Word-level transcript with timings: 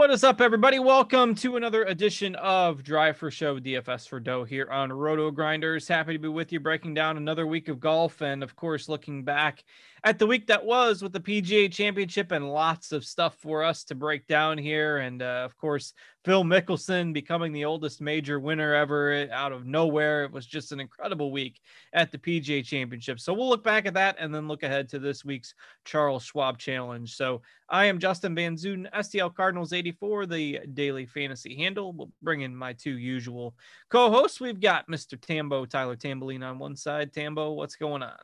What 0.00 0.10
is 0.10 0.24
up, 0.24 0.40
everybody? 0.40 0.78
Welcome 0.78 1.34
to 1.34 1.56
another 1.56 1.84
edition 1.84 2.34
of 2.36 2.82
Drive 2.82 3.18
for 3.18 3.30
Show 3.30 3.60
DFS 3.60 4.08
for 4.08 4.18
Dough 4.18 4.44
here 4.44 4.66
on 4.70 4.88
RotoGrinders. 4.88 5.86
Happy 5.86 6.14
to 6.14 6.18
be 6.18 6.26
with 6.26 6.52
you, 6.52 6.58
breaking 6.58 6.94
down 6.94 7.18
another 7.18 7.46
week 7.46 7.68
of 7.68 7.80
golf, 7.80 8.22
and 8.22 8.42
of 8.42 8.56
course, 8.56 8.88
looking 8.88 9.24
back 9.24 9.62
at 10.02 10.18
the 10.18 10.26
week 10.26 10.46
that 10.46 10.64
was 10.64 11.02
with 11.02 11.12
the 11.12 11.20
PGA 11.20 11.70
Championship 11.70 12.32
and 12.32 12.50
lots 12.50 12.92
of 12.92 13.04
stuff 13.04 13.34
for 13.42 13.62
us 13.62 13.84
to 13.84 13.94
break 13.94 14.26
down 14.26 14.56
here. 14.56 14.96
And 14.96 15.20
uh, 15.20 15.42
of 15.44 15.54
course, 15.58 15.92
Phil 16.24 16.44
Mickelson 16.44 17.14
becoming 17.14 17.52
the 17.52 17.64
oldest 17.64 18.02
major 18.02 18.38
winner 18.38 18.74
ever 18.74 19.26
out 19.32 19.52
of 19.52 19.64
nowhere. 19.64 20.24
It 20.24 20.32
was 20.32 20.46
just 20.46 20.70
an 20.70 20.78
incredible 20.78 21.32
week 21.32 21.60
at 21.94 22.12
the 22.12 22.18
PGA 22.18 22.62
Championship. 22.62 23.18
So 23.18 23.32
we'll 23.32 23.48
look 23.48 23.64
back 23.64 23.86
at 23.86 23.94
that 23.94 24.16
and 24.18 24.34
then 24.34 24.46
look 24.46 24.62
ahead 24.62 24.88
to 24.90 24.98
this 24.98 25.24
week's 25.24 25.54
Charles 25.86 26.22
Schwab 26.22 26.58
Challenge. 26.58 27.10
So 27.10 27.40
I 27.70 27.86
am 27.86 27.98
Justin 27.98 28.34
Van 28.34 28.54
Zuiden, 28.54 28.90
STL 28.92 29.34
Cardinals 29.34 29.72
84, 29.72 30.26
the 30.26 30.60
daily 30.74 31.06
fantasy 31.06 31.56
handle. 31.56 31.94
We'll 31.94 32.12
bring 32.20 32.42
in 32.42 32.54
my 32.54 32.74
two 32.74 32.98
usual 32.98 33.54
co 33.88 34.10
hosts. 34.10 34.40
We've 34.40 34.60
got 34.60 34.88
Mr. 34.88 35.18
Tambo, 35.18 35.64
Tyler 35.64 35.96
Tamboline 35.96 36.46
on 36.46 36.58
one 36.58 36.76
side. 36.76 37.14
Tambo, 37.14 37.52
what's 37.52 37.76
going 37.76 38.02
on? 38.02 38.18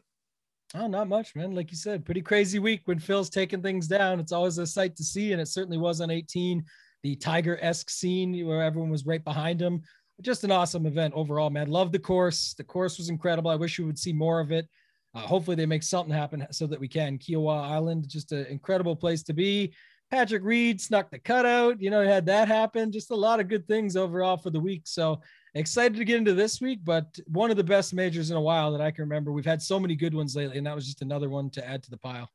Oh, 0.75 0.87
not 0.87 1.09
much, 1.09 1.35
man. 1.35 1.55
Like 1.55 1.71
you 1.71 1.77
said, 1.77 2.05
pretty 2.05 2.21
crazy 2.21 2.59
week 2.59 2.83
when 2.85 2.99
Phil's 2.99 3.31
taking 3.31 3.63
things 3.63 3.87
down. 3.87 4.21
It's 4.21 4.33
always 4.33 4.59
a 4.59 4.67
sight 4.67 4.97
to 4.97 5.05
see, 5.05 5.33
and 5.33 5.41
it 5.41 5.49
certainly 5.49 5.79
was 5.79 6.01
on 6.01 6.11
18. 6.11 6.63
The 7.07 7.15
Tiger 7.15 7.57
esque 7.62 7.89
scene 7.89 8.45
where 8.45 8.65
everyone 8.65 8.91
was 8.91 9.07
right 9.07 9.23
behind 9.23 9.62
him. 9.62 9.81
Just 10.23 10.43
an 10.43 10.51
awesome 10.51 10.87
event 10.87 11.15
overall, 11.15 11.51
man. 11.51 11.69
Love 11.69 11.93
the 11.93 12.01
course. 12.01 12.53
The 12.55 12.65
course 12.65 12.99
was 12.99 13.11
incredible. 13.11 13.49
I 13.49 13.55
wish 13.55 13.79
we 13.79 13.85
would 13.85 13.97
see 13.97 14.12
more 14.12 14.41
of 14.41 14.51
it. 14.51 14.67
Uh, 15.15 15.21
hopefully, 15.21 15.55
they 15.55 15.67
make 15.67 15.84
something 15.84 16.12
happen 16.12 16.45
so 16.51 16.67
that 16.67 16.81
we 16.81 16.89
can. 16.89 17.17
Kiawah 17.17 17.71
Island, 17.71 18.09
just 18.09 18.33
an 18.33 18.47
incredible 18.47 18.97
place 18.97 19.22
to 19.22 19.33
be. 19.33 19.72
Patrick 20.11 20.43
Reed 20.43 20.81
snuck 20.81 21.12
the 21.12 21.21
cutout. 21.21 21.81
You 21.81 21.91
know, 21.91 22.03
had 22.03 22.27
that 22.27 22.49
happen. 22.49 22.91
Just 22.91 23.12
a 23.12 23.15
lot 23.15 23.38
of 23.38 23.47
good 23.47 23.69
things 23.69 23.97
overall 23.97 24.37
for 24.37 24.50
the 24.50 24.59
week. 24.59 24.83
So 24.87 25.21
excited 25.55 25.97
to 25.99 26.05
get 26.05 26.17
into 26.17 26.34
this 26.34 26.61
week, 26.61 26.81
but 26.83 27.17
one 27.28 27.53
of 27.53 27.56
the 27.56 27.62
best 27.62 27.94
majors 27.94 28.33
in 28.33 28.37
a 28.37 28.41
while 28.41 28.73
that 28.73 28.81
I 28.81 28.91
can 28.91 29.03
remember. 29.03 29.31
We've 29.31 29.44
had 29.44 29.62
so 29.62 29.78
many 29.78 29.94
good 29.94 30.12
ones 30.12 30.34
lately, 30.34 30.59
and 30.59 30.67
that 30.67 30.75
was 30.75 30.87
just 30.87 31.03
another 31.03 31.28
one 31.28 31.50
to 31.50 31.65
add 31.65 31.84
to 31.84 31.91
the 31.91 31.99
pile. 31.99 32.28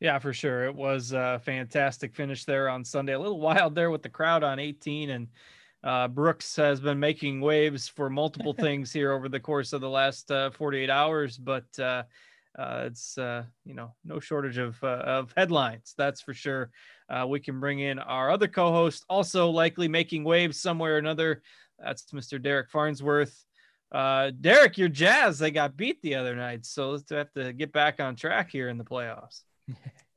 Yeah, 0.00 0.18
for 0.18 0.32
sure. 0.32 0.64
It 0.64 0.74
was 0.74 1.12
a 1.12 1.40
fantastic 1.44 2.14
finish 2.14 2.46
there 2.46 2.70
on 2.70 2.84
Sunday. 2.84 3.12
A 3.12 3.18
little 3.18 3.40
wild 3.48 3.74
there 3.74 3.90
with 3.90 4.02
the 4.02 4.08
crowd 4.08 4.42
on 4.42 4.58
18, 4.58 5.10
and 5.10 5.28
uh, 5.84 6.08
Brooks 6.08 6.56
has 6.56 6.80
been 6.80 6.98
making 6.98 7.42
waves 7.42 7.86
for 7.86 8.08
multiple 8.08 8.52
things 8.58 8.92
here 8.92 9.12
over 9.12 9.28
the 9.28 9.40
course 9.40 9.74
of 9.74 9.82
the 9.82 9.90
last 9.90 10.30
uh, 10.30 10.50
48 10.50 10.90
hours, 10.90 11.36
but 11.36 11.66
uh, 11.78 12.02
uh 12.58 12.84
it's 12.86 13.16
uh, 13.16 13.44
you 13.64 13.74
know 13.74 13.94
no 14.04 14.18
shortage 14.18 14.58
of 14.58 14.82
uh, 14.82 15.02
of 15.04 15.32
headlines. 15.36 15.94
That's 15.96 16.22
for 16.22 16.34
sure. 16.34 16.70
we 17.28 17.38
can 17.38 17.60
bring 17.60 17.80
in 17.80 17.98
our 17.98 18.30
other 18.30 18.48
co-host, 18.48 19.04
also 19.08 19.50
likely 19.50 19.86
making 19.86 20.24
waves 20.24 20.58
somewhere 20.58 20.94
or 20.94 20.98
another. 20.98 21.42
That's 21.78 22.04
Mr. 22.12 22.42
Derek 22.42 22.70
Farnsworth. 22.70 23.44
Derek, 23.92 24.78
your 24.78 24.88
Jazz 24.88 25.38
they 25.38 25.50
got 25.50 25.76
beat 25.76 26.00
the 26.00 26.14
other 26.14 26.34
night, 26.34 26.64
so 26.64 26.92
let's 26.92 27.10
have 27.10 27.32
to 27.34 27.52
get 27.52 27.72
back 27.72 28.00
on 28.00 28.16
track 28.16 28.50
here 28.50 28.70
in 28.70 28.78
the 28.78 28.84
playoffs. 28.84 29.42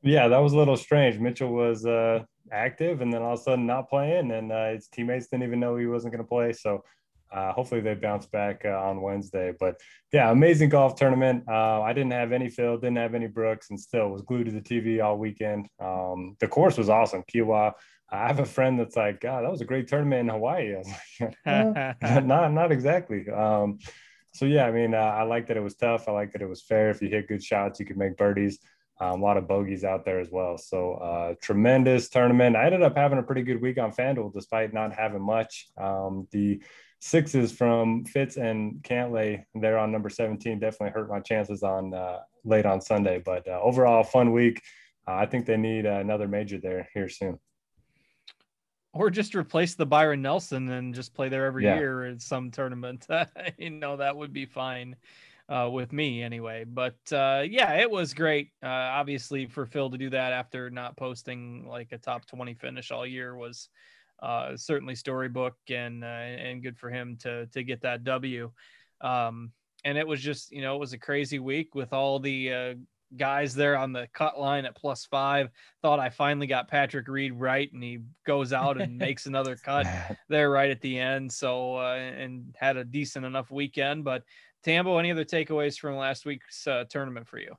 Yeah, 0.02 0.28
that 0.28 0.38
was 0.38 0.52
a 0.52 0.56
little 0.56 0.76
strange. 0.76 1.18
Mitchell 1.18 1.50
was 1.50 1.86
uh, 1.86 2.24
active 2.52 3.00
and 3.00 3.12
then 3.12 3.22
all 3.22 3.34
of 3.34 3.40
a 3.40 3.42
sudden 3.42 3.66
not 3.66 3.88
playing, 3.88 4.30
and 4.32 4.52
uh, 4.52 4.72
his 4.72 4.88
teammates 4.88 5.28
didn't 5.28 5.44
even 5.44 5.60
know 5.60 5.76
he 5.76 5.86
wasn't 5.86 6.12
going 6.12 6.22
to 6.22 6.28
play. 6.28 6.52
So 6.52 6.84
uh, 7.32 7.52
hopefully 7.52 7.80
they 7.80 7.94
bounce 7.94 8.26
back 8.26 8.62
uh, 8.64 8.68
on 8.68 9.00
Wednesday. 9.00 9.52
But 9.58 9.80
yeah, 10.12 10.30
amazing 10.30 10.68
golf 10.68 10.94
tournament. 10.94 11.44
Uh, 11.48 11.82
I 11.82 11.92
didn't 11.92 12.12
have 12.12 12.32
any 12.32 12.48
Phil, 12.48 12.76
didn't 12.76 12.96
have 12.96 13.14
any 13.14 13.26
Brooks, 13.26 13.70
and 13.70 13.80
still 13.80 14.10
was 14.10 14.22
glued 14.22 14.44
to 14.44 14.52
the 14.52 14.60
TV 14.60 15.02
all 15.02 15.18
weekend. 15.18 15.68
Um, 15.80 16.36
the 16.38 16.48
course 16.48 16.78
was 16.78 16.88
awesome. 16.88 17.24
Kiawah. 17.32 17.72
I 18.10 18.28
have 18.28 18.38
a 18.38 18.44
friend 18.44 18.78
that's 18.78 18.96
like, 18.96 19.20
God, 19.20 19.44
that 19.44 19.50
was 19.50 19.62
a 19.62 19.64
great 19.64 19.88
tournament 19.88 20.20
in 20.20 20.28
Hawaii. 20.28 20.74
I 20.76 20.78
was 20.78 20.92
like, 21.20 21.96
not, 22.24 22.52
not 22.52 22.70
exactly. 22.70 23.28
Um, 23.28 23.78
so 24.32 24.44
yeah, 24.44 24.66
I 24.66 24.70
mean, 24.70 24.94
uh, 24.94 24.98
I 24.98 25.22
like 25.22 25.46
that 25.48 25.56
it 25.56 25.62
was 25.62 25.74
tough. 25.74 26.08
I 26.08 26.12
like 26.12 26.32
that 26.32 26.42
it 26.42 26.48
was 26.48 26.62
fair. 26.62 26.90
If 26.90 27.00
you 27.02 27.08
hit 27.08 27.28
good 27.28 27.42
shots, 27.42 27.80
you 27.80 27.86
could 27.86 27.96
make 27.96 28.16
birdies. 28.16 28.58
Um, 29.04 29.20
a 29.20 29.24
lot 29.24 29.36
of 29.36 29.46
bogeys 29.46 29.84
out 29.84 30.04
there 30.04 30.18
as 30.20 30.30
well. 30.30 30.56
So 30.56 30.94
uh, 30.94 31.34
tremendous 31.42 32.08
tournament. 32.08 32.56
I 32.56 32.66
ended 32.66 32.82
up 32.82 32.96
having 32.96 33.18
a 33.18 33.22
pretty 33.22 33.42
good 33.42 33.60
week 33.60 33.78
on 33.78 33.92
FanDuel 33.92 34.32
despite 34.32 34.72
not 34.72 34.94
having 34.94 35.20
much. 35.20 35.68
Um, 35.76 36.26
the 36.30 36.62
sixes 37.00 37.52
from 37.52 38.04
Fitz 38.06 38.36
and 38.36 38.82
Cantlay, 38.82 39.44
they're 39.54 39.78
on 39.78 39.92
number 39.92 40.08
17, 40.08 40.58
definitely 40.58 40.90
hurt 40.90 41.10
my 41.10 41.20
chances 41.20 41.62
on 41.62 41.92
uh, 41.92 42.20
late 42.44 42.64
on 42.64 42.80
Sunday. 42.80 43.20
But 43.22 43.46
uh, 43.46 43.60
overall, 43.62 44.04
fun 44.04 44.32
week. 44.32 44.62
Uh, 45.06 45.14
I 45.16 45.26
think 45.26 45.44
they 45.44 45.58
need 45.58 45.84
another 45.84 46.26
major 46.26 46.58
there 46.58 46.88
here 46.94 47.10
soon. 47.10 47.38
Or 48.94 49.10
just 49.10 49.34
replace 49.34 49.74
the 49.74 49.84
Byron 49.84 50.22
Nelson 50.22 50.70
and 50.70 50.94
just 50.94 51.14
play 51.14 51.28
there 51.28 51.44
every 51.46 51.64
Yeah. 51.64 51.76
year 51.76 52.06
in 52.06 52.20
some 52.20 52.50
tournament. 52.50 53.06
you 53.58 53.70
know, 53.70 53.96
that 53.98 54.16
would 54.16 54.32
be 54.32 54.46
fine 54.46 54.96
uh, 55.48 55.68
with 55.70 55.92
me 55.92 56.22
anyway. 56.22 56.64
But 56.64 56.96
uh, 57.12 57.44
yeah, 57.48 57.74
it 57.74 57.90
was 57.90 58.14
great. 58.14 58.50
Uh, 58.62 58.68
obviously, 58.68 59.46
for 59.46 59.66
Phil 59.66 59.90
to 59.90 59.98
do 59.98 60.10
that 60.10 60.32
after 60.32 60.70
not 60.70 60.96
posting 60.96 61.66
like 61.68 61.92
a 61.92 61.98
top 61.98 62.26
20 62.26 62.54
finish 62.54 62.90
all 62.90 63.06
year 63.06 63.36
was 63.36 63.68
uh, 64.22 64.56
certainly 64.56 64.94
storybook 64.94 65.56
and 65.68 66.04
uh, 66.04 66.06
and 66.06 66.62
good 66.62 66.78
for 66.78 66.90
him 66.90 67.16
to 67.20 67.46
to 67.46 67.62
get 67.62 67.82
that 67.82 68.04
W. 68.04 68.50
Um, 69.00 69.52
and 69.84 69.98
it 69.98 70.06
was 70.06 70.20
just 70.20 70.50
you 70.50 70.62
know 70.62 70.76
it 70.76 70.80
was 70.80 70.92
a 70.92 70.98
crazy 70.98 71.38
week 71.38 71.74
with 71.74 71.92
all 71.92 72.18
the 72.18 72.52
uh, 72.52 72.74
guys 73.16 73.54
there 73.54 73.76
on 73.76 73.92
the 73.92 74.08
cut 74.12 74.38
line 74.40 74.64
at 74.64 74.76
plus 74.76 75.04
five. 75.04 75.50
Thought 75.82 75.98
I 75.98 76.10
finally 76.10 76.46
got 76.46 76.68
Patrick 76.68 77.08
Reed 77.08 77.34
right, 77.34 77.70
and 77.72 77.82
he 77.82 78.00
goes 78.26 78.52
out 78.52 78.80
and 78.80 78.96
makes 78.98 79.26
another 79.26 79.56
cut 79.56 79.86
there 80.28 80.50
right 80.50 80.70
at 80.70 80.80
the 80.80 80.98
end. 80.98 81.32
So 81.32 81.76
uh, 81.76 81.94
and 81.96 82.54
had 82.58 82.76
a 82.76 82.84
decent 82.84 83.26
enough 83.26 83.50
weekend. 83.50 84.04
But 84.04 84.22
Tambo, 84.64 84.98
any 84.98 85.12
other 85.12 85.24
takeaways 85.24 85.78
from 85.78 85.96
last 85.96 86.24
week's 86.24 86.66
uh, 86.66 86.84
tournament 86.88 87.28
for 87.28 87.38
you? 87.38 87.54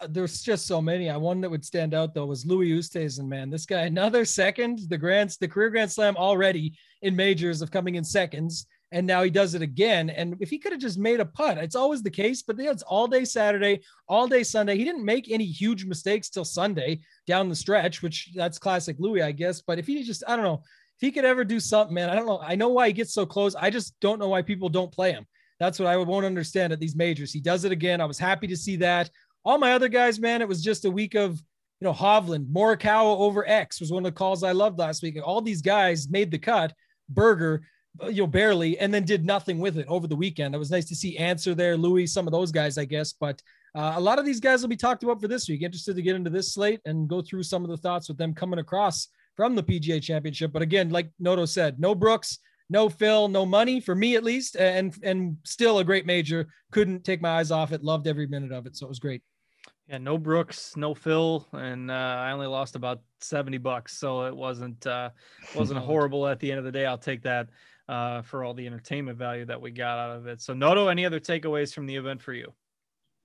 Uh, 0.00 0.06
There's 0.08 0.42
just 0.42 0.66
so 0.66 0.80
many. 0.82 1.10
I 1.10 1.16
one 1.16 1.40
that 1.40 1.50
would 1.50 1.64
stand 1.64 1.94
out 1.94 2.14
though 2.14 2.26
was 2.26 2.46
Louis 2.46 2.70
Oosthuizen. 2.70 3.26
Man, 3.26 3.50
this 3.50 3.66
guy 3.66 3.82
another 3.82 4.24
second, 4.24 4.80
the 4.88 4.98
grand, 4.98 5.34
the 5.40 5.48
career 5.48 5.70
Grand 5.70 5.90
Slam 5.90 6.16
already 6.16 6.74
in 7.02 7.16
majors 7.16 7.62
of 7.62 7.70
coming 7.70 7.94
in 7.94 8.04
seconds, 8.04 8.66
and 8.92 9.06
now 9.06 9.22
he 9.22 9.30
does 9.30 9.54
it 9.54 9.62
again. 9.62 10.10
And 10.10 10.36
if 10.40 10.50
he 10.50 10.58
could 10.58 10.72
have 10.72 10.80
just 10.80 10.98
made 10.98 11.20
a 11.20 11.24
putt, 11.24 11.58
it's 11.58 11.76
always 11.76 12.02
the 12.02 12.10
case. 12.10 12.42
But 12.42 12.60
it's 12.60 12.82
all 12.82 13.06
day 13.06 13.24
Saturday, 13.24 13.80
all 14.08 14.28
day 14.28 14.42
Sunday. 14.42 14.76
He 14.76 14.84
didn't 14.84 15.04
make 15.04 15.30
any 15.30 15.46
huge 15.46 15.84
mistakes 15.84 16.28
till 16.28 16.44
Sunday 16.44 17.00
down 17.26 17.48
the 17.48 17.56
stretch, 17.56 18.02
which 18.02 18.30
that's 18.34 18.58
classic 18.58 18.96
Louis, 18.98 19.22
I 19.22 19.32
guess. 19.32 19.62
But 19.62 19.78
if 19.78 19.86
he 19.86 20.02
just, 20.02 20.22
I 20.28 20.36
don't 20.36 20.44
know, 20.44 20.62
if 20.96 21.00
he 21.00 21.12
could 21.12 21.24
ever 21.24 21.44
do 21.44 21.60
something, 21.60 21.94
man, 21.94 22.10
I 22.10 22.14
don't 22.14 22.26
know. 22.26 22.40
I 22.40 22.56
know 22.56 22.70
why 22.70 22.88
he 22.88 22.92
gets 22.92 23.14
so 23.14 23.24
close. 23.24 23.54
I 23.54 23.70
just 23.70 23.98
don't 24.00 24.18
know 24.18 24.28
why 24.28 24.42
people 24.42 24.68
don't 24.68 24.92
play 24.92 25.12
him. 25.12 25.26
That's 25.60 25.78
what 25.78 25.88
I 25.88 25.96
won't 25.96 26.26
understand 26.26 26.72
at 26.72 26.80
these 26.80 26.96
majors. 26.96 27.32
He 27.32 27.40
does 27.40 27.64
it 27.64 27.72
again. 27.72 28.00
I 28.00 28.04
was 28.04 28.18
happy 28.18 28.46
to 28.46 28.56
see 28.56 28.76
that. 28.76 29.10
All 29.44 29.58
my 29.58 29.72
other 29.72 29.88
guys, 29.88 30.18
man, 30.20 30.42
it 30.42 30.48
was 30.48 30.62
just 30.62 30.84
a 30.84 30.90
week 30.90 31.14
of, 31.14 31.32
you 31.80 31.84
know, 31.84 31.92
Hovland, 31.92 32.46
Morikawa 32.52 33.18
over 33.18 33.48
X 33.48 33.80
was 33.80 33.90
one 33.90 34.04
of 34.04 34.12
the 34.12 34.16
calls 34.16 34.42
I 34.42 34.52
loved 34.52 34.78
last 34.78 35.02
week. 35.02 35.18
All 35.22 35.40
these 35.40 35.62
guys 35.62 36.08
made 36.08 36.30
the 36.30 36.38
cut. 36.38 36.72
Berger, 37.08 37.62
uh, 38.02 38.08
you 38.08 38.22
know, 38.22 38.26
barely, 38.26 38.78
and 38.78 38.92
then 38.92 39.04
did 39.04 39.24
nothing 39.24 39.58
with 39.58 39.78
it 39.78 39.86
over 39.88 40.06
the 40.06 40.16
weekend. 40.16 40.54
It 40.54 40.58
was 40.58 40.70
nice 40.70 40.84
to 40.86 40.94
see 40.94 41.16
Ancer 41.16 41.54
there, 41.54 41.76
Louis, 41.76 42.06
some 42.06 42.26
of 42.26 42.32
those 42.32 42.52
guys, 42.52 42.78
I 42.78 42.84
guess. 42.84 43.12
But 43.12 43.42
uh, 43.74 43.94
a 43.96 44.00
lot 44.00 44.18
of 44.18 44.24
these 44.24 44.40
guys 44.40 44.60
will 44.60 44.68
be 44.68 44.76
talked 44.76 45.02
about 45.02 45.20
for 45.20 45.28
this 45.28 45.48
week. 45.48 45.62
Interested 45.62 45.96
to 45.96 46.02
get 46.02 46.16
into 46.16 46.30
this 46.30 46.52
slate 46.52 46.80
and 46.84 47.08
go 47.08 47.22
through 47.22 47.42
some 47.42 47.64
of 47.64 47.70
the 47.70 47.76
thoughts 47.76 48.08
with 48.08 48.18
them 48.18 48.34
coming 48.34 48.58
across 48.58 49.08
from 49.36 49.54
the 49.54 49.62
PGA 49.62 50.02
Championship. 50.02 50.52
But 50.52 50.62
again, 50.62 50.90
like 50.90 51.10
Noto 51.18 51.44
said, 51.44 51.78
no 51.78 51.94
Brooks, 51.94 52.38
no 52.70 52.88
Phil, 52.88 53.28
no 53.28 53.46
money 53.46 53.80
for 53.80 53.94
me 53.94 54.16
at 54.16 54.24
least, 54.24 54.56
and 54.56 54.94
and 55.02 55.36
still 55.44 55.78
a 55.78 55.84
great 55.84 56.06
major. 56.06 56.48
Couldn't 56.70 57.04
take 57.04 57.22
my 57.22 57.38
eyes 57.38 57.50
off 57.50 57.72
it. 57.72 57.82
Loved 57.82 58.06
every 58.06 58.26
minute 58.26 58.52
of 58.52 58.66
it, 58.66 58.76
so 58.76 58.86
it 58.86 58.88
was 58.88 58.98
great. 58.98 59.22
Yeah, 59.88 59.98
no 59.98 60.18
Brooks, 60.18 60.76
no 60.76 60.94
Phil, 60.94 61.46
and 61.52 61.90
uh, 61.90 61.94
I 61.94 62.32
only 62.32 62.46
lost 62.46 62.76
about 62.76 63.00
seventy 63.20 63.58
bucks, 63.58 63.98
so 63.98 64.26
it 64.26 64.36
wasn't 64.36 64.86
uh, 64.86 65.10
wasn't 65.54 65.80
horrible 65.80 66.26
at 66.26 66.40
the 66.40 66.50
end 66.50 66.58
of 66.58 66.64
the 66.64 66.72
day. 66.72 66.84
I'll 66.84 66.98
take 66.98 67.22
that 67.22 67.48
uh, 67.88 68.22
for 68.22 68.44
all 68.44 68.54
the 68.54 68.66
entertainment 68.66 69.18
value 69.18 69.46
that 69.46 69.60
we 69.60 69.70
got 69.70 69.98
out 69.98 70.16
of 70.16 70.26
it. 70.26 70.40
So, 70.42 70.52
Noto, 70.52 70.88
any 70.88 71.06
other 71.06 71.20
takeaways 71.20 71.72
from 71.72 71.86
the 71.86 71.96
event 71.96 72.20
for 72.20 72.34
you? 72.34 72.52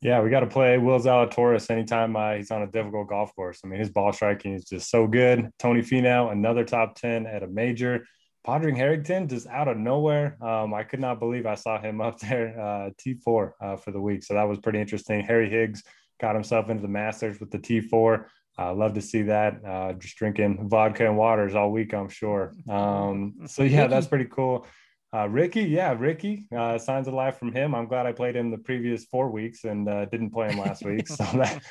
Yeah, 0.02 0.22
we 0.22 0.30
got 0.30 0.42
to 0.42 0.48
play 0.48 0.78
Will 0.78 1.00
Zalatoris 1.00 1.70
anytime 1.70 2.16
uh, 2.16 2.34
he's 2.34 2.52
on 2.52 2.62
a 2.62 2.68
difficult 2.68 3.08
golf 3.08 3.34
course. 3.36 3.62
I 3.64 3.68
mean, 3.68 3.80
his 3.80 3.90
ball 3.90 4.12
striking 4.12 4.54
is 4.54 4.66
just 4.66 4.90
so 4.90 5.08
good. 5.08 5.50
Tony 5.60 5.82
Finau, 5.82 6.32
another 6.32 6.66
top 6.66 6.96
10 6.96 7.26
at 7.26 7.42
a 7.42 7.48
major. 7.48 8.06
Padraig 8.44 8.76
Harrington, 8.76 9.28
just 9.28 9.48
out 9.48 9.68
of 9.68 9.78
nowhere. 9.78 10.38
Um, 10.44 10.74
I 10.74 10.84
could 10.84 11.00
not 11.00 11.20
believe 11.20 11.46
I 11.46 11.56
saw 11.56 11.80
him 11.80 12.02
up 12.08 12.20
there, 12.20 12.60
uh, 12.60 12.90
T4 13.00 13.52
uh, 13.62 13.76
for 13.78 13.92
the 13.92 14.02
week. 14.02 14.24
So 14.24 14.34
that 14.34 14.44
was 14.44 14.60
pretty 14.60 14.80
interesting. 14.80 15.22
Harry 15.22 15.50
Higgs 15.50 15.84
got 16.20 16.36
himself 16.36 16.70
into 16.70 16.82
the 16.82 16.88
Masters 16.88 17.40
with 17.40 17.52
the 17.52 17.60
T4. 17.60 18.26
I 18.56 18.68
uh, 18.68 18.76
love 18.76 18.94
to 18.94 19.02
see 19.02 19.24
that. 19.24 19.66
Uh, 19.66 19.94
just 19.94 20.16
drinking 20.16 20.70
vodka 20.70 21.08
and 21.08 21.18
waters 21.18 21.56
all 21.56 21.72
week, 21.72 21.94
I'm 21.94 22.10
sure. 22.10 22.54
Um, 22.70 23.34
so 23.48 23.64
yeah, 23.64 23.88
that's 23.88 24.08
pretty 24.08 24.26
cool. 24.26 24.68
Uh, 25.14 25.28
Rickie, 25.28 25.66
yeah, 25.66 25.96
Rickie, 25.96 26.48
uh, 26.58 26.80
signs 26.80 27.08
of 27.08 27.14
life 27.14 27.38
from 27.38 27.52
him. 27.52 27.76
I'm 27.76 27.86
glad 27.86 28.08
I 28.08 28.12
played 28.12 28.36
him 28.36 28.50
the 28.50 28.58
previous 28.58 29.06
four 29.06 29.30
weeks 29.30 29.64
and 29.64 29.88
uh, 29.88 30.06
didn't 30.06 30.32
play 30.32 30.50
him 30.50 30.58
last 30.58 30.84
week, 30.84 31.08
so 31.08 31.24
that 31.34 31.62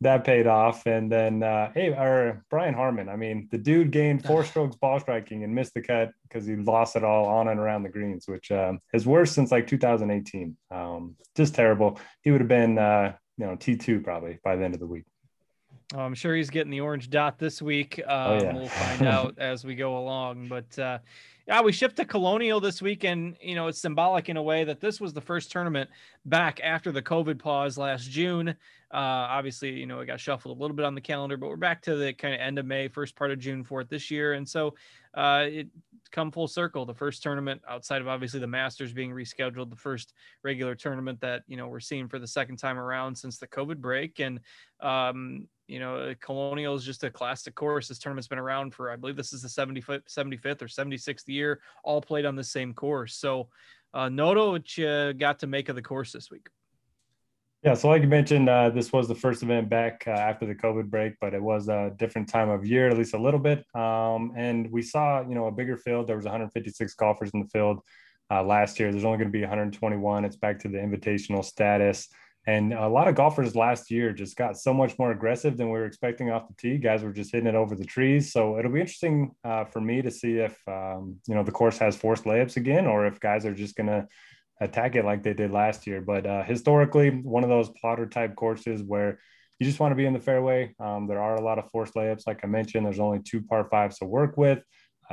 that 0.00 0.24
paid 0.24 0.46
off. 0.46 0.86
And 0.86 1.10
then, 1.10 1.42
uh, 1.42 1.72
hey, 1.74 1.88
or 1.88 2.44
Brian 2.48 2.74
Harman. 2.74 3.08
I 3.08 3.16
mean, 3.16 3.48
the 3.50 3.58
dude 3.58 3.90
gained 3.90 4.24
four 4.24 4.44
strokes 4.44 4.76
ball 4.76 5.00
striking 5.00 5.42
and 5.42 5.52
missed 5.52 5.74
the 5.74 5.82
cut 5.82 6.12
because 6.22 6.46
he 6.46 6.54
lost 6.54 6.94
it 6.94 7.02
all 7.02 7.26
on 7.26 7.48
and 7.48 7.58
around 7.58 7.82
the 7.82 7.88
greens, 7.88 8.28
which 8.28 8.52
um, 8.52 8.78
is 8.94 9.04
worse 9.04 9.32
since 9.32 9.50
like 9.50 9.66
2018. 9.66 10.56
Um, 10.70 11.16
just 11.34 11.56
terrible. 11.56 11.98
He 12.22 12.30
would 12.30 12.40
have 12.40 12.48
been, 12.48 12.78
uh, 12.78 13.14
you 13.36 13.46
know, 13.46 13.56
T2 13.56 14.04
probably 14.04 14.38
by 14.44 14.54
the 14.54 14.64
end 14.64 14.74
of 14.74 14.80
the 14.80 14.86
week. 14.86 15.04
Oh, 15.94 16.00
I'm 16.00 16.14
sure 16.14 16.34
he's 16.34 16.50
getting 16.50 16.70
the 16.70 16.80
orange 16.80 17.10
dot 17.10 17.38
this 17.38 17.60
week. 17.60 18.00
Um, 18.06 18.30
oh, 18.30 18.42
yeah. 18.42 18.54
We'll 18.54 18.68
find 18.68 19.06
out 19.06 19.34
as 19.38 19.64
we 19.64 19.74
go 19.74 19.98
along. 19.98 20.48
But 20.48 20.78
uh, 20.78 20.98
yeah, 21.46 21.60
we 21.60 21.72
shift 21.72 21.96
to 21.96 22.04
Colonial 22.04 22.60
this 22.60 22.80
week, 22.80 23.04
and 23.04 23.36
you 23.40 23.54
know 23.54 23.66
it's 23.66 23.80
symbolic 23.80 24.28
in 24.28 24.36
a 24.36 24.42
way 24.42 24.64
that 24.64 24.80
this 24.80 25.00
was 25.00 25.12
the 25.12 25.20
first 25.20 25.50
tournament 25.50 25.90
back 26.24 26.60
after 26.62 26.92
the 26.92 27.02
COVID 27.02 27.38
pause 27.38 27.76
last 27.76 28.10
June. 28.10 28.50
Uh, 28.50 28.54
obviously, 28.94 29.70
you 29.70 29.86
know 29.86 30.00
it 30.00 30.06
got 30.06 30.20
shuffled 30.20 30.56
a 30.56 30.60
little 30.60 30.76
bit 30.76 30.84
on 30.84 30.94
the 30.94 31.00
calendar, 31.00 31.36
but 31.36 31.48
we're 31.48 31.56
back 31.56 31.82
to 31.82 31.96
the 31.96 32.12
kind 32.12 32.34
of 32.34 32.40
end 32.40 32.58
of 32.58 32.66
May, 32.66 32.88
first 32.88 33.16
part 33.16 33.30
of 33.32 33.38
June 33.38 33.64
for 33.64 33.80
it 33.80 33.88
this 33.88 34.10
year, 34.10 34.34
and 34.34 34.48
so 34.48 34.74
uh, 35.14 35.44
it 35.48 35.68
come 36.12 36.30
full 36.30 36.46
circle. 36.46 36.86
The 36.86 36.94
first 36.94 37.22
tournament 37.22 37.60
outside 37.68 38.02
of 38.02 38.08
obviously 38.08 38.38
the 38.38 38.46
Masters 38.46 38.92
being 38.92 39.10
rescheduled, 39.10 39.70
the 39.70 39.76
first 39.76 40.12
regular 40.44 40.76
tournament 40.76 41.20
that 41.22 41.42
you 41.48 41.56
know 41.56 41.66
we're 41.66 41.80
seeing 41.80 42.06
for 42.06 42.20
the 42.20 42.26
second 42.26 42.58
time 42.58 42.78
around 42.78 43.16
since 43.16 43.38
the 43.38 43.48
COVID 43.48 43.78
break, 43.78 44.20
and 44.20 44.38
um, 44.80 45.48
you 45.72 45.80
know, 45.80 45.96
uh, 45.96 46.14
Colonial 46.20 46.74
is 46.74 46.84
just 46.84 47.02
a 47.02 47.10
classic 47.10 47.54
course. 47.54 47.88
This 47.88 47.98
tournament's 47.98 48.28
been 48.28 48.38
around 48.38 48.74
for, 48.74 48.90
I 48.90 48.96
believe 48.96 49.16
this 49.16 49.32
is 49.32 49.40
the 49.40 49.48
75th, 49.48 50.02
75th 50.06 50.60
or 50.60 50.66
76th 50.66 51.26
year, 51.28 51.60
all 51.82 52.02
played 52.02 52.26
on 52.26 52.36
the 52.36 52.44
same 52.44 52.74
course. 52.74 53.16
So, 53.16 53.48
uh, 53.94 54.10
Noto, 54.10 54.50
what 54.50 54.76
you 54.76 55.14
got 55.14 55.38
to 55.38 55.46
make 55.46 55.70
of 55.70 55.76
the 55.76 55.82
course 55.82 56.12
this 56.12 56.30
week? 56.30 56.48
Yeah, 57.62 57.72
so 57.72 57.88
like 57.88 58.02
you 58.02 58.08
mentioned, 58.08 58.50
uh, 58.50 58.68
this 58.68 58.92
was 58.92 59.08
the 59.08 59.14
first 59.14 59.42
event 59.42 59.70
back 59.70 60.04
uh, 60.06 60.10
after 60.10 60.44
the 60.44 60.54
COVID 60.54 60.90
break, 60.90 61.14
but 61.20 61.32
it 61.32 61.40
was 61.42 61.68
a 61.68 61.94
different 61.96 62.28
time 62.28 62.50
of 62.50 62.66
year, 62.66 62.90
at 62.90 62.98
least 62.98 63.14
a 63.14 63.18
little 63.18 63.40
bit. 63.40 63.64
Um, 63.74 64.32
and 64.36 64.70
we 64.70 64.82
saw, 64.82 65.26
you 65.26 65.34
know, 65.34 65.46
a 65.46 65.52
bigger 65.52 65.78
field. 65.78 66.06
There 66.06 66.16
was 66.16 66.26
156 66.26 66.94
golfers 66.94 67.30
in 67.32 67.40
the 67.40 67.48
field 67.48 67.80
uh, 68.30 68.42
last 68.42 68.78
year. 68.78 68.90
There's 68.90 69.04
only 69.04 69.18
going 69.18 69.28
to 69.28 69.32
be 69.32 69.40
121. 69.40 70.24
It's 70.26 70.36
back 70.36 70.58
to 70.60 70.68
the 70.68 70.78
invitational 70.78 71.42
status. 71.42 72.08
And 72.46 72.72
a 72.72 72.88
lot 72.88 73.06
of 73.06 73.14
golfers 73.14 73.54
last 73.54 73.90
year 73.90 74.12
just 74.12 74.36
got 74.36 74.56
so 74.56 74.74
much 74.74 74.98
more 74.98 75.12
aggressive 75.12 75.56
than 75.56 75.68
we 75.68 75.78
were 75.78 75.86
expecting 75.86 76.30
off 76.30 76.48
the 76.48 76.54
tee. 76.54 76.76
Guys 76.76 77.02
were 77.04 77.12
just 77.12 77.30
hitting 77.30 77.46
it 77.46 77.54
over 77.54 77.76
the 77.76 77.84
trees. 77.84 78.32
So 78.32 78.58
it'll 78.58 78.72
be 78.72 78.80
interesting 78.80 79.30
uh, 79.44 79.64
for 79.64 79.80
me 79.80 80.02
to 80.02 80.10
see 80.10 80.38
if 80.38 80.56
um, 80.66 81.16
you 81.28 81.34
know 81.34 81.44
the 81.44 81.52
course 81.52 81.78
has 81.78 81.96
forced 81.96 82.24
layups 82.24 82.56
again, 82.56 82.86
or 82.86 83.06
if 83.06 83.20
guys 83.20 83.46
are 83.46 83.54
just 83.54 83.76
going 83.76 83.86
to 83.86 84.08
attack 84.60 84.96
it 84.96 85.04
like 85.04 85.22
they 85.22 85.34
did 85.34 85.52
last 85.52 85.86
year. 85.86 86.00
But 86.00 86.26
uh, 86.26 86.42
historically, 86.42 87.10
one 87.10 87.44
of 87.44 87.50
those 87.50 87.70
plotter 87.80 88.06
type 88.06 88.34
courses 88.34 88.82
where 88.82 89.20
you 89.60 89.66
just 89.66 89.78
want 89.78 89.92
to 89.92 89.96
be 89.96 90.06
in 90.06 90.12
the 90.12 90.18
fairway. 90.18 90.74
Um, 90.80 91.06
there 91.06 91.22
are 91.22 91.36
a 91.36 91.40
lot 91.40 91.60
of 91.60 91.70
forced 91.70 91.94
layups, 91.94 92.26
like 92.26 92.40
I 92.42 92.48
mentioned. 92.48 92.84
There's 92.84 92.98
only 92.98 93.20
two 93.20 93.42
par 93.42 93.68
fives 93.70 93.98
to 93.98 94.06
work 94.06 94.36
with. 94.36 94.58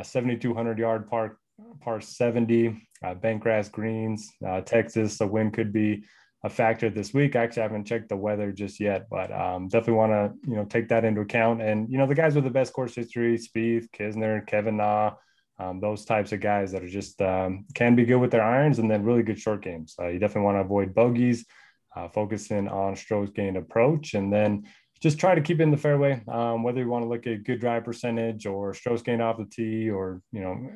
7,200 0.01 0.79
yard 0.79 1.07
par 1.07 1.37
par 1.81 2.01
70, 2.01 2.87
uh, 3.03 3.13
bent 3.15 3.41
grass 3.41 3.69
greens, 3.69 4.31
uh, 4.47 4.61
Texas. 4.61 5.17
The 5.17 5.27
wind 5.27 5.53
could 5.53 5.73
be 5.73 6.03
a 6.43 6.49
factor 6.49 6.89
this 6.89 7.13
week. 7.13 7.35
Actually, 7.35 7.41
I 7.41 7.45
actually 7.45 7.61
haven't 7.63 7.85
checked 7.85 8.09
the 8.09 8.15
weather 8.15 8.51
just 8.51 8.79
yet, 8.79 9.07
but 9.09 9.31
um, 9.31 9.67
definitely 9.67 9.93
want 9.93 10.11
to 10.11 10.49
you 10.49 10.55
know 10.55 10.65
take 10.65 10.89
that 10.89 11.05
into 11.05 11.21
account. 11.21 11.61
And 11.61 11.89
you 11.89 11.97
know 11.97 12.07
the 12.07 12.15
guys 12.15 12.35
with 12.35 12.45
the 12.45 12.49
best 12.49 12.73
course 12.73 12.95
history: 12.95 13.37
Spieth, 13.37 13.89
Kisner, 13.91 14.45
Kevin 14.47 14.77
Na, 14.77 15.13
um, 15.59 15.79
those 15.79 16.05
types 16.05 16.31
of 16.31 16.39
guys 16.39 16.71
that 16.71 16.83
are 16.83 16.89
just 16.89 17.21
um, 17.21 17.65
can 17.73 17.95
be 17.95 18.05
good 18.05 18.17
with 18.17 18.31
their 18.31 18.43
irons 18.43 18.79
and 18.79 18.89
then 18.89 19.03
really 19.03 19.23
good 19.23 19.39
short 19.39 19.61
games. 19.61 19.95
Uh, 19.99 20.07
you 20.07 20.19
definitely 20.19 20.43
want 20.43 20.55
to 20.55 20.61
avoid 20.61 20.93
bogeys, 20.93 21.45
uh, 21.95 22.07
focusing 22.07 22.69
on 22.69 22.95
strokes 22.95 23.31
gained 23.31 23.57
approach, 23.57 24.13
and 24.13 24.31
then 24.31 24.63
just 25.01 25.19
try 25.19 25.35
to 25.35 25.41
keep 25.41 25.59
in 25.59 25.71
the 25.71 25.77
fairway. 25.77 26.21
Um, 26.27 26.63
whether 26.63 26.79
you 26.81 26.87
want 26.87 27.03
to 27.03 27.09
look 27.09 27.27
at 27.27 27.43
good 27.43 27.59
drive 27.59 27.83
percentage 27.83 28.45
or 28.45 28.73
strokes 28.73 29.01
gained 29.01 29.21
off 29.21 29.37
the 29.37 29.45
tee, 29.45 29.89
or 29.89 30.21
you 30.31 30.39
know 30.39 30.69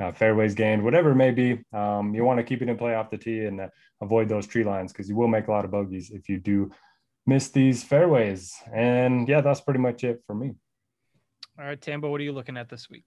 uh, 0.00 0.12
fairways 0.12 0.54
gained, 0.54 0.82
whatever 0.82 1.10
it 1.10 1.16
may 1.16 1.30
be. 1.30 1.62
Um, 1.72 2.14
you 2.14 2.24
want 2.24 2.38
to 2.38 2.44
keep 2.44 2.62
it 2.62 2.68
in 2.68 2.76
play 2.76 2.94
off 2.94 3.10
the 3.10 3.18
tee 3.18 3.44
and 3.44 3.60
uh, 3.60 3.68
avoid 4.00 4.28
those 4.28 4.46
tree 4.46 4.64
lines 4.64 4.92
because 4.92 5.08
you 5.08 5.16
will 5.16 5.28
make 5.28 5.48
a 5.48 5.50
lot 5.50 5.64
of 5.64 5.70
bogeys 5.70 6.10
if 6.10 6.28
you 6.28 6.38
do 6.38 6.70
miss 7.26 7.48
these 7.48 7.84
fairways. 7.84 8.54
And 8.74 9.28
yeah, 9.28 9.40
that's 9.40 9.60
pretty 9.60 9.80
much 9.80 10.04
it 10.04 10.22
for 10.26 10.34
me. 10.34 10.54
All 11.58 11.66
right, 11.66 11.80
Tambo, 11.80 12.10
what 12.10 12.20
are 12.20 12.24
you 12.24 12.32
looking 12.32 12.56
at 12.56 12.68
this 12.68 12.88
week? 12.88 13.04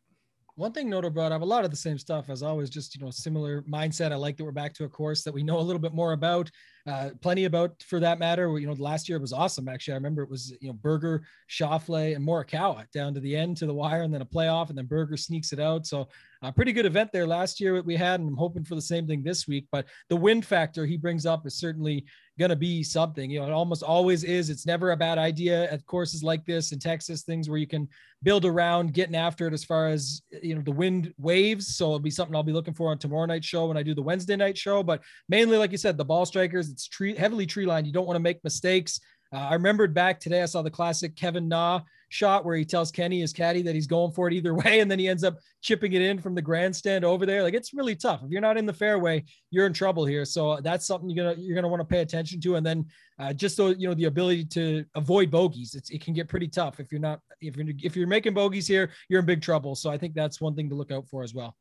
One 0.56 0.72
thing 0.72 0.88
Noto 0.88 1.10
brought 1.10 1.32
up, 1.32 1.42
a 1.42 1.46
lot 1.46 1.66
of 1.66 1.72
the 1.72 1.78
same 1.78 1.98
stuff 1.98 2.30
as 2.30 2.44
always, 2.44 2.70
just 2.70 2.96
you 2.96 3.04
know, 3.04 3.10
similar 3.10 3.64
mindset. 3.64 4.12
I 4.12 4.16
like 4.16 4.38
that 4.38 4.44
we're 4.44 4.52
back 4.52 4.74
to 4.76 4.84
a 4.84 4.90
course 4.90 5.24
that 5.24 5.34
we 5.34 5.42
know 5.42 5.58
a 5.58 5.62
little 5.62 5.82
bit 5.82 5.96
more 5.96 6.14
about, 6.14 6.52
uh, 6.86 7.12
plenty 7.22 7.46
about 7.46 7.82
for 7.84 8.00
that 8.00 8.20
matter. 8.20 8.58
You 8.60 8.68
know, 8.68 8.74
last 8.74 9.08
year 9.08 9.20
was 9.20 9.32
awesome. 9.32 9.70
Actually, 9.70 9.94
I 9.94 9.98
remember 9.98 10.22
it 10.22 10.30
was 10.30 10.54
you 10.60 10.68
know 10.68 10.74
Berger, 10.74 11.24
Schauffele, 11.50 12.16
and 12.16 12.28
Morikawa 12.28 12.92
down 12.92 13.14
to 13.14 13.20
the 13.20 13.36
end 13.36 13.58
to 13.58 13.66
the 13.66 13.74
wire, 13.74 14.02
and 14.02 14.14
then 14.14 14.22
a 14.22 14.26
playoff, 14.26 14.70
and 14.70 14.78
then 14.78 14.86
Berger 14.86 15.16
sneaks 15.16 15.54
it 15.54 15.60
out. 15.60 15.86
So 15.86 16.10
a 16.44 16.52
pretty 16.52 16.74
good 16.74 16.86
event 16.86 17.12
there 17.14 17.26
last 17.26 17.62
year 17.62 17.76
that 17.76 17.86
we 17.86 17.96
had, 17.96 18.20
and 18.20 18.28
I'm 18.28 18.36
hoping 18.36 18.66
for 18.66 18.76
the 18.76 18.82
same 18.82 19.08
thing 19.08 19.24
this 19.24 19.48
week. 19.48 19.66
But 19.72 19.86
the 20.10 20.16
wind 20.16 20.46
factor 20.46 20.86
he 20.86 20.98
brings 20.98 21.26
up 21.26 21.48
is 21.48 21.56
certainly 21.56 22.06
going 22.38 22.50
to 22.50 22.56
be 22.56 22.84
something. 22.84 23.30
You 23.30 23.40
know, 23.40 23.48
it 23.48 23.52
almost 23.52 23.84
always 23.84 24.24
is. 24.24 24.50
It's 24.50 24.66
never 24.66 24.92
a 24.92 24.98
bad 24.98 25.18
idea 25.18 25.72
at 25.72 25.86
courses 25.86 26.24
like 26.24 26.46
this 26.46 26.72
in 26.72 26.80
Texas, 26.80 27.24
things 27.24 27.48
where 27.48 27.60
you 27.60 27.68
can 27.68 27.88
build 28.24 28.44
around 28.44 28.94
getting 28.94 29.16
after 29.16 29.48
it 29.48 29.54
as 29.54 29.64
far 29.64 29.88
as, 29.88 30.22
you 30.42 30.56
know, 30.56 30.62
the 30.62 30.72
wind 30.72 31.14
waves. 31.18 31.76
So 31.76 31.86
it'll 31.86 32.00
be 32.00 32.10
something 32.10 32.36
I'll 32.36 32.44
be 32.44 32.52
looking 32.52 32.74
for 32.74 32.92
on 32.92 32.98
tomorrow 32.98 33.26
night 33.26 33.46
show 33.46 33.68
when 33.68 33.78
I 33.78 33.84
do 33.84 33.94
the 33.94 34.02
Wednesday 34.02 34.36
night 34.36 34.58
show. 34.58 34.84
But 34.84 35.02
mainly, 35.30 35.58
like 35.58 35.72
you 35.72 35.78
said, 35.78 35.98
the 35.98 36.06
ball 36.06 36.26
strikers, 36.26 36.73
it's 36.74 36.88
tree, 36.88 37.16
heavily 37.16 37.46
tree 37.46 37.66
lined. 37.66 37.88
You 37.88 37.94
don't 37.94 38.08
want 38.08 38.16
to 38.16 38.22
make 38.22 38.44
mistakes. 38.44 39.00
Uh, 39.34 39.38
I 39.38 39.54
remembered 39.54 39.94
back 39.94 40.20
today, 40.20 40.44
I 40.44 40.46
saw 40.46 40.62
the 40.62 40.70
classic 40.70 41.16
Kevin 41.16 41.48
Na 41.48 41.82
shot 42.10 42.46
where 42.46 42.56
he 42.56 42.64
tells 42.64 42.92
Kenny, 42.92 43.22
his 43.22 43.34
caddy, 43.34 43.64
that 43.64 43.74
he's 43.74 43.88
going 43.88 44.12
for 44.12 44.28
it 44.28 44.34
either 44.34 44.54
way. 44.64 44.80
And 44.80 44.90
then 44.90 45.00
he 45.00 45.08
ends 45.08 45.24
up 45.24 45.38
chipping 45.62 45.94
it 45.94 46.02
in 46.02 46.20
from 46.20 46.36
the 46.36 46.42
grandstand 46.42 47.04
over 47.04 47.26
there. 47.26 47.42
Like 47.42 47.56
it's 47.56 47.74
really 47.74 47.96
tough. 47.96 48.22
If 48.24 48.30
you're 48.30 48.42
not 48.42 48.58
in 48.58 48.66
the 48.66 48.74
fairway, 48.74 49.24
you're 49.50 49.66
in 49.66 49.74
trouble 49.74 50.06
here. 50.06 50.24
So 50.24 50.60
that's 50.62 50.86
something 50.86 51.10
you're 51.10 51.34
to, 51.34 51.42
you're 51.42 51.60
to 51.60 51.68
want 51.68 51.82
to 51.82 51.86
pay 51.86 52.02
attention 52.02 52.40
to. 52.42 52.56
And 52.56 52.66
then 52.66 52.86
uh, 53.20 53.34
just 53.34 53.56
so, 53.56 53.70
you 53.70 53.88
know, 53.88 53.96
the 53.96 54.06
ability 54.06 54.46
to 54.46 54.86
avoid 54.96 55.32
bogeys, 55.32 55.74
it 55.90 56.04
can 56.04 56.14
get 56.14 56.28
pretty 56.28 56.48
tough. 56.48 56.80
If 56.80 56.92
you're 56.92 57.02
not, 57.02 57.20
if 57.42 57.58
you're, 57.58 57.68
if 57.82 57.96
you're 57.96 58.08
making 58.08 58.36
bogeys 58.36 58.68
here, 58.68 58.92
you're 59.10 59.20
in 59.20 59.26
big 59.26 59.42
trouble. 59.42 59.76
So 59.76 59.90
I 59.90 59.98
think 59.98 60.14
that's 60.14 60.40
one 60.40 60.56
thing 60.56 60.70
to 60.70 60.76
look 60.76 60.92
out 60.92 61.08
for 61.08 61.24
as 61.24 61.34
well. 61.34 61.56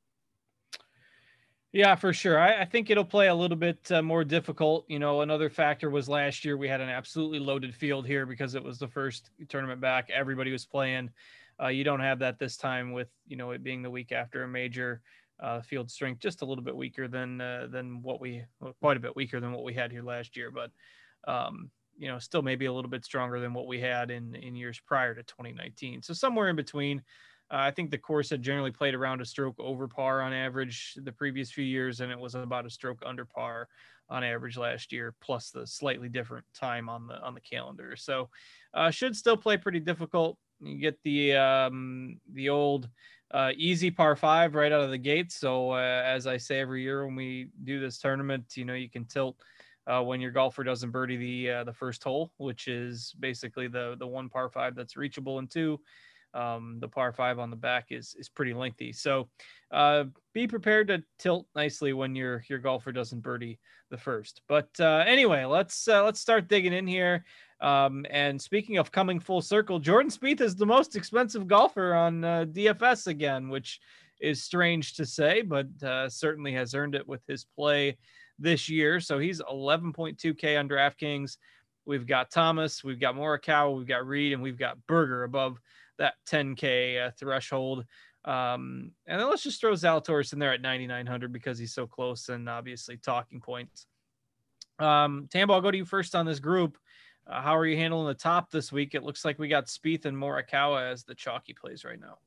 Yeah, 1.72 1.94
for 1.94 2.12
sure. 2.12 2.38
I, 2.38 2.60
I, 2.60 2.64
think 2.66 2.90
it'll 2.90 3.04
play 3.04 3.28
a 3.28 3.34
little 3.34 3.56
bit 3.56 3.90
uh, 3.90 4.02
more 4.02 4.24
difficult. 4.24 4.84
You 4.88 4.98
know, 4.98 5.22
another 5.22 5.48
factor 5.48 5.88
was 5.88 6.06
last 6.06 6.44
year 6.44 6.58
we 6.58 6.68
had 6.68 6.82
an 6.82 6.90
absolutely 6.90 7.38
loaded 7.38 7.74
field 7.74 8.06
here 8.06 8.26
because 8.26 8.54
it 8.54 8.62
was 8.62 8.78
the 8.78 8.88
first 8.88 9.30
tournament 9.48 9.80
back. 9.80 10.10
Everybody 10.10 10.52
was 10.52 10.66
playing. 10.66 11.08
Uh, 11.60 11.68
you 11.68 11.82
don't 11.82 12.00
have 12.00 12.18
that 12.18 12.38
this 12.38 12.58
time 12.58 12.92
with 12.92 13.08
you 13.26 13.36
know 13.36 13.52
it 13.52 13.62
being 13.62 13.82
the 13.82 13.90
week 13.90 14.12
after 14.12 14.44
a 14.44 14.48
major. 14.48 15.00
Uh, 15.40 15.60
field 15.60 15.90
strength 15.90 16.20
just 16.20 16.42
a 16.42 16.44
little 16.44 16.62
bit 16.62 16.76
weaker 16.76 17.08
than 17.08 17.40
uh, 17.40 17.66
than 17.68 18.00
what 18.02 18.20
we 18.20 18.44
well, 18.60 18.76
quite 18.80 18.96
a 18.96 19.00
bit 19.00 19.16
weaker 19.16 19.40
than 19.40 19.50
what 19.50 19.64
we 19.64 19.74
had 19.74 19.90
here 19.90 20.02
last 20.02 20.36
year, 20.36 20.52
but 20.52 20.70
um, 21.26 21.70
you 21.98 22.06
know 22.06 22.18
still 22.18 22.42
maybe 22.42 22.66
a 22.66 22.72
little 22.72 22.90
bit 22.90 23.04
stronger 23.04 23.40
than 23.40 23.52
what 23.52 23.66
we 23.66 23.80
had 23.80 24.10
in 24.10 24.34
in 24.36 24.54
years 24.54 24.78
prior 24.86 25.14
to 25.14 25.22
2019. 25.22 26.02
So 26.02 26.12
somewhere 26.12 26.48
in 26.48 26.56
between. 26.56 27.02
Uh, 27.52 27.58
I 27.58 27.70
think 27.70 27.90
the 27.90 27.98
course 27.98 28.30
had 28.30 28.42
generally 28.42 28.70
played 28.70 28.94
around 28.94 29.20
a 29.20 29.26
stroke 29.26 29.60
over 29.60 29.86
par 29.86 30.22
on 30.22 30.32
average 30.32 30.94
the 30.96 31.12
previous 31.12 31.50
few 31.50 31.64
years, 31.64 32.00
and 32.00 32.10
it 32.10 32.18
was 32.18 32.34
about 32.34 32.64
a 32.64 32.70
stroke 32.70 33.02
under 33.04 33.26
par 33.26 33.68
on 34.08 34.24
average 34.24 34.56
last 34.56 34.90
year, 34.90 35.14
plus 35.20 35.50
the 35.50 35.66
slightly 35.66 36.08
different 36.08 36.46
time 36.54 36.88
on 36.88 37.06
the 37.06 37.20
on 37.20 37.34
the 37.34 37.40
calendar. 37.40 37.94
So, 37.96 38.30
uh, 38.72 38.90
should 38.90 39.14
still 39.14 39.36
play 39.36 39.58
pretty 39.58 39.80
difficult. 39.80 40.38
You 40.60 40.78
get 40.78 40.98
the 41.04 41.34
um, 41.34 42.20
the 42.32 42.48
old 42.48 42.88
uh, 43.32 43.52
easy 43.56 43.90
par 43.90 44.16
five 44.16 44.54
right 44.54 44.72
out 44.72 44.82
of 44.82 44.90
the 44.90 44.98
gate. 44.98 45.30
So, 45.30 45.72
uh, 45.72 46.02
as 46.04 46.26
I 46.26 46.38
say 46.38 46.58
every 46.58 46.82
year 46.82 47.04
when 47.04 47.16
we 47.16 47.50
do 47.64 47.80
this 47.80 47.98
tournament, 47.98 48.56
you 48.56 48.64
know 48.64 48.74
you 48.74 48.88
can 48.88 49.04
tilt 49.04 49.36
uh, 49.86 50.02
when 50.02 50.20
your 50.20 50.30
golfer 50.30 50.64
doesn't 50.64 50.90
birdie 50.90 51.16
the 51.16 51.50
uh, 51.50 51.64
the 51.64 51.72
first 51.72 52.02
hole, 52.02 52.32
which 52.38 52.66
is 52.66 53.14
basically 53.20 53.68
the 53.68 53.96
the 53.98 54.06
one 54.06 54.30
par 54.30 54.48
five 54.48 54.74
that's 54.74 54.96
reachable 54.96 55.38
in 55.38 55.46
two. 55.46 55.78
Um, 56.34 56.78
the 56.80 56.88
par 56.88 57.12
five 57.12 57.38
on 57.38 57.50
the 57.50 57.56
back 57.56 57.86
is 57.90 58.16
is 58.18 58.28
pretty 58.28 58.54
lengthy, 58.54 58.92
so 58.92 59.28
uh, 59.70 60.04
be 60.32 60.46
prepared 60.46 60.88
to 60.88 61.02
tilt 61.18 61.46
nicely 61.54 61.92
when 61.92 62.14
your 62.14 62.44
your 62.48 62.58
golfer 62.58 62.92
doesn't 62.92 63.20
birdie 63.20 63.58
the 63.90 63.98
first. 63.98 64.42
But 64.48 64.70
uh, 64.80 65.04
anyway, 65.06 65.44
let's 65.44 65.86
uh, 65.88 66.04
let's 66.04 66.20
start 66.20 66.48
digging 66.48 66.72
in 66.72 66.86
here. 66.86 67.24
Um, 67.60 68.04
and 68.10 68.40
speaking 68.40 68.78
of 68.78 68.90
coming 68.90 69.20
full 69.20 69.40
circle, 69.40 69.78
Jordan 69.78 70.10
Spieth 70.10 70.40
is 70.40 70.56
the 70.56 70.66
most 70.66 70.96
expensive 70.96 71.46
golfer 71.46 71.94
on 71.94 72.24
uh, 72.24 72.44
DFS 72.46 73.06
again, 73.06 73.48
which 73.48 73.80
is 74.20 74.42
strange 74.42 74.94
to 74.94 75.06
say, 75.06 75.42
but 75.42 75.66
uh, 75.82 76.08
certainly 76.08 76.52
has 76.52 76.74
earned 76.74 76.94
it 76.94 77.06
with 77.06 77.22
his 77.28 77.44
play 77.56 77.96
this 78.38 78.68
year. 78.68 78.98
So 79.00 79.18
he's 79.18 79.40
11.2K 79.40 80.58
on 80.58 80.68
DraftKings. 80.68 81.36
We've 81.84 82.06
got 82.06 82.30
Thomas, 82.30 82.84
we've 82.84 83.00
got 83.00 83.16
Morikawa, 83.16 83.76
we've 83.76 83.86
got 83.86 84.06
Reed, 84.06 84.32
and 84.32 84.42
we've 84.42 84.58
got 84.58 84.78
Berger 84.86 85.24
above 85.24 85.58
that 86.02 86.14
10K 86.28 87.06
uh, 87.06 87.10
threshold. 87.18 87.86
Um, 88.24 88.92
and 89.06 89.20
then 89.20 89.28
let's 89.30 89.42
just 89.42 89.60
throw 89.60 89.72
Zalatoris 89.72 90.32
in 90.32 90.38
there 90.38 90.52
at 90.52 90.60
9,900 90.60 91.32
because 91.32 91.58
he's 91.58 91.72
so 91.72 91.86
close 91.86 92.28
and 92.28 92.48
obviously 92.48 92.96
talking 92.96 93.40
points. 93.40 93.86
Um, 94.78 95.28
Tambo, 95.30 95.54
I'll 95.54 95.60
go 95.60 95.70
to 95.70 95.78
you 95.78 95.84
first 95.84 96.14
on 96.14 96.26
this 96.26 96.40
group. 96.40 96.76
Uh, 97.26 97.40
how 97.40 97.56
are 97.56 97.66
you 97.66 97.76
handling 97.76 98.08
the 98.08 98.14
top 98.14 98.50
this 98.50 98.72
week? 98.72 98.94
It 98.94 99.04
looks 99.04 99.24
like 99.24 99.38
we 99.38 99.46
got 99.46 99.66
Spieth 99.66 100.04
and 100.04 100.16
Morikawa 100.16 100.90
as 100.90 101.04
the 101.04 101.14
chalky 101.14 101.52
plays 101.52 101.84
right 101.84 102.00
now. 102.00 102.18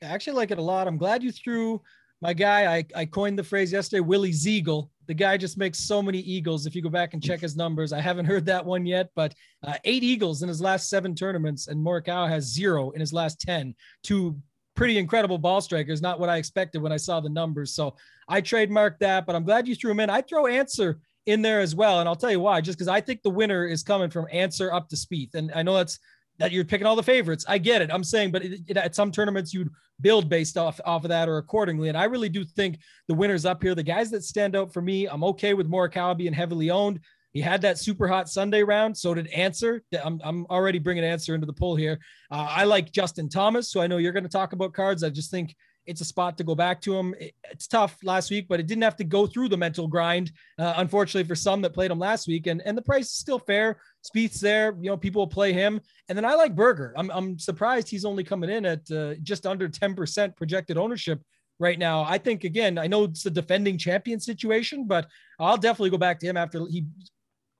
I 0.00 0.06
actually 0.06 0.34
like 0.34 0.52
it 0.52 0.58
a 0.58 0.62
lot. 0.62 0.86
I'm 0.86 0.98
glad 0.98 1.22
you 1.22 1.32
threw 1.32 1.82
my 2.20 2.32
guy. 2.32 2.76
I, 2.76 2.84
I 2.94 3.04
coined 3.04 3.38
the 3.38 3.44
phrase 3.44 3.72
yesterday, 3.72 4.00
Willie 4.00 4.32
Ziegel. 4.32 4.90
The 5.06 5.14
guy 5.14 5.36
just 5.36 5.56
makes 5.56 5.78
so 5.78 6.02
many 6.02 6.18
eagles. 6.18 6.66
If 6.66 6.74
you 6.74 6.82
go 6.82 6.88
back 6.88 7.14
and 7.14 7.22
check 7.22 7.40
his 7.40 7.56
numbers, 7.56 7.92
I 7.92 8.00
haven't 8.00 8.26
heard 8.26 8.46
that 8.46 8.64
one 8.64 8.84
yet, 8.86 9.10
but 9.14 9.34
uh, 9.62 9.74
eight 9.84 10.02
eagles 10.02 10.42
in 10.42 10.48
his 10.48 10.60
last 10.60 10.90
seven 10.90 11.14
tournaments, 11.14 11.68
and 11.68 11.84
Morikawa 11.84 12.28
has 12.28 12.52
zero 12.52 12.90
in 12.90 13.00
his 13.00 13.12
last 13.12 13.40
ten. 13.40 13.74
Two 14.02 14.36
pretty 14.74 14.98
incredible 14.98 15.38
ball 15.38 15.60
strikers. 15.60 16.02
Not 16.02 16.20
what 16.20 16.28
I 16.28 16.36
expected 16.36 16.82
when 16.82 16.92
I 16.92 16.98
saw 16.98 17.20
the 17.20 17.28
numbers. 17.28 17.74
So 17.74 17.94
I 18.28 18.42
trademarked 18.42 18.98
that, 18.98 19.26
but 19.26 19.34
I'm 19.34 19.44
glad 19.44 19.66
you 19.66 19.74
threw 19.74 19.90
him 19.90 20.00
in. 20.00 20.10
I 20.10 20.20
throw 20.20 20.46
Ancer 20.46 20.98
in 21.26 21.42
there 21.42 21.60
as 21.60 21.74
well, 21.74 22.00
and 22.00 22.08
I'll 22.08 22.14
tell 22.14 22.30
you 22.30 22.40
why. 22.40 22.60
Just 22.60 22.78
because 22.78 22.88
I 22.88 23.00
think 23.00 23.22
the 23.22 23.30
winner 23.30 23.66
is 23.66 23.82
coming 23.82 24.10
from 24.10 24.26
Ancer 24.30 24.72
up 24.72 24.88
to 24.90 24.96
Spieth, 24.96 25.34
and 25.34 25.50
I 25.54 25.62
know 25.62 25.74
that's 25.74 25.98
that 26.38 26.52
you're 26.52 26.64
picking 26.64 26.86
all 26.86 26.96
the 26.96 27.02
favorites. 27.02 27.44
I 27.48 27.58
get 27.58 27.82
it. 27.82 27.90
I'm 27.92 28.04
saying, 28.04 28.30
but 28.30 28.44
it, 28.44 28.60
it, 28.66 28.76
at 28.76 28.94
some 28.94 29.10
tournaments 29.10 29.54
you'd 29.54 29.70
build 30.00 30.28
based 30.28 30.56
off 30.58 30.80
off 30.84 31.04
of 31.04 31.08
that 31.08 31.28
or 31.28 31.38
accordingly. 31.38 31.88
And 31.88 31.96
I 31.96 32.04
really 32.04 32.28
do 32.28 32.44
think 32.44 32.78
the 33.08 33.14
winners 33.14 33.44
up 33.44 33.62
here, 33.62 33.74
the 33.74 33.82
guys 33.82 34.10
that 34.10 34.24
stand 34.24 34.54
out 34.54 34.72
for 34.72 34.82
me, 34.82 35.06
I'm 35.06 35.24
okay 35.24 35.54
with 35.54 35.70
Morikawa 35.70 36.16
being 36.16 36.32
heavily 36.32 36.70
owned. 36.70 37.00
He 37.32 37.42
had 37.42 37.60
that 37.62 37.78
super 37.78 38.08
hot 38.08 38.30
Sunday 38.30 38.62
round. 38.62 38.96
So 38.96 39.12
did 39.12 39.26
Ancer. 39.28 39.82
I'm, 40.02 40.20
I'm 40.24 40.46
already 40.46 40.78
bringing 40.78 41.04
Ancer 41.04 41.34
into 41.34 41.46
the 41.46 41.52
poll 41.52 41.76
here. 41.76 41.98
Uh, 42.30 42.48
I 42.50 42.64
like 42.64 42.92
Justin 42.92 43.28
Thomas. 43.28 43.70
So 43.70 43.80
I 43.80 43.86
know 43.86 43.98
you're 43.98 44.12
going 44.12 44.24
to 44.24 44.30
talk 44.30 44.54
about 44.54 44.72
cards. 44.72 45.04
I 45.04 45.10
just 45.10 45.30
think 45.30 45.54
it's 45.86 46.00
a 46.00 46.04
spot 46.04 46.36
to 46.38 46.44
go 46.44 46.54
back 46.54 46.80
to 46.82 46.96
him. 46.96 47.14
It's 47.50 47.66
tough 47.66 47.96
last 48.02 48.30
week, 48.30 48.46
but 48.48 48.60
it 48.60 48.66
didn't 48.66 48.82
have 48.82 48.96
to 48.96 49.04
go 49.04 49.26
through 49.26 49.48
the 49.48 49.56
mental 49.56 49.86
grind. 49.86 50.32
Uh, 50.58 50.74
unfortunately, 50.76 51.26
for 51.26 51.34
some 51.34 51.62
that 51.62 51.74
played 51.74 51.90
him 51.90 51.98
last 51.98 52.26
week, 52.26 52.46
and 52.46 52.60
and 52.62 52.76
the 52.76 52.82
price 52.82 53.06
is 53.06 53.16
still 53.16 53.38
fair. 53.38 53.80
Spieth's 54.02 54.40
there, 54.40 54.76
you 54.80 54.90
know, 54.90 54.96
people 54.96 55.22
will 55.22 55.26
play 55.26 55.52
him. 55.52 55.80
And 56.08 56.16
then 56.16 56.24
I 56.24 56.34
like 56.34 56.54
Berger. 56.54 56.92
I'm 56.96 57.10
I'm 57.10 57.38
surprised 57.38 57.88
he's 57.88 58.04
only 58.04 58.24
coming 58.24 58.50
in 58.50 58.66
at 58.66 58.90
uh, 58.90 59.14
just 59.22 59.46
under 59.46 59.68
10% 59.68 60.36
projected 60.36 60.76
ownership 60.76 61.20
right 61.58 61.78
now. 61.78 62.02
I 62.02 62.18
think 62.18 62.44
again, 62.44 62.78
I 62.78 62.86
know 62.86 63.04
it's 63.04 63.26
a 63.26 63.30
defending 63.30 63.78
champion 63.78 64.20
situation, 64.20 64.86
but 64.86 65.06
I'll 65.38 65.56
definitely 65.56 65.90
go 65.90 65.98
back 65.98 66.18
to 66.20 66.26
him 66.26 66.36
after 66.36 66.66
he 66.66 66.86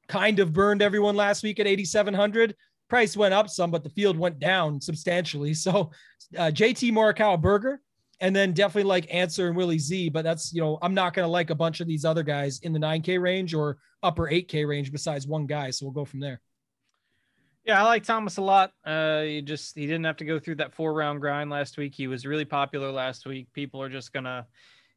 kind 0.09 0.39
of 0.39 0.53
burned 0.53 0.83
everyone 0.83 1.17
last 1.17 1.43
week 1.43 1.59
at 1.59 1.67
8700 1.67 2.55
price 2.89 3.17
went 3.17 3.35
up 3.35 3.49
some, 3.49 3.71
but 3.71 3.83
the 3.83 3.91
field 3.91 4.17
went 4.17 4.39
down 4.39 4.81
substantially. 4.81 5.55
So 5.55 5.91
uh, 6.37 6.51
JT 6.53 6.93
Morikawa 6.93 7.41
Berger, 7.41 7.81
and 8.21 8.35
then 8.35 8.53
definitely 8.53 8.89
like 8.89 9.13
Ancer 9.13 9.49
and 9.49 9.57
Willie 9.57 9.79
Z. 9.79 10.11
But 10.11 10.23
that's 10.23 10.53
you 10.53 10.61
know 10.61 10.79
I'm 10.83 10.95
not 10.95 11.15
gonna 11.15 11.29
like 11.29 11.51
a 11.51 11.55
bunch 11.55 11.81
of 11.81 11.87
these 11.87 12.05
other 12.05 12.23
guys 12.23 12.61
in 12.61 12.73
the 12.73 12.79
9K 12.79 13.21
range 13.21 13.55
or 13.55 13.79
upper 14.03 14.25
8K 14.25 14.67
range 14.67 14.93
besides 14.93 15.27
one 15.27 15.47
guy. 15.47 15.71
So 15.71 15.87
we'll 15.87 15.93
go 15.93 16.05
from 16.05 16.21
there. 16.21 16.41
Yeah, 17.65 17.83
I 17.83 17.85
like 17.85 18.05
Thomas 18.05 18.37
a 18.37 18.43
lot. 18.43 18.73
Uh, 18.85 19.23
he 19.23 19.43
just 19.43 19.75
he 19.75 19.87
didn't 19.87 20.05
have 20.05 20.17
to 20.19 20.25
go 20.25 20.39
through 20.39 20.57
that 20.57 20.73
four 20.73 20.95
round 20.95 21.21
grind 21.21 21.51
last 21.51 21.77
week. 21.77 21.95
He 21.95 22.07
was 22.07 22.25
really 22.25 22.45
popular 22.45 22.93
last 22.93 23.27
week. 23.27 23.53
People 23.53 23.83
are 23.83 23.89
just 23.89 24.13
gonna, 24.13 24.47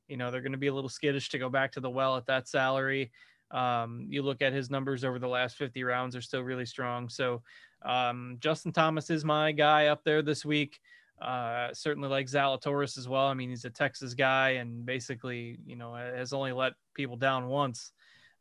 you 0.08 0.18
know, 0.18 0.30
they're 0.30 0.42
gonna 0.42 0.58
be 0.58 0.68
a 0.68 0.74
little 0.74 0.90
skittish 0.90 1.30
to 1.30 1.40
go 1.40 1.50
back 1.50 1.72
to 1.74 1.80
the 1.80 1.90
well 1.90 2.16
at 2.16 2.28
that 2.28 2.48
salary. 2.48 3.12
Um, 3.52 4.06
you 4.10 4.22
look 4.22 4.44
at 4.44 4.54
his 4.54 4.70
numbers 4.70 5.04
over 5.04 5.18
the 5.18 5.28
last 5.28 5.58
50 5.58 5.84
rounds 5.84 6.16
are 6.16 6.22
still 6.22 6.42
really 6.42 6.68
strong. 6.68 7.10
So 7.10 7.42
um, 7.84 8.38
Justin 8.40 8.72
Thomas 8.72 9.10
is 9.10 9.26
my 9.26 9.52
guy 9.52 9.88
up 9.88 10.04
there 10.04 10.22
this 10.22 10.46
week. 10.46 10.80
Uh, 11.22 11.74
certainly 11.74 12.08
like 12.08 12.28
Zalatoris 12.28 12.98
as 12.98 13.08
well. 13.08 13.28
I 13.28 13.34
mean, 13.34 13.50
he's 13.50 13.66
a 13.66 13.70
Texas 13.70 14.14
guy 14.14 14.52
and 14.52 14.86
basically, 14.86 15.58
you 15.66 15.76
know, 15.76 15.94
has 15.94 16.32
only 16.32 16.54
let 16.54 16.74
people 16.94 17.18
down 17.18 17.48
once, 17.48 17.92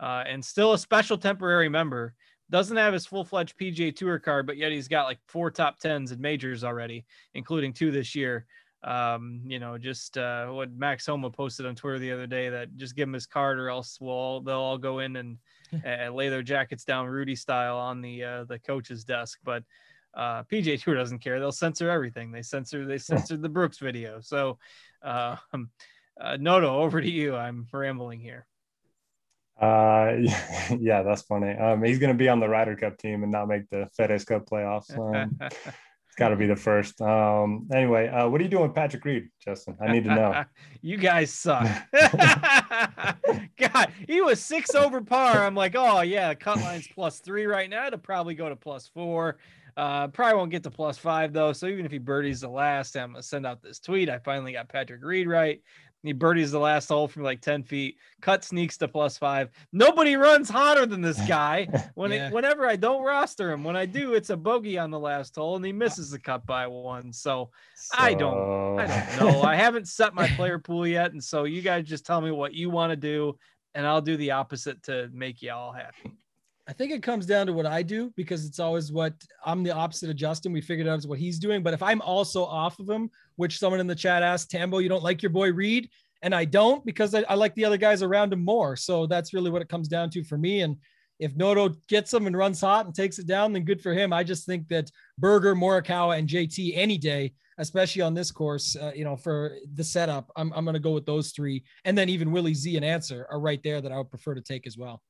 uh, 0.01 0.23
and 0.27 0.45
still 0.45 0.75
a 0.75 0.79
special 0.79 1.19
temporary 1.19 1.69
member. 1.69 2.15
Doesn't 2.51 2.77
have 2.77 2.93
his 2.93 3.05
full 3.05 3.25
fledged 3.25 3.59
PGA 3.59 3.95
Tour 3.95 4.19
card, 4.19 4.47
but 4.47 4.57
yet 4.57 4.73
he's 4.73 4.89
got 4.89 5.05
like 5.05 5.19
four 5.27 5.51
top 5.51 5.79
tens 5.81 6.13
in 6.13 6.21
majors 6.21 6.65
already, 6.65 7.05
including 7.35 7.73
two 7.73 7.91
this 7.91 8.15
year. 8.15 8.47
Um, 8.85 9.41
you 9.45 9.59
know, 9.59 9.77
just 9.77 10.17
uh, 10.17 10.47
what 10.47 10.73
Max 10.73 11.05
Homa 11.07 11.31
posted 11.31 11.67
on 11.67 11.75
Twitter 11.75 11.99
the 11.99 12.13
other 12.13 12.29
day 12.29 12.49
that 12.49 12.77
just 12.77 12.95
give 12.95 13.09
him 13.09 13.13
his 13.13 13.27
card 13.27 13.59
or 13.59 13.69
else 13.69 13.99
we'll 14.01 14.15
all, 14.15 14.41
they'll 14.41 14.57
all 14.57 14.79
go 14.79 15.01
in 15.01 15.17
and 15.17 15.39
uh, 15.85 16.11
lay 16.11 16.29
their 16.29 16.43
jackets 16.43 16.85
down 16.85 17.09
Rudy 17.09 17.35
style 17.35 17.77
on 17.77 18.01
the 18.01 18.23
uh, 18.23 18.45
the 18.45 18.61
coach's 18.61 19.05
desk. 19.05 19.41
But 19.45 19.65
uh, 20.19 20.43
PGA 20.45 20.83
Tour 20.83 20.97
doesn't 20.97 21.21
care. 21.21 21.39
They'll 21.39 21.53
censor 21.53 21.89
everything. 21.89 22.33
They 22.33 22.43
censor 22.43 22.85
they 22.85 22.99
censored 22.99 23.41
the 23.41 23.49
Brooks 23.49 23.79
video. 23.79 24.21
So, 24.21 24.59
uh, 25.03 25.37
uh, 26.21 26.37
Noto, 26.39 26.81
over 26.81 27.01
to 27.01 27.09
you. 27.09 27.37
I'm 27.37 27.67
rambling 27.73 28.21
here. 28.21 28.47
Uh, 29.61 30.17
yeah, 30.79 31.03
that's 31.03 31.23
funny. 31.23 31.53
Um, 31.53 31.83
he's 31.85 32.01
going 32.01 32.13
to 32.13 32.19
be 32.19 32.29
on 32.29 32.41
the 32.41 32.49
Ryder 32.49 32.77
Cup 32.77 32.99
team 32.99 33.23
and 33.23 33.31
not 33.31 33.47
make 33.47 33.71
the 33.71 33.89
FedEx 33.99 34.27
Cup 34.27 34.47
playoffs. 34.47 34.97
Um, 34.99 35.39
it's 35.41 36.17
got 36.17 36.31
to 36.31 36.37
be 36.37 36.47
the 36.47 36.57
first. 36.57 37.01
Um, 37.01 37.69
anyway, 37.73 38.09
uh, 38.09 38.29
what 38.29 38.41
are 38.41 38.45
you 38.45 38.51
doing 38.51 38.65
with 38.65 38.75
Patrick 38.75 39.05
Reed, 39.05 39.29
Justin? 39.45 39.77
I 39.81 39.93
need 39.93 40.03
to 40.05 40.15
know. 40.15 40.45
you 40.83 40.97
guys 40.97 41.33
suck. 41.33 41.67
God, 43.57 43.93
he 44.07 44.21
was 44.21 44.41
six 44.41 44.75
over 44.75 45.01
par. 45.01 45.45
I'm 45.45 45.55
like, 45.55 45.75
oh 45.77 46.01
yeah, 46.01 46.35
cut 46.35 46.59
line's 46.59 46.89
plus 46.89 47.21
three 47.21 47.47
right 47.47 47.71
now. 47.71 47.87
It'll 47.87 48.01
probably 48.01 48.35
go 48.35 48.49
to 48.49 48.57
plus 48.57 48.89
four. 48.89 49.39
Uh, 49.79 50.09
probably 50.09 50.37
won't 50.37 50.51
get 50.51 50.65
to 50.65 50.73
plus 50.73 50.99
five 50.99 51.33
though. 51.33 51.53
So 51.53 51.67
even 51.67 51.87
if 51.87 51.93
he 51.93 51.99
birdies 51.99 52.41
the 52.41 52.49
last, 52.49 52.97
I'm 52.97 53.13
gonna 53.13 53.23
send 53.23 53.47
out 53.47 53.63
this 53.63 53.79
tweet. 53.79 54.11
I 54.11 54.19
finally 54.19 54.53
got 54.53 54.69
Patrick 54.69 55.05
Reed 55.05 55.29
right. 55.29 55.63
He 56.03 56.13
birdies 56.13 56.51
the 56.51 56.59
last 56.59 56.89
hole 56.89 57.07
from 57.07 57.23
like 57.23 57.41
10 57.41 57.63
feet, 57.63 57.97
cut 58.21 58.43
sneaks 58.43 58.77
to 58.79 58.89
plus 58.89 59.19
five. 59.19 59.51
Nobody 59.73 60.17
runs 60.17 60.49
hotter 60.49 60.85
than 60.85 61.01
this 61.01 61.21
guy. 61.29 61.69
When 61.95 62.11
yeah. 62.11 62.27
it, 62.27 62.33
whenever 62.33 62.67
I 62.67 62.75
don't 62.75 63.05
roster 63.05 63.53
him, 63.53 63.63
when 63.63 63.77
I 63.77 63.87
do, 63.87 64.15
it's 64.15 64.31
a 64.31 64.37
bogey 64.37 64.79
on 64.79 64.91
the 64.91 64.99
last 64.99 65.37
hole 65.37 65.55
and 65.55 65.65
he 65.65 65.73
misses 65.73 66.11
the 66.11 66.19
cut 66.19 66.45
by 66.45 66.67
one. 66.67 67.13
So, 67.13 67.51
so... 67.77 67.97
I 67.99 68.15
don't 68.15 68.81
I 68.81 68.87
don't 68.87 69.33
know. 69.33 69.43
I 69.43 69.55
haven't 69.57 69.87
set 69.87 70.13
my 70.13 70.27
player 70.27 70.59
pool 70.59 70.89
yet. 70.89 71.13
And 71.13 71.23
so 71.23 71.45
you 71.45 71.63
guys 71.63 71.85
just 71.85 72.05
tell 72.05 72.21
me 72.21 72.33
what 72.33 72.53
you 72.53 72.69
want 72.69 72.91
to 72.91 72.97
do, 72.97 73.37
and 73.75 73.87
I'll 73.87 74.03
do 74.03 74.17
the 74.17 74.33
opposite 74.33 74.83
to 74.85 75.09
make 75.13 75.41
you 75.41 75.53
all 75.53 75.73
happy. 75.73 76.17
I 76.69 76.73
think 76.75 76.93
it 76.93 77.03
comes 77.03 77.25
down 77.25 77.47
to 77.47 77.55
what 77.55 77.65
I 77.65 77.83
do 77.83 78.13
because 78.15 78.45
it's 78.45 78.59
always 78.59 78.93
what 78.93 79.15
I'm 79.43 79.63
the 79.63 79.75
opposite 79.75 80.11
of 80.11 80.17
Justin. 80.17 80.53
We 80.53 80.61
figured 80.61 80.87
out 80.87 81.03
what 81.05 81.19
he's 81.19 81.39
doing. 81.39 81.63
But 81.63 81.73
if 81.73 81.83
I'm 81.83 82.03
also 82.03 82.45
off 82.45 82.79
of 82.79 82.91
him, 82.91 83.11
which 83.37 83.59
someone 83.59 83.81
in 83.81 83.87
the 83.87 83.95
chat 83.95 84.23
asked, 84.23 84.51
Tambo, 84.51 84.79
you 84.79 84.91
don't 84.91 85.03
like 85.03 85.23
your 85.23 85.31
boy 85.31 85.51
Reed? 85.51 85.89
And 86.21 86.35
I 86.35 86.45
don't 86.45 86.85
because 86.85 87.15
I, 87.15 87.25
I 87.27 87.37
like 87.37 87.55
the 87.55 87.65
other 87.65 87.79
guys 87.79 88.03
around 88.03 88.35
him 88.35 88.45
more. 88.45 88.77
So 88.77 89.07
that's 89.07 89.33
really 89.33 89.51
what 89.51 89.63
it 89.63 89.71
comes 89.71 89.89
down 89.89 90.11
to 90.11 90.23
for 90.25 90.37
me. 90.37 90.61
And 90.61 90.77
if 91.19 91.35
Noto 91.37 91.71
gets 91.89 92.13
him 92.13 92.27
and 92.27 92.37
runs 92.37 92.61
hot 92.61 92.85
and 92.85 92.95
takes 92.95 93.19
it 93.19 93.27
down, 93.27 93.55
then 93.55 93.65
good 93.65 93.81
for 93.81 93.95
him. 93.95 94.13
I 94.13 94.23
just 94.23 94.45
think 94.45 94.69
that 94.69 94.91
Berger, 95.17 95.55
Morikawa, 95.55 96.19
and 96.19 96.29
JT 96.29 96.73
any 96.75 96.99
day, 96.99 97.33
especially 97.57 98.03
on 98.03 98.13
this 98.13 98.31
course, 98.31 98.77
uh, 98.77 98.93
you 98.95 99.05
know, 99.05 99.17
for 99.17 99.57
the 99.75 99.83
setup, 99.83 100.31
I'm, 100.37 100.53
I'm 100.53 100.65
going 100.65 100.75
to 100.75 100.81
go 100.81 100.93
with 100.93 101.07
those 101.07 101.33
three. 101.33 101.65
And 101.87 101.97
then 101.97 102.11
even 102.11 102.31
Willie 102.31 102.55
Z 102.55 102.77
and 102.77 102.85
Ancer 102.85 103.27
are 103.31 103.41
right 103.41 103.63
there 103.63 103.81
that 103.81 103.91
I 103.91 103.97
would 103.97 104.11
prefer 104.11 104.35
to 104.35 104.43
take 104.43 104.67
as 104.67 104.77
well. 104.77 105.01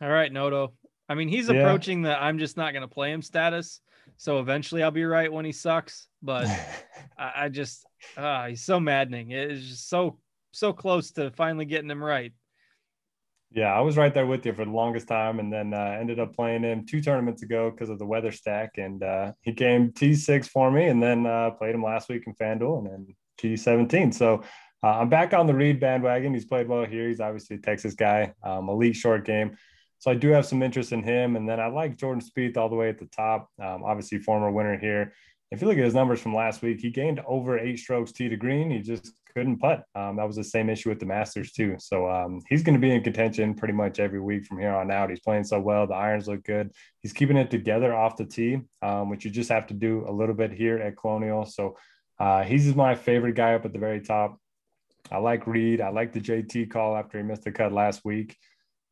All 0.00 0.08
right, 0.08 0.32
Noto. 0.32 0.72
I 1.08 1.14
mean, 1.14 1.28
he's 1.28 1.48
Yeah. 1.48 1.56
approaching 1.56 2.02
the 2.02 2.20
I'm 2.20 2.38
just 2.38 2.56
not 2.56 2.72
going 2.72 2.82
to 2.82 2.88
play 2.88 3.12
him 3.12 3.22
status. 3.22 3.80
So 4.16 4.40
eventually 4.40 4.82
I'll 4.82 4.90
be 4.90 5.04
right 5.04 5.32
when 5.32 5.44
he 5.44 5.52
sucks. 5.52 6.08
But 6.22 6.46
I, 7.18 7.32
I 7.36 7.48
just, 7.48 7.84
ah, 8.16 8.46
he's 8.48 8.64
so 8.64 8.80
maddening. 8.80 9.30
It 9.30 9.50
is 9.50 9.68
just 9.68 9.88
so, 9.88 10.18
so 10.52 10.72
close 10.72 11.12
to 11.12 11.30
finally 11.32 11.64
getting 11.64 11.90
him 11.90 12.02
right. 12.02 12.32
Yeah, 13.54 13.74
I 13.74 13.80
was 13.80 13.98
right 13.98 14.14
there 14.14 14.24
with 14.24 14.46
you 14.46 14.54
for 14.54 14.64
the 14.64 14.70
longest 14.70 15.08
time, 15.08 15.38
and 15.38 15.52
then 15.52 15.74
uh, 15.74 15.96
ended 16.00 16.18
up 16.18 16.34
playing 16.34 16.62
him 16.62 16.86
two 16.86 17.02
tournaments 17.02 17.42
ago 17.42 17.70
because 17.70 17.90
of 17.90 17.98
the 17.98 18.06
weather 18.06 18.32
stack, 18.32 18.78
and 18.78 19.02
uh, 19.02 19.32
he 19.42 19.52
came 19.52 19.92
T6 19.92 20.46
for 20.46 20.70
me, 20.70 20.86
and 20.86 21.02
then 21.02 21.26
uh, 21.26 21.50
played 21.50 21.74
him 21.74 21.82
last 21.82 22.08
week 22.08 22.22
in 22.26 22.34
FanDuel, 22.34 22.78
and 22.78 22.86
then 22.86 23.14
T17. 23.38 24.14
So 24.14 24.42
uh, 24.82 24.86
I'm 24.86 25.10
back 25.10 25.34
on 25.34 25.46
the 25.46 25.52
Reed 25.54 25.80
bandwagon. 25.80 26.32
He's 26.32 26.46
played 26.46 26.66
well 26.66 26.86
here. 26.86 27.08
He's 27.08 27.20
obviously 27.20 27.56
a 27.56 27.58
Texas 27.58 27.92
guy, 27.94 28.32
um, 28.42 28.70
elite 28.70 28.96
short 28.96 29.26
game. 29.26 29.58
So 30.02 30.10
I 30.10 30.14
do 30.14 30.30
have 30.30 30.44
some 30.44 30.64
interest 30.64 30.90
in 30.90 31.04
him, 31.04 31.36
and 31.36 31.48
then 31.48 31.60
I 31.60 31.68
like 31.68 31.96
Jordan 31.96 32.20
Spieth 32.20 32.56
all 32.56 32.68
the 32.68 32.74
way 32.74 32.88
at 32.88 32.98
the 32.98 33.06
top. 33.06 33.48
Um, 33.62 33.84
obviously, 33.84 34.18
former 34.18 34.50
winner 34.50 34.76
here. 34.76 35.12
If 35.52 35.62
you 35.62 35.68
look 35.68 35.78
at 35.78 35.84
his 35.84 35.94
numbers 35.94 36.20
from 36.20 36.34
last 36.34 36.60
week, 36.60 36.80
he 36.80 36.90
gained 36.90 37.20
over 37.24 37.56
eight 37.56 37.78
strokes 37.78 38.10
tee 38.10 38.28
to 38.28 38.36
green. 38.36 38.68
He 38.68 38.80
just 38.80 39.12
couldn't 39.32 39.58
putt. 39.58 39.84
Um, 39.94 40.16
that 40.16 40.26
was 40.26 40.34
the 40.34 40.42
same 40.42 40.68
issue 40.70 40.88
with 40.88 40.98
the 40.98 41.06
Masters 41.06 41.52
too. 41.52 41.76
So 41.78 42.10
um, 42.10 42.40
he's 42.48 42.64
going 42.64 42.74
to 42.74 42.80
be 42.80 42.92
in 42.92 43.04
contention 43.04 43.54
pretty 43.54 43.74
much 43.74 44.00
every 44.00 44.20
week 44.20 44.44
from 44.44 44.58
here 44.58 44.72
on 44.72 44.90
out. 44.90 45.10
He's 45.10 45.20
playing 45.20 45.44
so 45.44 45.60
well. 45.60 45.86
The 45.86 45.94
irons 45.94 46.26
look 46.26 46.42
good. 46.42 46.72
He's 46.98 47.12
keeping 47.12 47.36
it 47.36 47.52
together 47.52 47.94
off 47.94 48.16
the 48.16 48.24
tee, 48.24 48.58
um, 48.82 49.08
which 49.08 49.24
you 49.24 49.30
just 49.30 49.50
have 49.50 49.68
to 49.68 49.74
do 49.74 50.04
a 50.08 50.10
little 50.10 50.34
bit 50.34 50.50
here 50.50 50.78
at 50.78 50.96
Colonial. 50.96 51.44
So 51.44 51.76
uh, 52.18 52.42
he's 52.42 52.74
my 52.74 52.96
favorite 52.96 53.36
guy 53.36 53.54
up 53.54 53.64
at 53.64 53.72
the 53.72 53.78
very 53.78 54.00
top. 54.00 54.36
I 55.12 55.18
like 55.18 55.46
Reed. 55.46 55.80
I 55.80 55.90
like 55.90 56.12
the 56.12 56.20
JT 56.20 56.72
call 56.72 56.96
after 56.96 57.18
he 57.18 57.22
missed 57.22 57.44
the 57.44 57.52
cut 57.52 57.72
last 57.72 58.04
week. 58.04 58.36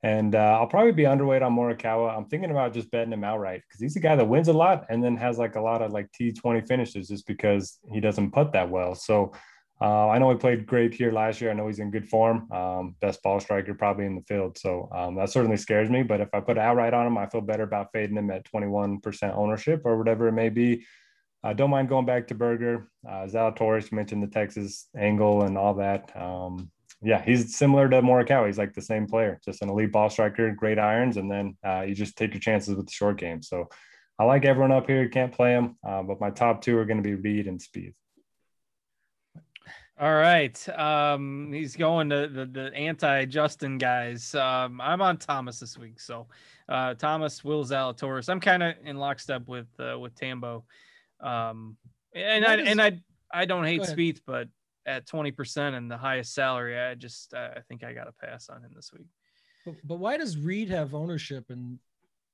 And 0.02 0.34
uh, 0.34 0.58
I'll 0.58 0.66
probably 0.66 0.92
be 0.92 1.02
underweight 1.02 1.42
on 1.42 1.54
Morikawa. 1.54 2.16
I'm 2.16 2.24
thinking 2.24 2.50
about 2.50 2.72
just 2.72 2.90
betting 2.90 3.12
him 3.12 3.22
outright 3.24 3.62
because 3.68 3.80
he's 3.80 3.96
a 3.96 4.00
guy 4.00 4.16
that 4.16 4.28
wins 4.28 4.48
a 4.48 4.52
lot 4.52 4.86
and 4.88 5.04
then 5.04 5.16
has 5.16 5.36
like 5.36 5.56
a 5.56 5.60
lot 5.60 5.82
of 5.82 5.92
like 5.92 6.08
T20 6.18 6.66
finishes 6.66 7.08
just 7.08 7.26
because 7.26 7.78
he 7.92 8.00
doesn't 8.00 8.30
putt 8.30 8.52
that 8.54 8.70
well. 8.70 8.94
So 8.94 9.32
uh, 9.82 10.08
I 10.08 10.18
know 10.18 10.30
he 10.30 10.36
played 10.36 10.66
great 10.66 10.94
here 10.94 11.12
last 11.12 11.40
year. 11.40 11.50
I 11.50 11.54
know 11.54 11.66
he's 11.66 11.78
in 11.78 11.90
good 11.90 12.08
form. 12.08 12.50
Um, 12.52 12.96
best 13.00 13.22
ball 13.22 13.40
striker 13.40 13.74
probably 13.74 14.06
in 14.06 14.14
the 14.14 14.22
field. 14.22 14.58
So 14.58 14.88
um, 14.94 15.16
that 15.16 15.30
certainly 15.30 15.56
scares 15.56 15.90
me. 15.90 16.02
But 16.02 16.20
if 16.20 16.28
I 16.34 16.40
put 16.40 16.58
outright 16.58 16.94
on 16.94 17.06
him, 17.06 17.18
I 17.18 17.26
feel 17.26 17.40
better 17.40 17.62
about 17.62 17.88
fading 17.92 18.16
him 18.16 18.30
at 18.30 18.50
21% 18.50 19.36
ownership 19.36 19.82
or 19.84 19.98
whatever 19.98 20.28
it 20.28 20.32
may 20.32 20.50
be. 20.50 20.84
I 21.42 21.54
don't 21.54 21.70
mind 21.70 21.88
going 21.88 22.04
back 22.04 22.28
to 22.28 22.34
Berger. 22.34 22.90
Uh, 23.08 23.26
Zalatoris, 23.26 23.92
mentioned 23.92 24.22
the 24.22 24.26
Texas 24.26 24.88
angle 24.94 25.42
and 25.42 25.56
all 25.56 25.74
that. 25.74 26.14
Um, 26.14 26.70
yeah, 27.02 27.22
he's 27.22 27.56
similar 27.56 27.88
to 27.88 28.02
Morikawa. 28.02 28.46
He's 28.46 28.58
like 28.58 28.74
the 28.74 28.82
same 28.82 29.06
player, 29.06 29.40
just 29.44 29.62
an 29.62 29.70
elite 29.70 29.92
ball 29.92 30.10
striker, 30.10 30.50
great 30.52 30.78
irons, 30.78 31.16
and 31.16 31.30
then 31.30 31.56
uh, 31.66 31.82
you 31.82 31.94
just 31.94 32.16
take 32.16 32.32
your 32.34 32.40
chances 32.40 32.74
with 32.74 32.86
the 32.86 32.92
short 32.92 33.18
game. 33.18 33.42
So 33.42 33.68
I 34.18 34.24
like 34.24 34.44
everyone 34.44 34.72
up 34.72 34.86
here. 34.86 35.08
Can't 35.08 35.32
play 35.32 35.52
them, 35.52 35.76
uh, 35.86 36.02
but 36.02 36.20
my 36.20 36.30
top 36.30 36.60
two 36.62 36.76
are 36.76 36.84
going 36.84 37.02
to 37.02 37.02
be 37.02 37.14
Reed 37.14 37.46
and 37.46 37.60
Speed. 37.60 37.94
All 39.98 40.14
right. 40.14 40.68
Um, 40.78 41.52
he's 41.52 41.76
going 41.76 42.08
to 42.08 42.26
the, 42.26 42.46
the 42.46 42.74
anti 42.74 43.26
Justin 43.26 43.76
guys. 43.76 44.34
Um, 44.34 44.80
I'm 44.80 45.02
on 45.02 45.18
Thomas 45.18 45.60
this 45.60 45.76
week. 45.76 46.00
So 46.00 46.26
uh, 46.70 46.94
Thomas, 46.94 47.44
Will 47.44 47.64
Zalatoris. 47.64 48.30
I'm 48.30 48.40
kind 48.40 48.62
of 48.62 48.74
in 48.82 48.96
lockstep 48.96 49.46
with 49.46 49.68
uh, 49.78 49.98
with 49.98 50.14
Tambo. 50.14 50.64
Um, 51.20 51.76
and 52.14 52.46
I, 52.46 52.50
What 52.50 52.60
is- 52.60 52.68
and 52.68 52.80
I 52.80 53.00
I 53.32 53.44
don't 53.44 53.64
hate 53.64 53.78
Go 53.78 53.84
ahead. 53.84 53.96
Spieth, 53.96 54.20
but 54.26 54.48
at 54.86 55.06
20% 55.06 55.74
and 55.74 55.90
the 55.90 55.96
highest 55.96 56.34
salary, 56.34 56.78
I 56.78 56.94
just 56.94 57.34
uh, 57.34 57.50
I 57.56 57.60
think 57.68 57.84
I 57.84 57.92
got 57.92 58.04
to 58.04 58.12
pass 58.12 58.48
on 58.48 58.62
him 58.62 58.70
this 58.74 58.92
week. 58.92 59.06
But, 59.66 59.74
but 59.84 59.98
why 59.98 60.16
does 60.16 60.38
Reed 60.38 60.70
have 60.70 60.94
ownership 60.94 61.46
and 61.50 61.78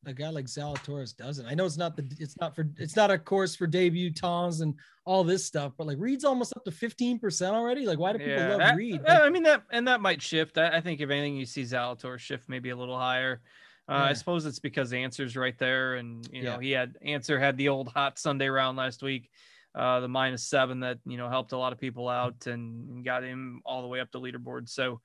a 0.07 0.13
guy 0.13 0.29
like 0.29 0.45
Zalatoris 0.47 1.17
doesn't? 1.17 1.47
I 1.47 1.55
know 1.55 1.65
it's 1.67 1.77
not 1.77 1.97
the 1.97 2.09
it's 2.21 2.37
not 2.41 2.55
for 2.55 2.69
it's 2.79 2.95
not 2.95 3.11
a 3.11 3.19
course 3.19 3.57
for 3.57 3.67
debutants 3.67 4.61
and 4.63 4.75
all 5.05 5.25
this 5.25 5.45
stuff, 5.45 5.73
but 5.77 5.87
like 5.89 5.97
Reed's 5.99 6.25
almost 6.25 6.53
up 6.57 6.65
to 6.65 6.71
15% 6.71 7.51
already. 7.53 7.85
Like, 7.87 7.99
why 7.99 8.13
do 8.13 8.19
people 8.21 8.37
love 8.49 8.59
that- 8.59 8.77
Reed? 8.77 9.01
uh, 9.07 9.21
I 9.25 9.31
mean 9.31 9.43
that, 9.43 9.63
and 9.73 9.89
that 9.89 10.01
might 10.01 10.23
shift. 10.23 10.57
I, 10.59 10.77
I 10.77 10.81
think 10.81 11.01
if 11.01 11.11
anything, 11.11 11.37
you 11.37 11.47
see 11.47 11.63
Zalator 11.63 12.19
shift 12.19 12.49
maybe 12.49 12.71
a 12.71 12.77
little 12.77 12.99
higher. 12.99 13.41
Uh, 13.89 14.07
I 14.11 14.13
suppose 14.15 14.45
it's 14.47 14.59
because 14.59 14.93
Ancer's 14.93 15.37
right 15.37 15.57
there, 15.59 15.95
and 15.95 16.29
you 16.33 16.43
know 16.43 16.55
Yeah. 16.55 16.61
he 16.61 16.71
had 16.73 16.97
Ancer 17.05 17.39
had 17.39 17.57
the 17.57 17.69
old 17.69 17.89
hot 17.89 18.19
Sunday 18.19 18.49
round 18.49 18.77
last 18.77 19.01
week, 19.03 19.31
uh, 19.77 20.01
the 20.01 20.09
minus 20.09 20.43
seven 20.49 20.81
that 20.81 20.99
you 21.05 21.19
know 21.19 21.29
helped 21.29 21.53
a 21.53 21.59
lot 21.59 21.73
of 21.73 21.79
people 21.79 22.09
out 22.09 22.47
and, 22.47 23.05
got 23.05 23.23
him 23.23 23.61
all 23.65 23.83
the 23.83 23.89
way 23.89 24.01
up 24.01 24.11
the 24.11 24.21
leaderboard. 24.21 24.69
So, 24.69 25.01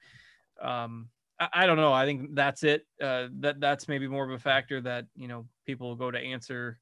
um, 0.61 1.09
I, 1.39 1.49
I 1.53 1.65
don't 1.65 1.77
know. 1.77 1.91
I 1.91 2.05
think 2.05 2.33
that's 2.33 2.63
it. 2.63 2.87
Uh, 3.01 3.27
that 3.41 3.59
that's 3.59 3.87
maybe 3.87 4.07
more 4.07 4.23
of 4.23 4.31
a 4.31 4.39
factor 4.39 4.79
that 4.81 5.05
you 5.15 5.27
know 5.27 5.45
people 5.65 5.89
will 5.89 5.95
go 5.95 6.09
to 6.09 6.17
Ancer 6.17 6.79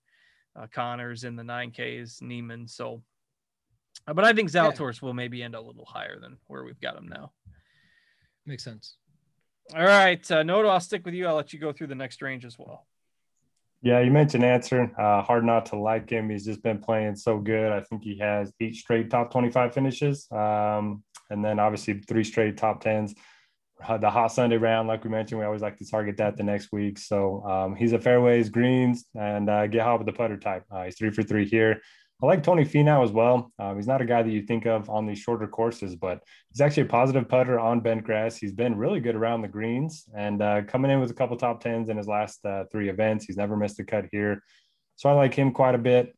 uh, 0.56 0.68
Conners 0.72 1.24
in 1.24 1.36
the 1.36 1.44
nine 1.44 1.72
Ks, 1.72 2.22
Niemann. 2.22 2.68
So, 2.68 3.02
uh, 4.08 4.14
but 4.14 4.24
I 4.24 4.34
think 4.34 4.52
Yeah. 5.02 5.08
Will 5.08 5.14
maybe 5.14 5.42
end 5.42 5.56
a 5.56 5.62
little 5.62 5.86
higher 5.86 6.20
than 6.20 6.38
where 6.48 6.64
we've 6.64 6.80
got 6.80 6.96
him 6.96 7.08
now. 7.08 7.32
Makes 8.46 8.64
sense. 8.64 8.98
All 9.76 9.84
right, 9.84 10.32
uh, 10.32 10.42
Noto, 10.44 10.68
I'll 10.68 10.80
stick 10.80 11.06
with 11.06 11.14
you. 11.14 11.28
I'll 11.28 11.36
let 11.36 11.54
you 11.54 11.60
go 11.60 11.72
through 11.72 11.88
the 11.88 11.96
next 11.96 12.22
range 12.22 12.46
as 12.46 12.58
well. 12.58 12.88
Yeah, 13.82 14.02
you 14.02 14.12
mentioned 14.12 14.44
Ancer. 14.44 14.92
Uh, 14.98 15.22
hard 15.22 15.46
not 15.46 15.68
to 15.68 15.78
like 15.78 16.10
him. 16.10 16.30
He's 16.30 16.46
just 16.46 16.62
been 16.62 16.80
playing 16.80 17.16
so 17.16 17.38
good. 17.40 17.72
I 17.72 17.80
think 17.82 18.04
he 18.04 18.18
has 18.18 18.52
eight 18.60 18.76
straight 18.76 19.10
top 19.10 19.32
25 19.32 19.74
finishes. 19.74 20.28
Um, 20.32 21.04
and 21.30 21.44
then 21.46 21.60
obviously 21.60 22.02
three 22.02 22.24
straight 22.26 22.58
top 22.58 22.84
10s. 22.84 23.16
Uh, 23.88 23.98
The 23.98 24.10
hot 24.10 24.34
Sunday 24.34 24.58
round, 24.58 24.90
like 24.90 25.06
we 25.06 25.10
mentioned, 25.10 25.40
we 25.40 25.46
always 25.46 25.62
like 25.62 25.78
to 25.78 25.86
target 25.90 26.18
that 26.18 26.36
the 26.36 26.44
next 26.44 26.74
week. 26.74 26.98
So 26.98 27.42
um, 27.46 27.76
he's 27.76 27.94
a 27.94 28.00
fairways, 28.00 28.50
greens, 28.50 29.06
and 29.16 29.50
uh, 29.50 29.68
get 29.68 29.84
hot 29.84 30.00
with 30.00 30.08
the 30.08 30.14
putter 30.14 30.38
type. 30.38 30.66
Uh, 30.70 30.84
he's 30.84 30.98
three 30.98 31.12
for 31.12 31.24
three 31.24 31.46
here. 31.48 31.82
I 32.22 32.26
like 32.26 32.44
Tony 32.44 32.66
Finau 32.66 33.02
as 33.02 33.12
well. 33.12 33.52
Um, 33.60 33.78
he's 33.78 33.88
not 33.88 34.02
a 34.02 34.06
guy 34.06 34.22
that 34.22 34.32
you 34.32 34.42
think 34.42 34.66
of 34.66 34.90
on 34.90 35.06
these 35.06 35.20
shorter 35.20 35.48
courses, 35.48 35.96
but 35.96 36.22
he's 36.52 36.60
actually 36.60 36.84
a 36.84 36.88
positive 36.88 37.30
putter 37.30 37.58
on 37.58 37.80
bent 37.80 38.04
grass. 38.04 38.36
He's 38.36 38.52
been 38.52 38.76
really 38.76 39.00
good 39.00 39.16
around 39.16 39.42
the 39.42 39.48
greens 39.48 40.04
and 40.14 40.42
uh, 40.42 40.64
coming 40.64 40.92
in 40.92 41.00
with 41.00 41.12
a 41.12 41.14
couple 41.14 41.38
top 41.38 41.62
tens 41.62 41.88
in 41.88 41.96
his 41.96 42.08
last 42.08 42.46
uh, 42.46 42.66
three 42.72 42.90
events. 42.90 43.24
He's 43.24 43.38
never 43.38 43.56
missed 43.56 43.80
a 43.80 43.86
cut 43.86 44.08
here. 44.12 44.44
So 44.98 45.08
I 45.08 45.14
like 45.14 45.34
him 45.34 45.52
quite 45.52 45.76
a 45.76 45.80
bit. 45.80 46.14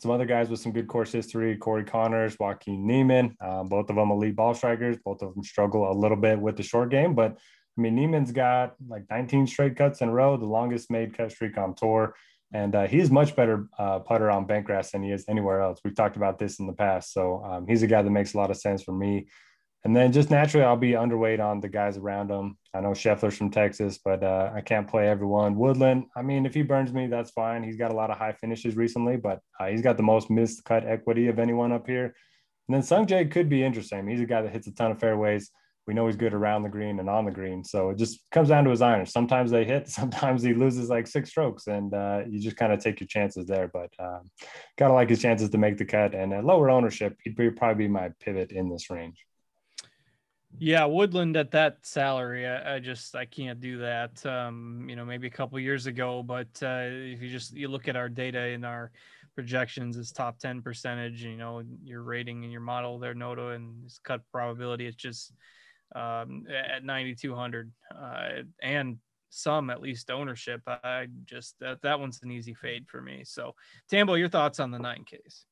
Some 0.00 0.10
other 0.10 0.24
guys 0.24 0.48
with 0.48 0.60
some 0.60 0.72
good 0.72 0.88
course 0.88 1.12
history 1.12 1.56
Corey 1.58 1.84
Conners, 1.84 2.38
Joaquin 2.38 2.86
Niemann, 2.86 3.36
um, 3.42 3.68
both 3.68 3.90
of 3.90 3.96
them 3.96 4.10
elite 4.10 4.36
ball 4.36 4.54
strikers. 4.54 4.96
Both 5.04 5.20
of 5.20 5.34
them 5.34 5.44
struggle 5.44 5.90
a 5.90 5.92
little 5.92 6.16
bit 6.16 6.38
with 6.38 6.56
the 6.56 6.62
short 6.62 6.90
game, 6.90 7.14
but 7.14 7.36
I 7.78 7.80
mean, 7.80 7.94
Niemann's 7.94 8.32
got 8.32 8.74
like 8.88 9.04
19 9.08 9.46
straight 9.46 9.76
cuts 9.76 10.00
in 10.00 10.08
a 10.08 10.12
row, 10.12 10.36
the 10.36 10.46
longest 10.46 10.90
made 10.90 11.16
cut 11.16 11.30
streak 11.30 11.56
on 11.58 11.74
tour. 11.74 12.14
And 12.52 12.74
uh, 12.74 12.86
he's 12.86 13.10
much 13.10 13.36
better 13.36 13.68
uh, 13.78 13.98
putter 13.98 14.30
on 14.30 14.46
bent 14.46 14.64
grass 14.64 14.92
than 14.92 15.02
he 15.02 15.10
is 15.10 15.24
anywhere 15.28 15.60
else. 15.60 15.80
We've 15.84 15.94
talked 15.94 16.16
about 16.16 16.38
this 16.38 16.58
in 16.58 16.66
the 16.66 16.72
past. 16.72 17.12
So 17.12 17.44
um, 17.44 17.66
he's 17.66 17.82
a 17.82 17.86
guy 17.86 18.02
that 18.02 18.10
makes 18.10 18.34
a 18.34 18.38
lot 18.38 18.50
of 18.50 18.56
sense 18.56 18.82
for 18.82 18.92
me. 18.92 19.28
And 19.84 19.94
then 19.94 20.12
just 20.12 20.30
naturally, 20.30 20.64
I'll 20.64 20.76
be 20.76 20.92
underweight 20.92 21.40
on 21.40 21.60
the 21.60 21.68
guys 21.68 21.96
around 21.96 22.30
him. 22.30 22.58
I 22.74 22.80
know 22.80 22.90
Scheffler's 22.90 23.36
from 23.36 23.50
Texas, 23.50 23.98
but 24.02 24.24
uh, 24.24 24.50
I 24.54 24.60
can't 24.60 24.88
play 24.88 25.08
everyone. 25.08 25.56
Woodland, 25.56 26.06
I 26.16 26.22
mean, 26.22 26.46
if 26.46 26.54
he 26.54 26.62
burns 26.62 26.92
me, 26.92 27.06
that's 27.06 27.30
fine. 27.30 27.62
He's 27.62 27.76
got 27.76 27.92
a 27.92 27.94
lot 27.94 28.10
of 28.10 28.18
high 28.18 28.32
finishes 28.32 28.76
recently, 28.76 29.16
but 29.16 29.40
uh, 29.60 29.66
he's 29.66 29.82
got 29.82 29.96
the 29.96 30.02
most 30.02 30.30
missed 30.30 30.64
cut 30.64 30.84
equity 30.84 31.28
of 31.28 31.38
anyone 31.38 31.70
up 31.70 31.86
here. 31.86 32.14
And 32.68 32.74
then 32.74 32.82
Sungjae 32.82 33.30
could 33.30 33.48
be 33.48 33.62
interesting. 33.62 34.08
He's 34.08 34.20
a 34.20 34.26
guy 34.26 34.42
that 34.42 34.52
hits 34.52 34.66
a 34.66 34.74
ton 34.74 34.90
of 34.90 34.98
fairways. 34.98 35.50
We 35.88 35.94
know 35.94 36.06
he's 36.06 36.16
good 36.16 36.34
around 36.34 36.64
the 36.64 36.68
green 36.68 37.00
and 37.00 37.08
on 37.08 37.24
the 37.24 37.30
green. 37.30 37.64
So 37.64 37.88
it 37.88 37.96
just 37.96 38.20
comes 38.30 38.50
down 38.50 38.64
to 38.64 38.70
his 38.70 38.82
irons. 38.82 39.10
Sometimes 39.10 39.50
they 39.50 39.64
hit, 39.64 39.88
sometimes 40.00 40.42
he 40.42 40.52
loses 40.52 40.90
like 40.90 41.06
six 41.06 41.30
strokes, 41.30 41.66
and 41.66 41.94
uh, 41.94 42.24
you 42.28 42.38
just 42.38 42.58
kind 42.58 42.74
of 42.74 42.80
take 42.80 43.00
your 43.00 43.06
chances 43.06 43.46
there. 43.46 43.68
But 43.68 43.90
um, 43.98 44.30
got 44.76 44.88
to 44.88 44.92
like 44.92 45.08
his 45.08 45.22
chances 45.22 45.48
to 45.48 45.56
make 45.56 45.78
the 45.78 45.86
cut. 45.86 46.14
And 46.14 46.34
at 46.34 46.44
lower 46.44 46.68
ownership, 46.68 47.16
he'd 47.24 47.36
be, 47.36 47.50
probably 47.50 47.86
be 47.86 47.88
my 47.88 48.10
pivot 48.20 48.52
in 48.52 48.68
this 48.68 48.90
range. 48.90 49.24
Yeah, 50.58 50.84
Woodland 50.84 51.38
at 51.38 51.52
that 51.52 51.78
salary, 51.82 52.46
I, 52.46 52.76
I 52.76 52.78
just 52.80 53.16
I 53.16 53.24
can't 53.24 53.58
do 53.58 53.78
that. 53.78 54.24
Um, 54.26 54.86
you 54.90 54.96
know, 54.96 55.06
maybe 55.06 55.26
a 55.26 55.30
couple 55.30 55.58
years 55.58 55.86
ago, 55.86 56.22
but 56.22 56.48
uh, 56.62 56.84
if 56.84 57.22
you 57.22 57.30
just 57.30 57.54
you 57.56 57.68
look 57.68 57.88
at 57.88 57.96
our 57.96 58.10
data 58.10 58.48
in 58.48 58.62
our 58.62 58.90
projections, 59.34 59.96
it's 59.96 60.12
top 60.12 60.38
ten 60.38 60.60
percentage. 60.60 61.22
You 61.22 61.38
know, 61.38 61.62
your 61.82 62.02
rating 62.02 62.44
and 62.44 62.52
your 62.52 62.60
model 62.60 62.98
there, 62.98 63.14
Noto, 63.14 63.50
and 63.50 63.84
his 63.84 64.00
cut 64.04 64.20
probability, 64.30 64.86
it's 64.86 64.96
just 64.96 65.32
um, 65.94 66.44
at 66.48 66.84
ninety 66.84 67.14
two 67.14 67.34
hundred, 67.34 67.70
uh, 67.94 68.42
and 68.62 68.98
some 69.30 69.70
at 69.70 69.80
least 69.80 70.10
ownership. 70.10 70.62
I 70.66 71.06
just 71.24 71.54
that 71.60 71.82
that 71.82 72.00
one's 72.00 72.20
an 72.22 72.30
easy 72.30 72.54
fade 72.54 72.86
for 72.88 73.00
me. 73.00 73.22
So, 73.24 73.54
Tambo, 73.90 74.14
your 74.14 74.28
thoughts 74.28 74.60
on 74.60 74.70
the 74.70 74.78
nine 74.78 75.04
Ks? 75.04 75.44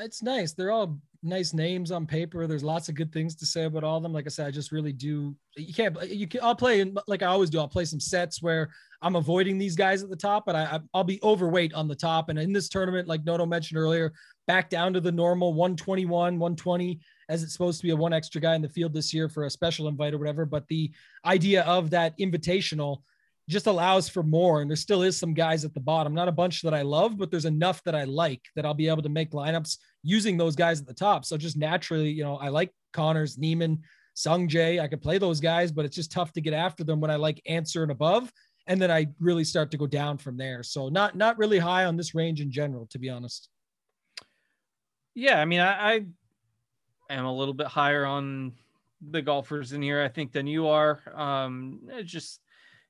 It's 0.00 0.22
nice. 0.22 0.52
They're 0.52 0.70
all 0.70 1.00
nice 1.22 1.52
names 1.52 1.90
on 1.90 2.06
paper. 2.06 2.46
There's 2.46 2.62
lots 2.62 2.88
of 2.88 2.94
good 2.94 3.12
things 3.12 3.34
to 3.36 3.46
say 3.46 3.64
about 3.64 3.82
all 3.82 3.96
of 3.96 4.02
them. 4.02 4.12
Like 4.12 4.26
I 4.26 4.28
said, 4.28 4.46
I 4.46 4.50
just 4.50 4.70
really 4.70 4.92
do. 4.92 5.34
You 5.56 5.74
can't. 5.74 6.08
You 6.08 6.28
can. 6.28 6.40
I'll 6.42 6.54
play 6.54 6.92
like 7.06 7.22
I 7.22 7.26
always 7.26 7.50
do. 7.50 7.58
I'll 7.58 7.68
play 7.68 7.84
some 7.84 8.00
sets 8.00 8.40
where 8.40 8.70
I'm 9.02 9.16
avoiding 9.16 9.58
these 9.58 9.74
guys 9.74 10.02
at 10.02 10.10
the 10.10 10.16
top, 10.16 10.46
but 10.46 10.54
I 10.54 10.80
I'll 10.94 11.04
be 11.04 11.20
overweight 11.22 11.74
on 11.74 11.88
the 11.88 11.96
top. 11.96 12.28
And 12.28 12.38
in 12.38 12.52
this 12.52 12.68
tournament, 12.68 13.08
like 13.08 13.24
Noto 13.24 13.46
mentioned 13.46 13.78
earlier, 13.78 14.12
back 14.46 14.70
down 14.70 14.92
to 14.92 15.00
the 15.00 15.12
normal 15.12 15.52
121, 15.54 16.38
120, 16.38 17.00
as 17.28 17.42
it's 17.42 17.52
supposed 17.52 17.80
to 17.80 17.86
be 17.86 17.90
a 17.90 17.96
one 17.96 18.12
extra 18.12 18.40
guy 18.40 18.54
in 18.54 18.62
the 18.62 18.68
field 18.68 18.94
this 18.94 19.12
year 19.12 19.28
for 19.28 19.44
a 19.44 19.50
special 19.50 19.88
invite 19.88 20.14
or 20.14 20.18
whatever. 20.18 20.44
But 20.44 20.66
the 20.68 20.92
idea 21.24 21.62
of 21.62 21.90
that 21.90 22.18
invitational 22.18 23.02
just 23.48 23.66
allows 23.66 24.08
for 24.08 24.22
more. 24.22 24.60
And 24.60 24.70
there 24.70 24.76
still 24.76 25.02
is 25.02 25.16
some 25.16 25.32
guys 25.32 25.64
at 25.64 25.72
the 25.72 25.80
bottom, 25.80 26.14
not 26.14 26.28
a 26.28 26.32
bunch 26.32 26.62
that 26.62 26.74
I 26.74 26.82
love, 26.82 27.16
but 27.16 27.30
there's 27.30 27.46
enough 27.46 27.82
that 27.84 27.94
I 27.94 28.04
like 28.04 28.42
that 28.54 28.66
I'll 28.66 28.74
be 28.74 28.88
able 28.88 29.02
to 29.02 29.08
make 29.08 29.32
lineups 29.32 29.78
using 30.02 30.36
those 30.36 30.54
guys 30.54 30.80
at 30.80 30.86
the 30.86 30.94
top. 30.94 31.24
So 31.24 31.36
just 31.36 31.56
naturally, 31.56 32.10
you 32.10 32.22
know, 32.22 32.36
I 32.36 32.48
like 32.48 32.72
Conners, 32.92 33.38
Niemann, 33.38 33.82
Sungjae. 34.14 34.80
I 34.80 34.86
could 34.86 35.00
play 35.00 35.16
those 35.18 35.40
guys, 35.40 35.72
but 35.72 35.86
it's 35.86 35.96
just 35.96 36.12
tough 36.12 36.32
to 36.34 36.40
get 36.40 36.52
after 36.52 36.84
them 36.84 37.00
when 37.00 37.10
I 37.10 37.16
like 37.16 37.40
Ancer 37.46 37.82
and 37.82 37.92
above. 37.92 38.30
And 38.66 38.80
then 38.80 38.90
I 38.90 39.06
really 39.18 39.44
start 39.44 39.70
to 39.70 39.78
go 39.78 39.86
down 39.86 40.18
from 40.18 40.36
there. 40.36 40.62
So 40.62 40.90
not 40.90 41.16
not 41.16 41.38
really 41.38 41.58
high 41.58 41.86
on 41.86 41.96
this 41.96 42.14
range 42.14 42.42
in 42.42 42.50
general, 42.50 42.86
to 42.90 42.98
be 42.98 43.08
honest. 43.08 43.48
Yeah, 45.14 45.40
I 45.40 45.46
mean, 45.46 45.60
I, 45.60 45.94
I 45.94 46.06
am 47.14 47.24
a 47.24 47.34
little 47.34 47.54
bit 47.54 47.66
higher 47.66 48.04
on 48.04 48.52
the 49.10 49.22
golfers 49.22 49.72
in 49.72 49.82
here, 49.82 50.02
I 50.02 50.08
think, 50.08 50.32
than 50.32 50.46
you 50.46 50.68
are. 50.68 51.00
Um, 51.14 51.80
just 52.04 52.40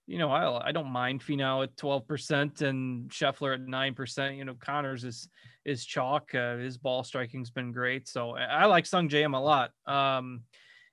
you 0.06 0.16
know, 0.16 0.30
I 0.30 0.68
I 0.68 0.72
don't 0.72 0.90
mind 0.90 1.20
Finau 1.20 1.62
at 1.62 1.76
twelve 1.76 2.08
percent 2.08 2.62
and 2.62 3.10
Scheffler 3.10 3.54
at 3.54 3.60
nine 3.60 3.94
percent. 3.94 4.36
You 4.36 4.44
know, 4.46 4.54
Conners 4.54 5.04
is 5.04 5.28
is 5.64 5.84
chalk. 5.84 6.34
Uh, 6.34 6.56
his 6.56 6.78
ball 6.78 7.04
striking's 7.04 7.50
been 7.50 7.72
great, 7.72 8.08
so 8.08 8.34
I, 8.36 8.64
like 8.64 8.84
Sungjae 8.84 9.32
a 9.32 9.38
lot. 9.38 9.72
Um, 9.86 10.42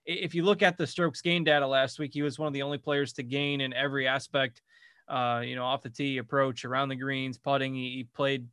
if 0.05 0.35
you 0.35 0.43
look 0.43 0.61
at 0.61 0.77
the 0.77 0.85
strokes 0.85 1.21
gain 1.21 1.45
data 1.45 1.65
last 1.65 1.97
week, 1.97 2.13
he 2.13 2.21
was 2.21 2.37
one 2.37 2.47
of 2.47 2.53
the 2.53 2.61
only 2.61 2.77
players 2.77 3.13
to 3.13 3.23
gain 3.23 3.61
in 3.61 3.73
every 3.73 4.07
aspect. 4.07 4.61
Uh, 5.07 5.41
you 5.45 5.55
know, 5.55 5.63
off 5.63 5.81
the 5.81 5.89
tee, 5.89 6.17
approach, 6.17 6.65
around 6.65 6.89
the 6.89 6.95
greens, 6.95 7.37
putting. 7.37 7.73
He, 7.73 7.91
he 7.91 8.03
played 8.03 8.47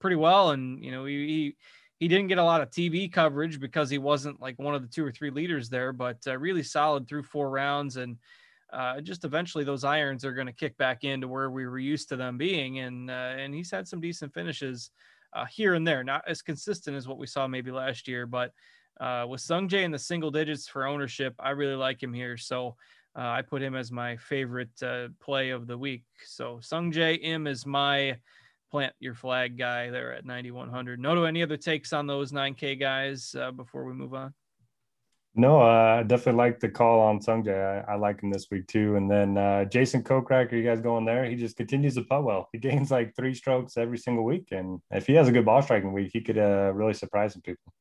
pretty 0.00 0.16
well, 0.16 0.50
and 0.50 0.82
you 0.82 0.90
know, 0.90 1.04
he, 1.04 1.14
he 1.14 1.56
he 1.98 2.06
didn't 2.06 2.28
get 2.28 2.38
a 2.38 2.44
lot 2.44 2.60
of 2.60 2.70
TV 2.70 3.10
coverage 3.10 3.58
because 3.58 3.90
he 3.90 3.98
wasn't 3.98 4.40
like 4.40 4.58
one 4.58 4.74
of 4.74 4.82
the 4.82 4.88
two 4.88 5.04
or 5.04 5.10
three 5.10 5.30
leaders 5.30 5.68
there, 5.68 5.92
but 5.92 6.18
uh, 6.26 6.38
really 6.38 6.62
solid 6.62 7.08
through 7.08 7.24
four 7.24 7.50
rounds 7.50 7.96
and 7.96 8.16
uh, 8.72 9.00
just 9.00 9.24
eventually 9.24 9.64
those 9.64 9.82
irons 9.82 10.24
are 10.24 10.34
going 10.34 10.46
to 10.46 10.52
kick 10.52 10.76
back 10.76 11.02
into 11.02 11.26
where 11.26 11.50
we 11.50 11.66
were 11.66 11.78
used 11.78 12.08
to 12.08 12.16
them 12.16 12.36
being. 12.36 12.80
And 12.80 13.10
uh, 13.10 13.34
and 13.36 13.54
he's 13.54 13.70
had 13.70 13.88
some 13.88 14.00
decent 14.00 14.32
finishes 14.32 14.90
uh, 15.32 15.46
here 15.46 15.74
and 15.74 15.86
there, 15.86 16.04
not 16.04 16.22
as 16.28 16.42
consistent 16.42 16.96
as 16.96 17.08
what 17.08 17.18
we 17.18 17.26
saw 17.26 17.46
maybe 17.46 17.70
last 17.70 18.06
year, 18.06 18.26
but 18.26 18.52
uh, 19.00 19.24
with 19.28 19.40
Sungjae 19.40 19.84
in 19.84 19.90
the 19.90 19.98
single 19.98 20.30
digits 20.30 20.68
for 20.68 20.86
ownership, 20.86 21.34
I 21.38 21.50
really 21.50 21.76
like 21.76 22.02
him 22.02 22.12
here. 22.12 22.36
So 22.36 22.76
uh, 23.16 23.28
I 23.28 23.42
put 23.42 23.62
him 23.62 23.74
as 23.74 23.90
my 23.90 24.16
favorite 24.16 24.70
play 25.20 25.50
of 25.50 25.66
the 25.66 25.78
week. 25.78 26.04
So 26.26 26.58
Sungjae 26.62 27.18
Im 27.22 27.46
is 27.46 27.64
my 27.64 28.16
plant 28.70 28.94
your 29.00 29.14
flag 29.14 29.58
guy 29.58 29.90
there 29.90 30.12
at 30.12 30.24
9100. 30.24 31.00
Noto, 31.00 31.24
any 31.24 31.42
other 31.42 31.56
takes 31.56 31.92
on 31.92 32.06
those 32.06 32.32
9K 32.32 32.78
guys 32.78 33.34
before 33.56 33.84
we 33.84 33.92
move 33.92 34.14
on? 34.14 34.34
No, 35.38 35.60
uh, 35.60 35.98
I 36.00 36.02
definitely 36.02 36.38
like 36.38 36.58
the 36.58 36.68
call 36.68 36.98
on 37.00 37.20
Sungjae. 37.20 37.86
I, 37.88 37.92
I 37.92 37.94
like 37.94 38.20
him 38.20 38.30
this 38.30 38.48
week 38.50 38.66
too. 38.66 38.96
And 38.96 39.08
then 39.08 39.38
uh, 39.38 39.66
Jason 39.66 40.02
Kokrak, 40.02 40.52
are 40.52 40.56
you 40.56 40.64
guys 40.64 40.80
going 40.80 41.04
there? 41.04 41.24
He 41.26 41.36
just 41.36 41.56
continues 41.56 41.94
to 41.94 42.02
putt 42.02 42.24
well. 42.24 42.48
He 42.52 42.58
gains 42.58 42.90
like 42.90 43.14
three 43.14 43.34
strokes 43.34 43.76
every 43.76 43.98
single 43.98 44.24
week, 44.24 44.48
and 44.50 44.80
if 44.90 45.06
he 45.06 45.14
has 45.14 45.28
a 45.28 45.32
good 45.32 45.44
ball 45.44 45.62
striking 45.62 45.92
week, 45.92 46.10
he 46.12 46.20
could 46.20 46.38
uh, 46.38 46.72
really 46.74 46.92
surprise 46.92 47.34
some 47.34 47.42
people. 47.42 47.72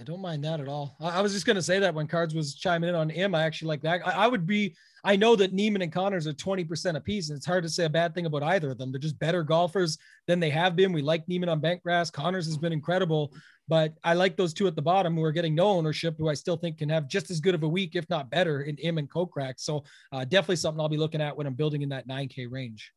I 0.00 0.04
don't 0.04 0.22
mind 0.22 0.44
that 0.44 0.60
at 0.60 0.68
all. 0.68 0.96
I, 0.98 1.18
I 1.18 1.20
was 1.20 1.34
just 1.34 1.44
going 1.44 1.56
to 1.56 1.62
say 1.62 1.78
that 1.80 1.94
when 1.94 2.06
Cards 2.06 2.34
was 2.34 2.54
chiming 2.54 2.88
in 2.88 2.94
on 2.94 3.10
him, 3.10 3.34
I 3.34 3.42
actually 3.42 3.68
like 3.68 3.82
that. 3.82 4.06
I, 4.06 4.24
I 4.24 4.26
would 4.26 4.46
be. 4.46 4.74
I 5.04 5.16
know 5.16 5.34
that 5.36 5.52
Niemann 5.52 5.82
and 5.82 5.92
Conners 5.92 6.26
are 6.26 6.32
twenty 6.32 6.64
percent 6.64 6.96
apiece, 6.96 7.28
and 7.28 7.36
it's 7.36 7.46
hard 7.46 7.64
to 7.64 7.68
say 7.68 7.84
a 7.84 7.90
bad 7.90 8.14
thing 8.14 8.26
about 8.26 8.42
either 8.42 8.70
of 8.70 8.78
them. 8.78 8.92
They're 8.92 9.00
just 9.00 9.18
better 9.18 9.42
golfers 9.42 9.98
than 10.26 10.38
they 10.38 10.50
have 10.50 10.76
been. 10.76 10.92
We 10.92 11.02
like 11.02 11.26
Niemann 11.28 11.48
on 11.48 11.60
bent 11.60 11.82
grass. 11.82 12.10
Conners 12.10 12.46
has 12.46 12.56
been 12.56 12.72
incredible, 12.72 13.34
but 13.68 13.94
I 14.04 14.14
like 14.14 14.36
those 14.36 14.54
two 14.54 14.66
at 14.66 14.76
the 14.76 14.82
bottom 14.82 15.14
who 15.16 15.22
are 15.22 15.32
getting 15.32 15.54
no 15.54 15.68
ownership, 15.68 16.16
who 16.18 16.28
I 16.28 16.34
still 16.34 16.56
think 16.56 16.78
can 16.78 16.88
have 16.88 17.08
just 17.08 17.30
as 17.30 17.40
good 17.40 17.54
of 17.54 17.62
a 17.62 17.68
week, 17.68 17.96
if 17.96 18.08
not 18.10 18.30
better, 18.30 18.62
in 18.62 18.76
Im 18.76 18.98
and 18.98 19.10
Kokrak. 19.10 19.54
So 19.56 19.84
uh, 20.12 20.24
definitely 20.24 20.56
something 20.56 20.80
I'll 20.80 20.88
be 20.88 20.96
looking 20.96 21.20
at 21.20 21.36
when 21.36 21.46
I'm 21.46 21.54
building 21.54 21.82
in 21.82 21.88
that 21.88 22.06
9K 22.06 22.46
range. 22.50 22.92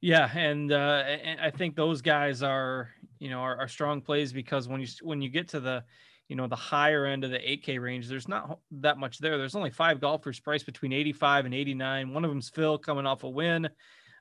Yeah, 0.00 0.28
and, 0.36 0.72
uh, 0.72 1.04
I 1.40 1.50
think 1.50 1.76
those 1.76 2.02
guys 2.02 2.42
are, 2.42 2.90
you 3.20 3.30
know, 3.30 3.38
are, 3.38 3.56
are, 3.56 3.68
strong 3.68 4.00
plays 4.00 4.32
because 4.32 4.66
when 4.66 4.80
you 4.80 4.88
when 5.00 5.22
you 5.22 5.28
get 5.28 5.46
to 5.50 5.60
the, 5.60 5.84
you 6.28 6.36
know, 6.36 6.46
the 6.46 6.56
higher 6.56 7.04
end 7.04 7.24
of 7.24 7.30
the 7.30 7.38
8K 7.38 7.80
range, 7.80 8.08
there's 8.08 8.28
not 8.28 8.58
that 8.70 8.98
much 8.98 9.18
there. 9.18 9.38
There's 9.38 9.54
only 9.54 9.70
five 9.70 10.00
golfers 10.00 10.40
priced 10.40 10.66
between 10.66 10.92
85 10.92 11.46
and 11.46 11.54
89. 11.54 12.14
One 12.14 12.24
of 12.24 12.30
them's 12.30 12.48
Phil 12.48 12.78
coming 12.78 13.06
off 13.06 13.24
a 13.24 13.28
win. 13.28 13.68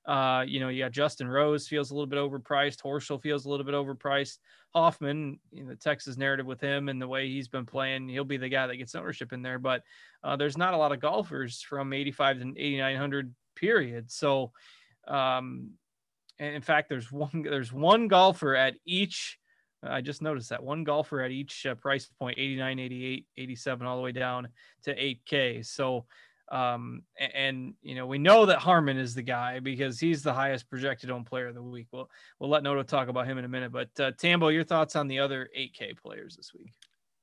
Uh, 0.06 0.44
you 0.48 0.60
know, 0.60 0.70
you 0.70 0.84
got 0.84 0.92
Justin 0.92 1.28
Rose 1.28 1.68
feels 1.68 1.92
a 1.92 1.94
little 1.94 2.08
bit 2.08 2.18
overpriced. 2.18 2.82
Horschel 2.82 3.22
feels 3.22 3.46
a 3.46 3.50
little 3.50 3.66
bit 3.66 3.76
overpriced. 3.76 4.40
Hoffman, 4.74 5.40
you 5.52 5.64
know, 5.64 5.70
the 5.70 5.76
Texas 5.76 6.18
narrative 6.18 6.46
with 6.46 6.60
him 6.60 6.90
and 6.90 7.00
the 7.02 7.08
way 7.08 7.28
he's 7.28 7.48
been 7.48 7.66
playing, 7.66 8.10
he'll 8.10 8.24
be 8.24 8.38
the 8.38 8.50
guy 8.50 8.66
that 8.66 8.78
gets 8.78 8.96
ownership 8.96 9.32
in 9.32 9.42
there. 9.42 9.60
But 9.60 9.84
uh, 10.24 10.36
there's 10.36 10.58
not 10.58 10.74
a 10.74 10.78
lot 10.78 10.92
of 10.92 11.00
golfers 11.00 11.62
from 11.62 11.94
85 11.94 12.40
to 12.40 12.54
8900 12.58 13.36
period. 13.56 14.12
So, 14.12 14.52
um, 15.08 15.72
in 16.40 16.62
fact, 16.62 16.90
there's 16.90 17.12
one 17.12 17.44
there's 17.44 17.72
one 17.72 18.08
golfer 18.08 18.56
at 18.56 18.76
each. 18.86 19.38
I 19.84 20.02
just 20.02 20.22
noticed 20.22 20.50
that 20.50 20.64
one 20.64 20.84
golfer 20.84 21.22
at 21.22 21.32
each 21.32 21.66
uh, 21.66 21.76
price 21.76 22.10
point 22.20 22.38
89, 22.38 22.80
88, 22.80 23.26
87, 23.38 23.88
all 23.88 23.98
the 23.98 24.04
way 24.04 24.12
down 24.12 24.48
to 24.84 24.96
8K. 24.96 25.66
So 25.66 26.06
um, 26.52 27.04
and, 27.18 27.32
and, 27.34 27.74
you 27.82 27.96
know, 27.96 28.06
we 28.06 28.18
know 28.18 28.46
that 28.46 28.60
Harman 28.60 28.98
is 28.98 29.16
the 29.16 29.22
guy 29.22 29.60
because 29.60 30.00
he's 30.02 30.22
the 30.22 30.34
highest 30.34 30.70
projected 30.70 31.10
own 31.10 31.24
player 31.24 31.48
of 31.48 31.56
the 31.56 31.64
week. 31.64 31.88
We'll 31.94 32.10
we'll 32.40 32.50
let 32.50 32.62
Noto 32.62 32.84
talk 32.84 33.08
about 33.08 33.26
him 33.26 33.38
in 33.38 33.46
a 33.46 33.48
minute. 33.48 33.72
But 33.72 33.90
uh, 34.00 34.12
Tambo, 34.18 34.50
your 34.50 34.66
thoughts 34.66 34.98
on 34.98 35.08
the 35.08 35.18
other 35.18 35.50
8K 35.58 35.98
players 35.98 36.36
this 36.36 36.54
week? 36.54 36.74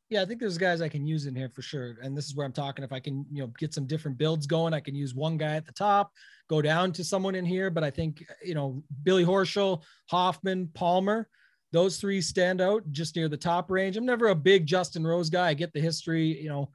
Yeah, 0.09 0.23
I 0.23 0.25
think 0.25 0.41
there's 0.41 0.57
guys 0.57 0.81
I 0.81 0.89
can 0.89 1.07
use 1.07 1.27
in 1.27 1.35
here 1.35 1.51
for 1.51 1.61
sure. 1.61 1.99
And 2.03 2.17
this 2.17 2.25
is 2.25 2.35
where 2.35 2.47
I'm 2.47 2.53
talking. 2.53 2.83
If 2.83 2.93
I 2.93 3.01
can, 3.01 3.27
you 3.31 3.43
know, 3.43 3.53
get 3.59 3.75
some 3.75 3.87
different 3.87 4.17
builds 4.17 4.47
going, 4.47 4.73
I 4.73 4.81
can 4.81 4.95
use 4.95 5.15
one 5.15 5.37
guy 5.37 5.57
at 5.57 5.67
the 5.67 5.73
top, 5.73 6.13
go 6.49 6.63
down 6.63 6.93
to 6.93 7.05
someone 7.05 7.35
in 7.35 7.45
here. 7.45 7.69
But 7.69 7.85
I 7.85 7.91
think, 7.91 8.25
you 8.43 8.55
know, 8.55 8.83
Billy 9.03 9.27
Horschel, 9.27 9.83
Hoffman, 10.07 10.71
Palmer, 10.73 11.29
those 11.73 11.99
three 11.99 12.21
stand 12.21 12.61
out 12.61 12.83
just 12.91 13.17
near 13.17 13.29
the 13.29 13.37
top 13.37 13.71
range. 13.71 13.97
I'm 13.97 14.07
never 14.07 14.29
a 14.29 14.35
big 14.35 14.67
Justin 14.67 15.07
Rose 15.07 15.31
guy. 15.31 15.49
I 15.49 15.55
get 15.55 15.73
the 15.73 15.81
history, 15.81 16.41
you 16.41 16.49
know, 16.49 16.71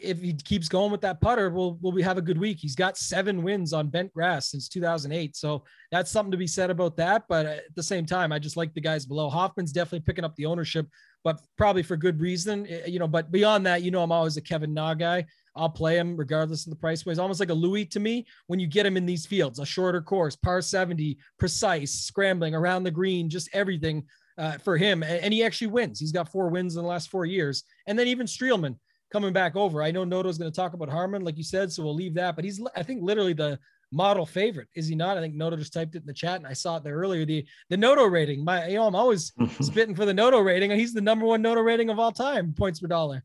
if 0.00 0.20
he 0.20 0.32
keeps 0.32 0.68
going 0.68 0.90
with 0.90 1.00
that 1.02 1.20
putter, 1.20 1.50
we'll 1.50 1.78
will 1.80 1.92
we 1.92 2.02
have 2.02 2.18
a 2.18 2.22
good 2.22 2.38
week. 2.38 2.58
He's 2.60 2.74
got 2.74 2.96
seven 2.96 3.42
wins 3.42 3.72
on 3.72 3.88
bent 3.88 4.12
grass 4.12 4.50
since 4.50 4.68
2008, 4.68 5.36
so 5.36 5.64
that's 5.90 6.10
something 6.10 6.30
to 6.30 6.36
be 6.36 6.46
said 6.46 6.70
about 6.70 6.96
that. 6.96 7.24
But 7.28 7.46
at 7.46 7.74
the 7.74 7.82
same 7.82 8.06
time, 8.06 8.32
I 8.32 8.38
just 8.38 8.56
like 8.56 8.72
the 8.74 8.80
guys 8.80 9.06
below. 9.06 9.28
Hoffman's 9.28 9.72
definitely 9.72 10.00
picking 10.00 10.24
up 10.24 10.34
the 10.36 10.46
ownership, 10.46 10.86
but 11.24 11.40
probably 11.56 11.82
for 11.82 11.96
good 11.96 12.20
reason, 12.20 12.66
eh, 12.68 12.86
you 12.86 12.98
know. 12.98 13.08
But 13.08 13.30
beyond 13.30 13.66
that, 13.66 13.82
you 13.82 13.90
know, 13.90 14.02
I'm 14.02 14.12
always 14.12 14.36
a 14.36 14.42
Kevin 14.42 14.74
Na 14.74 14.94
guy. 14.94 15.26
I'll 15.54 15.70
play 15.70 15.96
him 15.96 16.16
regardless 16.16 16.66
of 16.66 16.70
the 16.70 16.76
price. 16.76 17.02
He's 17.02 17.18
almost 17.18 17.40
like 17.40 17.50
a 17.50 17.54
Louis 17.54 17.84
to 17.86 18.00
me 18.00 18.26
when 18.46 18.58
you 18.58 18.66
get 18.66 18.86
him 18.86 18.96
in 18.96 19.06
these 19.06 19.26
fields, 19.26 19.58
a 19.58 19.66
shorter 19.66 20.00
course, 20.00 20.36
par 20.36 20.62
70, 20.62 21.18
precise, 21.38 21.92
scrambling 21.92 22.54
around 22.54 22.84
the 22.84 22.90
green, 22.90 23.28
just 23.28 23.48
everything 23.52 24.04
uh, 24.38 24.58
for 24.58 24.76
him. 24.76 25.02
And 25.02 25.32
he 25.32 25.44
actually 25.44 25.68
wins. 25.68 26.00
He's 26.00 26.12
got 26.12 26.30
four 26.30 26.48
wins 26.48 26.76
in 26.76 26.82
the 26.82 26.88
last 26.88 27.10
four 27.10 27.26
years. 27.26 27.64
And 27.86 27.98
then 27.98 28.08
even 28.08 28.26
Streelman 28.26 28.76
coming 29.12 29.32
back 29.32 29.56
over. 29.56 29.82
I 29.82 29.90
know 29.90 30.04
Noto's 30.04 30.38
going 30.38 30.50
to 30.50 30.56
talk 30.56 30.72
about 30.72 30.88
Harman, 30.88 31.22
like 31.22 31.36
you 31.36 31.44
said, 31.44 31.70
so 31.70 31.82
we'll 31.82 31.94
leave 31.94 32.14
that. 32.14 32.34
But 32.34 32.44
he's, 32.44 32.60
I 32.74 32.82
think, 32.82 33.02
literally 33.02 33.34
the 33.34 33.58
model 33.92 34.24
favorite, 34.24 34.68
is 34.74 34.88
he 34.88 34.94
not? 34.94 35.18
I 35.18 35.20
think 35.20 35.34
Noto 35.34 35.56
just 35.56 35.74
typed 35.74 35.94
it 35.94 36.00
in 36.00 36.06
the 36.06 36.14
chat, 36.14 36.36
and 36.36 36.46
I 36.46 36.54
saw 36.54 36.78
it 36.78 36.84
there 36.84 36.96
earlier. 36.96 37.26
The 37.26 37.44
the 37.68 37.76
Noto 37.76 38.06
rating. 38.06 38.42
My, 38.42 38.66
you 38.66 38.76
know, 38.76 38.86
I'm 38.86 38.94
always 38.94 39.32
spitting 39.60 39.94
for 39.94 40.06
the 40.06 40.14
Noto 40.14 40.40
rating. 40.40 40.70
He's 40.72 40.94
the 40.94 41.02
number 41.02 41.26
one 41.26 41.42
Noto 41.42 41.60
rating 41.60 41.90
of 41.90 41.98
all 41.98 42.10
time, 42.10 42.54
points 42.56 42.80
per 42.80 42.88
dollar. 42.88 43.22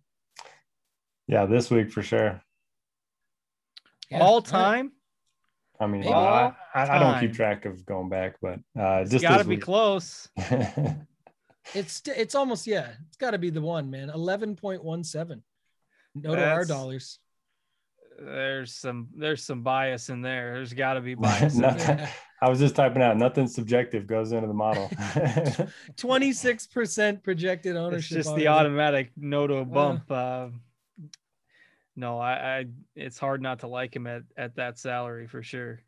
Yeah, 1.28 1.46
this 1.46 1.70
week 1.70 1.92
for 1.92 2.02
sure. 2.02 2.42
Yeah, 4.10 4.20
all 4.20 4.42
time. 4.42 4.94
I 5.80 5.88
mean, 5.88 6.08
I, 6.08 6.54
I, 6.74 6.96
I, 6.96 7.00
don't 7.00 7.20
keep 7.20 7.34
track 7.34 7.66
of 7.66 7.86
going 7.86 8.10
back, 8.10 8.38
but 8.42 8.60
uh, 8.80 9.04
just 9.04 9.22
got 9.22 9.38
to 9.38 9.44
be 9.44 9.58
close. 9.58 10.28
it's 11.76 12.02
it's 12.06 12.34
almost 12.34 12.66
yeah. 12.66 12.92
It's 13.08 13.18
got 13.18 13.32
to 13.32 13.38
be 13.38 13.50
the 13.50 13.62
one, 13.62 13.92
man. 13.92 14.10
Eleven 14.10 14.56
point 14.56 14.84
one 14.84 15.04
seven. 15.04 15.44
No 16.16 16.36
to 16.36 16.44
our 16.44 16.66
dollars. 16.66 17.20
There's 18.20 18.74
some 18.74 19.10
there's 19.16 19.44
some 19.44 19.62
bias 19.62 20.10
in 20.10 20.22
there. 20.22 20.54
There's 20.56 20.74
got 20.74 20.96
to 20.96 21.02
be 21.02 21.14
bias. 21.16 21.62
I 21.62 22.50
was 22.50 22.60
just 22.60 22.76
typing 22.76 23.02
out. 23.02 23.18
Nothing 23.18 23.48
subjective 23.48 24.08
goes 24.08 24.32
into 24.32 24.48
the 24.48 24.54
model. 24.54 24.90
Twenty 25.98 26.34
six 26.34 26.66
percent 26.66 27.24
projected 27.24 27.76
ownership. 27.76 28.18
It's 28.18 28.28
just 28.28 28.36
the 28.36 28.48
automatic 28.48 29.12
Noto 29.16 29.62
uh. 29.62 29.66
bump. 29.66 30.10
Uh, 30.10 30.14
uh, 30.14 30.50
no, 31.98 32.20
I, 32.20 32.60
I 32.60 32.66
it's 32.96 33.18
hard 33.18 33.42
not 33.42 33.60
to 33.60 33.68
like 33.68 33.94
him 33.94 34.08
at 34.08 34.22
at 34.38 34.56
that 34.56 34.78
salary 34.78 35.28
for 35.28 35.44
sure. 35.44 35.82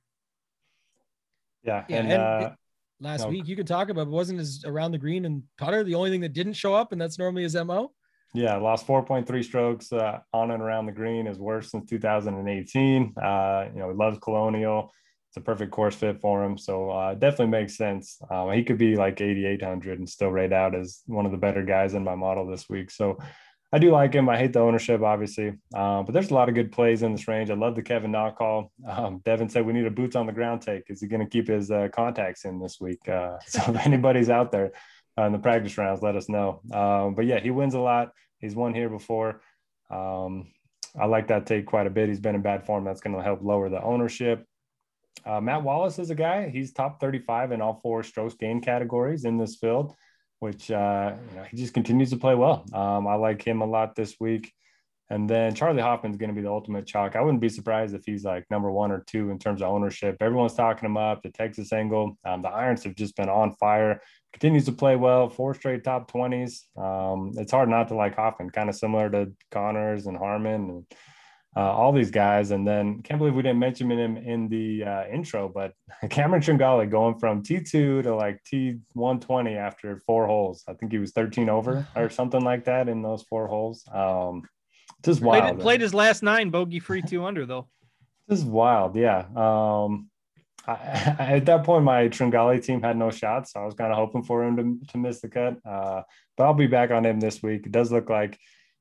Yeah, 1.64 1.86
yeah 1.88 1.98
and, 1.98 2.12
and 2.12 2.22
uh, 2.22 2.52
last 3.00 3.22
no. 3.22 3.28
week 3.30 3.48
you 3.48 3.56
could 3.56 3.68
talk 3.68 3.90
about 3.90 4.08
it 4.08 4.10
wasn't 4.10 4.40
his 4.40 4.66
around 4.66 4.92
the 4.92 4.98
green 4.98 5.26
and 5.26 5.44
putter 5.58 5.84
the 5.84 5.96
only 5.96 6.10
thing 6.10 6.22
that 6.22 6.34
didn't 6.34 6.54
show 6.54 6.74
up, 6.74 6.92
and 6.92 7.00
that's 7.00 7.20
normally 7.20 7.44
his 7.44 7.56
mo. 7.56 7.92
Yeah, 8.34 8.58
lost 8.58 8.86
4.3 8.86 9.44
strokes 9.44 9.92
uh, 9.92 10.20
on 10.34 10.52
and 10.52 10.62
around 10.62 10.86
the 10.86 10.92
green 10.92 11.26
is 11.26 11.40
worse 11.40 11.72
since 11.72 11.90
2018. 11.90 13.14
Uh, 13.18 13.70
you 13.74 13.80
know, 13.80 13.90
he 13.90 13.96
loves 13.96 14.20
Colonial. 14.20 14.92
It's 15.30 15.38
a 15.38 15.42
perfect 15.42 15.72
course 15.72 15.96
fit 15.96 16.22
for 16.22 16.44
him. 16.44 16.56
So 16.58 16.92
uh, 16.92 17.14
definitely 17.16 17.48
makes 17.48 17.76
sense. 17.76 18.20
Um, 18.30 18.52
he 18.52 18.64
could 18.64 18.78
be 18.78 18.96
like 18.96 19.20
8,800 19.20 19.98
and 19.98 20.08
still 20.08 20.30
rate 20.30 20.54
out 20.54 20.76
as 20.76 21.02
one 21.08 21.26
of 21.26 21.32
the 21.32 21.38
better 21.40 21.64
guys 21.64 21.96
in 21.96 22.04
my 22.04 22.16
model 22.16 22.46
this 22.46 22.70
week. 22.70 22.92
So 22.92 23.18
I 23.72 23.78
do 23.78 23.92
like 23.92 24.14
him. 24.14 24.28
I 24.30 24.38
hate 24.38 24.54
the 24.54 24.62
ownership, 24.62 25.02
obviously, 25.02 25.50
um, 25.76 26.06
but 26.06 26.12
there's 26.12 26.32
a 26.32 26.34
lot 26.34 26.50
of 26.50 26.56
good 26.56 26.72
plays 26.72 27.04
in 27.04 27.12
this 27.12 27.28
range. 27.28 27.52
I 27.52 27.54
love 27.54 27.76
the 27.76 27.84
Kevin 27.84 28.12
Na 28.12 28.32
call. 28.32 28.72
Um, 28.88 29.22
Devin 29.24 29.50
said 29.50 29.66
we 29.66 29.74
need 29.74 29.86
a 29.86 29.92
boots 29.92 30.16
on 30.16 30.26
the 30.26 30.32
ground 30.32 30.64
take. 30.64 30.84
Is 30.90 31.02
he 31.02 31.08
going 31.08 31.22
to 31.22 31.30
keep 31.30 31.48
his 31.48 31.70
uh, 31.70 31.90
contacts 31.94 32.46
in 32.46 32.60
this 32.60 32.80
week? 32.82 33.08
Uh, 33.08 33.38
so 33.48 33.62
if 33.68 33.86
anybody's 33.86 34.30
out 34.30 34.52
there 34.52 34.72
uh, 35.18 35.24
in 35.24 35.34
the 35.34 35.40
practice 35.40 35.78
rounds, 35.78 36.02
let 36.02 36.16
us 36.16 36.30
know. 36.30 36.62
Um, 36.74 37.14
but 37.14 37.26
yeah, 37.26 37.40
he 37.40 37.52
wins 37.52 37.76
a 37.76 37.80
lot. 37.80 38.10
He's 38.40 38.56
won 38.56 38.74
here 38.74 38.90
before. 38.90 39.42
Um, 39.92 40.52
I 41.00 41.06
like 41.06 41.28
that 41.28 41.46
take 41.46 41.68
quite 41.68 41.86
a 41.86 41.92
bit. 41.92 42.10
He's 42.10 42.20
been 42.20 42.36
in 42.36 42.42
bad 42.42 42.66
form. 42.66 42.86
That's 42.86 43.02
going 43.02 43.16
to 43.16 43.22
help 43.22 43.44
lower 43.44 43.70
the 43.70 43.84
ownership. 43.84 44.46
Uh, 45.26 45.42
Matt 45.42 45.62
Wallace 45.62 46.00
is 46.00 46.10
a 46.10 46.16
guy. 46.16 46.50
He's 46.50 46.74
top 46.74 47.00
35 47.00 47.52
in 47.52 47.62
all 47.62 47.80
four 47.84 48.02
strokes 48.02 48.34
gain 48.34 48.62
categories 48.62 49.26
in 49.26 49.38
this 49.38 49.58
field 49.58 49.94
which 50.40 50.72
uh, 50.72 51.14
you 51.32 51.38
know, 51.38 51.44
he 51.44 51.58
just 51.58 51.74
continues 51.74 52.10
to 52.12 52.18
play 52.18 52.36
well. 52.36 52.66
Um, 52.74 53.08
I 53.08 53.16
like 53.16 53.46
him 53.46 53.62
a 53.62 53.66
lot 53.66 53.96
this 53.96 54.16
week. 54.20 54.52
And 55.12 55.28
then 55.28 55.56
Charley 55.56 55.82
Hoffman's 55.82 56.18
going 56.18 56.30
to 56.30 56.36
be 56.36 56.44
the 56.44 56.52
ultimate 56.52 56.86
chalk. 56.86 57.16
I 57.16 57.22
wouldn't 57.22 57.42
be 57.42 57.50
surprised 57.50 57.96
if 57.96 58.04
he's 58.06 58.24
like 58.24 58.46
number 58.52 58.72
one 58.72 58.92
or 58.92 59.04
two 59.08 59.32
in 59.32 59.40
terms 59.40 59.64
of 59.64 59.70
ownership. 59.70 60.18
Everyone's 60.22 60.54
talking 60.54 60.86
him 60.86 60.98
up. 60.98 61.24
The 61.24 61.32
Texas 61.32 61.74
angle, 61.74 62.16
um, 62.26 62.44
the 62.44 62.50
Irons 62.50 62.84
have 62.84 62.94
just 62.94 63.16
been 63.16 63.28
on 63.28 63.56
fire. 63.56 64.02
Continues 64.34 64.66
to 64.66 64.72
play 64.72 64.96
well. 64.96 65.28
Four 65.28 65.56
straight 65.56 65.84
top 65.84 66.12
twenties. 66.12 66.68
Um, 66.78 67.32
it's 67.38 67.52
hard 67.52 67.70
not 67.70 67.88
to 67.88 67.96
like 67.96 68.16
Hoffman. 68.16 68.52
Kind 68.52 68.70
of 68.70 68.76
similar 68.76 69.10
to 69.10 69.32
Conners 69.50 70.06
and 70.06 70.16
Harman 70.16 70.70
and 70.70 70.86
uh, 71.56 71.62
all 71.62 71.92
these 71.92 72.12
guys. 72.12 72.52
And 72.52 72.68
then 72.68 73.02
can't 73.02 73.18
believe 73.18 73.36
we 73.36 73.42
didn't 73.42 73.60
mention 73.60 73.92
him 73.92 74.18
in 74.18 74.48
the 74.48 74.84
uh, 74.84 75.08
intro, 75.08 75.50
but 75.50 75.74
Cameron 76.10 76.42
Tringale 76.42 76.90
going 76.90 77.18
from 77.18 77.44
T2 77.44 78.04
to 78.04 78.16
like 78.16 78.44
T120 78.52 79.58
after 79.58 79.98
four 80.06 80.28
holes. 80.28 80.64
I 80.68 80.74
think 80.74 80.92
he 80.92 81.00
was 81.00 81.12
13 81.12 81.50
over 81.50 81.88
or 81.96 82.10
something 82.10 82.42
like 82.42 82.66
that 82.66 82.90
in 82.90 83.02
those 83.02 83.24
four 83.24 83.48
holes. 83.48 83.84
Um, 83.92 84.44
just 85.04 85.22
wild. 85.22 85.44
Played, 85.44 85.60
played 85.60 85.82
his 85.82 85.94
last 85.94 86.24
nine 86.24 86.50
bogey 86.50 86.80
free 86.80 87.02
two 87.02 87.26
under 87.26 87.46
though. 87.46 87.68
This 88.28 88.40
is 88.40 88.46
wild. 88.46 88.96
Yeah. 88.96 89.26
Um, 89.36 90.10
I, 90.68 90.74
at 91.20 91.46
that 91.46 91.64
point, 91.64 91.84
my 91.84 92.10
Tringale 92.10 92.64
team 92.64 92.82
had 92.82 92.98
no 92.98 93.10
shots. 93.10 93.54
So 93.54 93.62
I 93.62 93.66
was 93.66 93.76
kind 93.76 93.92
of 93.92 93.98
hoping 93.98 94.24
for 94.24 94.44
him 94.44 94.58
to, 94.58 94.92
to 94.92 94.98
miss 94.98 95.22
the 95.22 95.30
cut. 95.30 95.58
Uh, 95.66 96.04
but 96.38 96.44
I'll 96.44 96.54
be 96.54 96.68
back 96.68 96.92
on 96.92 97.06
him 97.06 97.20
this 97.20 97.42
week. 97.42 97.66
It 97.66 97.72
does 97.72 97.92
look 97.92 98.10
like 98.10 98.38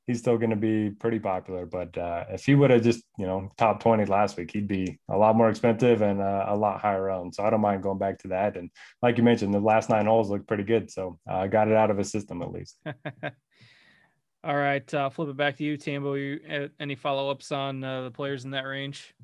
he's 0.08 0.18
still 0.18 0.38
going 0.38 0.50
to 0.50 0.56
be 0.56 0.88
pretty 0.88 1.18
popular. 1.18 1.66
But 1.66 1.96
uh, 1.96 2.24
if 2.30 2.46
he 2.46 2.54
would 2.54 2.70
have 2.70 2.82
just, 2.82 3.04
you 3.18 3.26
know, 3.26 3.52
top 3.58 3.80
20 3.80 4.06
last 4.06 4.38
week, 4.38 4.50
he'd 4.50 4.66
be 4.66 4.98
a 5.10 5.16
lot 5.16 5.36
more 5.36 5.50
expensive 5.50 6.00
and 6.00 6.20
uh, 6.20 6.46
a 6.48 6.56
lot 6.56 6.80
higher 6.80 7.10
owned. 7.10 7.34
So 7.34 7.44
I 7.44 7.50
don't 7.50 7.60
mind 7.60 7.82
going 7.82 7.98
back 7.98 8.18
to 8.20 8.28
that. 8.28 8.56
And 8.56 8.70
like 9.02 9.18
you 9.18 9.22
mentioned, 9.22 9.52
the 9.52 9.60
last 9.60 9.90
nine 9.90 10.06
holes 10.06 10.30
look 10.30 10.46
pretty 10.46 10.64
good. 10.64 10.90
So 10.90 11.18
I 11.28 11.44
uh, 11.44 11.46
got 11.46 11.68
it 11.68 11.76
out 11.76 11.90
of 11.90 11.98
his 11.98 12.10
system 12.10 12.40
at 12.40 12.50
least. 12.50 12.78
All 14.44 14.56
right. 14.56 14.94
Uh, 14.94 15.10
flip 15.10 15.28
it 15.28 15.36
back 15.36 15.58
to 15.58 15.64
you, 15.64 15.76
Tambo. 15.76 16.14
You, 16.14 16.40
uh, 16.50 16.68
any 16.80 16.94
follow 16.94 17.30
ups 17.30 17.52
on 17.52 17.84
uh, 17.84 18.04
the 18.04 18.10
players 18.10 18.46
in 18.46 18.50
that 18.52 18.64
range? 18.64 19.14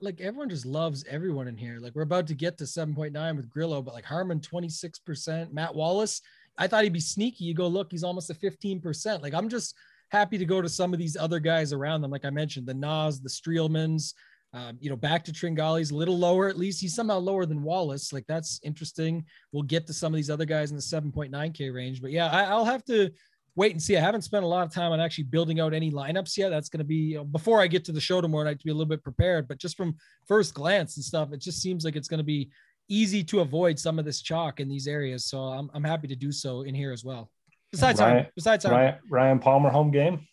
Like 0.00 0.22
everyone 0.22 0.48
just 0.48 0.64
loves 0.64 1.04
everyone 1.10 1.46
in 1.46 1.58
here. 1.58 1.78
Like 1.78 1.94
we're 1.94 2.02
about 2.02 2.26
to 2.28 2.34
get 2.34 2.56
to 2.58 2.64
7.9 2.64 3.36
with 3.36 3.50
Grillo, 3.50 3.82
but 3.82 3.92
like 3.92 4.04
Harman 4.04 4.40
26%, 4.40 5.52
Matt 5.52 5.74
Wallace 5.74 6.22
I 6.56 6.66
thought 6.66 6.84
he'd 6.84 6.92
be 6.92 7.00
sneaky. 7.00 7.44
You 7.44 7.54
go 7.54 7.66
look, 7.66 7.88
he's 7.90 8.04
almost 8.04 8.30
a 8.30 8.34
15%. 8.34 9.22
Like 9.22 9.34
I'm 9.34 9.48
just 9.48 9.74
happy 10.10 10.38
to 10.38 10.44
go 10.44 10.62
to 10.62 10.68
some 10.68 10.92
of 10.92 10.98
these 10.98 11.16
other 11.16 11.40
guys 11.40 11.72
around 11.72 12.00
them. 12.00 12.10
Like 12.10 12.24
I 12.24 12.30
mentioned, 12.30 12.66
the 12.66 12.74
Nas, 12.74 13.20
the 13.20 13.28
Streelmans, 13.28 14.14
um, 14.52 14.78
you 14.80 14.88
know, 14.88 14.96
back 14.96 15.24
to 15.24 15.32
Tringale's 15.32 15.90
a 15.90 15.96
little 15.96 16.16
lower. 16.16 16.48
At 16.48 16.56
least 16.56 16.80
he's 16.80 16.94
somehow 16.94 17.18
lower 17.18 17.44
than 17.44 17.64
Wallace. 17.64 18.12
Like 18.12 18.24
that's 18.28 18.60
interesting. 18.62 19.24
We'll 19.50 19.64
get 19.64 19.86
to 19.88 19.92
some 19.92 20.12
of 20.12 20.16
these 20.16 20.30
other 20.30 20.44
guys 20.44 20.70
in 20.70 20.76
the 20.76 20.82
7.9K 20.82 21.74
range. 21.74 22.00
But 22.00 22.12
yeah, 22.12 22.28
I, 22.30 22.54
will 22.54 22.64
have 22.64 22.84
to 22.84 23.10
wait 23.56 23.72
and 23.72 23.82
see. 23.82 23.96
I 23.96 24.00
haven't 24.00 24.22
spent 24.22 24.44
a 24.44 24.48
lot 24.48 24.64
of 24.64 24.72
time 24.72 24.92
on 24.92 25.00
actually 25.00 25.24
building 25.24 25.58
out 25.58 25.74
any 25.74 25.90
lineups 25.90 26.36
yet. 26.36 26.50
That's 26.50 26.68
going 26.68 26.78
to 26.78 26.84
be 26.84 26.94
you 26.94 27.16
know, 27.16 27.24
before 27.24 27.60
I 27.60 27.66
get 27.66 27.84
to 27.86 27.92
the 27.92 28.00
show 28.00 28.20
tomorrow 28.20 28.44
night 28.44 28.60
to 28.60 28.64
be 28.64 28.70
a 28.70 28.74
little 28.74 28.88
bit 28.88 29.02
prepared. 29.02 29.48
But 29.48 29.58
just 29.58 29.76
from 29.76 29.96
first 30.28 30.54
glance 30.54 30.96
and 30.96 31.04
stuff, 31.04 31.32
it 31.32 31.40
just 31.40 31.60
seems 31.60 31.84
like 31.84 31.96
it's 31.96 32.08
going 32.08 32.18
to 32.18 32.24
be 32.24 32.50
easy 32.88 33.24
to 33.24 33.40
avoid 33.40 33.78
some 33.78 33.98
of 33.98 34.04
this 34.04 34.20
chalk 34.20 34.60
in 34.60 34.68
these 34.68 34.86
areas. 34.86 35.24
So 35.24 35.38
I'm, 35.38 35.70
I'm 35.74 35.84
happy 35.84 36.08
to 36.08 36.16
do 36.16 36.32
so 36.32 36.62
in 36.62 36.74
here 36.74 36.92
as 36.92 37.04
well. 37.04 37.30
Besides, 37.72 38.00
Ryan, 38.00 38.16
our, 38.16 38.26
besides 38.36 38.64
our, 38.64 38.72
Ryan, 38.72 38.94
Ryan 39.10 39.38
Palmer 39.38 39.70
home 39.70 39.90
game. 39.90 40.26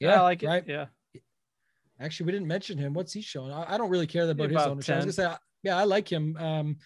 Yeah, 0.00 0.10
yeah 0.10 0.20
I 0.20 0.22
like 0.22 0.42
it. 0.42 0.46
Right. 0.46 0.64
Yeah. 0.66 0.86
Actually, 1.98 2.26
we 2.26 2.32
didn't 2.32 2.48
mention 2.48 2.76
him. 2.76 2.92
What's 2.92 3.12
he 3.12 3.22
showing? 3.22 3.52
I, 3.52 3.74
I 3.74 3.78
don't 3.78 3.88
really 3.88 4.06
care 4.06 4.24
about, 4.24 4.50
about 4.50 4.50
his 4.50 4.66
ownership. 4.66 4.86
10. 4.86 4.94
I 4.94 5.04
was 5.06 5.16
gonna 5.16 5.30
say, 5.30 5.36
yeah, 5.62 5.78
I 5.78 5.84
like 5.84 6.10
him. 6.10 6.36
Um, 6.36 6.76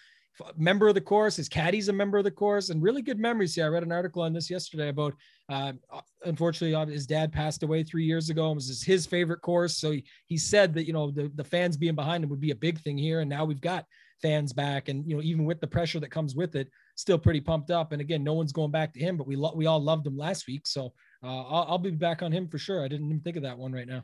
member 0.57 0.87
of 0.87 0.95
the 0.95 1.01
course. 1.01 1.35
His 1.35 1.49
caddy's 1.49 1.89
a 1.89 1.93
member 1.93 2.17
of 2.17 2.23
the 2.23 2.31
course, 2.31 2.69
and 2.69 2.81
really 2.81 3.01
good 3.01 3.19
memories. 3.19 3.57
Yeah, 3.57 3.65
I 3.65 3.67
read 3.67 3.83
an 3.83 3.91
article 3.91 4.21
on 4.21 4.33
this 4.33 4.49
yesterday 4.49 4.89
about. 4.89 5.13
Uh, 5.49 5.73
unfortunately, 6.23 6.73
uh, 6.73 6.85
his 6.85 7.05
dad 7.05 7.33
passed 7.33 7.63
away 7.63 7.83
three 7.83 8.05
years 8.05 8.29
ago. 8.29 8.51
It 8.51 8.55
was 8.55 8.81
his 8.81 9.05
favorite 9.05 9.41
course, 9.41 9.77
so 9.77 9.91
he, 9.91 10.05
he 10.27 10.37
said 10.37 10.73
that 10.75 10.87
you 10.87 10.93
know 10.93 11.11
the 11.11 11.29
the 11.35 11.43
fans 11.43 11.75
being 11.75 11.95
behind 11.95 12.23
him 12.23 12.29
would 12.29 12.39
be 12.39 12.51
a 12.51 12.55
big 12.55 12.79
thing 12.79 12.97
here, 12.97 13.19
and 13.19 13.29
now 13.29 13.43
we've 13.43 13.59
got 13.59 13.85
fans 14.21 14.53
back, 14.53 14.89
and 14.89 15.05
you 15.07 15.15
know 15.15 15.21
even 15.21 15.45
with 15.45 15.59
the 15.59 15.67
pressure 15.67 15.99
that 15.99 16.11
comes 16.11 16.35
with 16.35 16.55
it, 16.55 16.69
still 16.95 17.17
pretty 17.17 17.41
pumped 17.41 17.71
up. 17.71 17.91
And 17.91 18.01
again, 18.01 18.23
no 18.23 18.33
one's 18.33 18.51
going 18.51 18.71
back 18.71 18.93
to 18.93 18.99
him, 18.99 19.17
but 19.17 19.27
we 19.27 19.35
lo- 19.35 19.53
we 19.55 19.65
all 19.65 19.81
loved 19.81 20.07
him 20.07 20.17
last 20.17 20.47
week, 20.47 20.67
so 20.67 20.93
uh, 21.23 21.41
I'll, 21.43 21.65
I'll 21.69 21.77
be 21.77 21.91
back 21.91 22.21
on 22.21 22.31
him 22.31 22.47
for 22.47 22.57
sure. 22.57 22.83
I 22.83 22.87
didn't 22.87 23.07
even 23.07 23.21
think 23.21 23.37
of 23.37 23.43
that 23.43 23.57
one 23.57 23.73
right 23.73 23.87
now. 23.87 24.03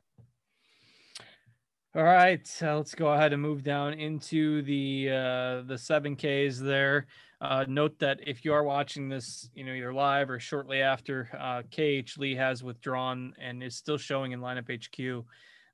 All 1.95 2.03
right, 2.03 2.47
uh, 2.62 2.77
let's 2.77 2.93
go 2.93 3.08
ahead 3.08 3.34
and 3.34 3.41
move 3.41 3.63
down 3.63 3.93
into 3.93 4.62
the 4.63 5.10
uh, 5.10 5.62
the 5.67 5.77
seven 5.77 6.15
Ks 6.15 6.60
there. 6.60 7.08
Uh, 7.39 7.65
note 7.67 7.97
that 7.99 8.19
if 8.25 8.43
you 8.43 8.51
are 8.53 8.63
watching 8.63 9.10
this, 9.10 9.49
you 9.53 9.63
know 9.63 9.73
either 9.73 9.93
live 9.93 10.30
or 10.30 10.39
shortly 10.39 10.82
after, 10.82 11.30
uh, 11.39 11.62
KH 11.71 12.17
Lee 12.17 12.36
has 12.36 12.63
withdrawn 12.63 13.34
and 13.39 13.63
is 13.63 13.75
still 13.75 13.97
showing 13.97 14.32
in 14.32 14.41
LineupHQ 14.41 15.23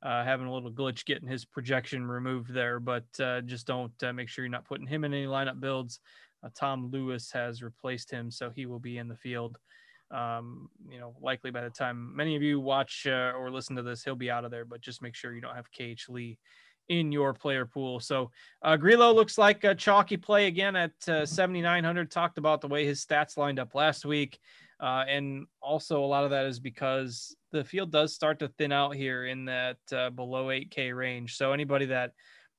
uh, 0.04 0.24
having 0.24 0.48
a 0.48 0.54
little 0.54 0.72
glitch 0.72 1.06
getting 1.06 1.28
his 1.28 1.46
projection 1.46 2.06
removed 2.06 2.54
there, 2.54 2.80
but 2.80 3.06
uh, 3.20 3.42
just 3.42 3.66
don't 3.66 3.92
uh, 4.04 4.12
make 4.12 4.28
sure 4.28 4.44
you're 4.44 4.52
not 4.52 4.66
putting 4.66 4.86
him 4.86 5.04
in 5.04 5.13
any 5.13 5.26
lineup 5.26 5.60
builds. 5.60 6.00
Uh, 6.44 6.50
Tom 6.56 6.89
Lewis 6.92 7.32
has 7.32 7.63
replaced 7.63 8.12
him, 8.12 8.30
so 8.30 8.50
he 8.50 8.66
will 8.66 8.80
be 8.80 8.98
in 8.98 9.08
the 9.08 9.16
field. 9.16 9.58
Um, 10.12 10.70
you 10.89 11.00
know, 11.00 11.16
likely 11.22 11.50
by 11.50 11.62
the 11.62 11.70
time 11.70 12.16
many 12.16 12.36
of 12.36 12.44
you 12.44 12.60
watch 12.60 13.08
uh, 13.08 13.32
or 13.36 13.50
listen 13.50 13.76
to 13.78 13.82
this, 13.82 14.04
he'll 14.04 14.16
be 14.16 14.30
out 14.30 14.46
of 14.46 14.52
there, 14.52 14.66
but 14.66 14.82
just 14.82 15.02
make 15.02 15.16
sure 15.16 15.34
you 15.34 15.42
don't 15.42 15.56
have 15.56 15.72
KH 15.72 16.10
Lee 16.10 16.38
in 16.89 17.12
your 17.12 17.34
player 17.34 17.66
pool. 17.66 18.00
So 18.00 18.30
uh, 18.62 18.76
Grillo 18.76 19.13
looks 19.13 19.38
like 19.38 19.63
a 19.63 19.74
chalky 19.74 20.18
play 20.18 20.48
again 20.48 20.76
at 20.76 20.92
uh, 21.08 21.26
7,900. 21.26 22.12
Talked 22.12 22.38
about 22.38 22.62
the 22.62 22.68
way 22.68 22.86
his 22.86 23.04
stats 23.04 23.38
lined 23.38 23.58
up 23.58 23.74
last 23.74 24.06
week. 24.06 24.38
Uh, 24.80 25.06
and 25.08 25.46
also 25.62 26.04
a 26.04 26.06
lot 26.06 26.24
of 26.24 26.32
that 26.32 26.46
is 26.46 26.60
because 26.60 27.36
the 27.52 27.64
field 27.64 27.92
does 27.92 28.14
start 28.14 28.40
to 28.40 28.48
thin 28.58 28.72
out 28.72 28.96
here 28.96 29.28
in 29.28 29.46
that 29.46 29.78
uh, 29.92 30.10
below 30.10 30.48
8K 30.48 30.96
range. 30.96 31.38
So 31.38 31.54
anybody 31.54 31.86
that 31.86 32.12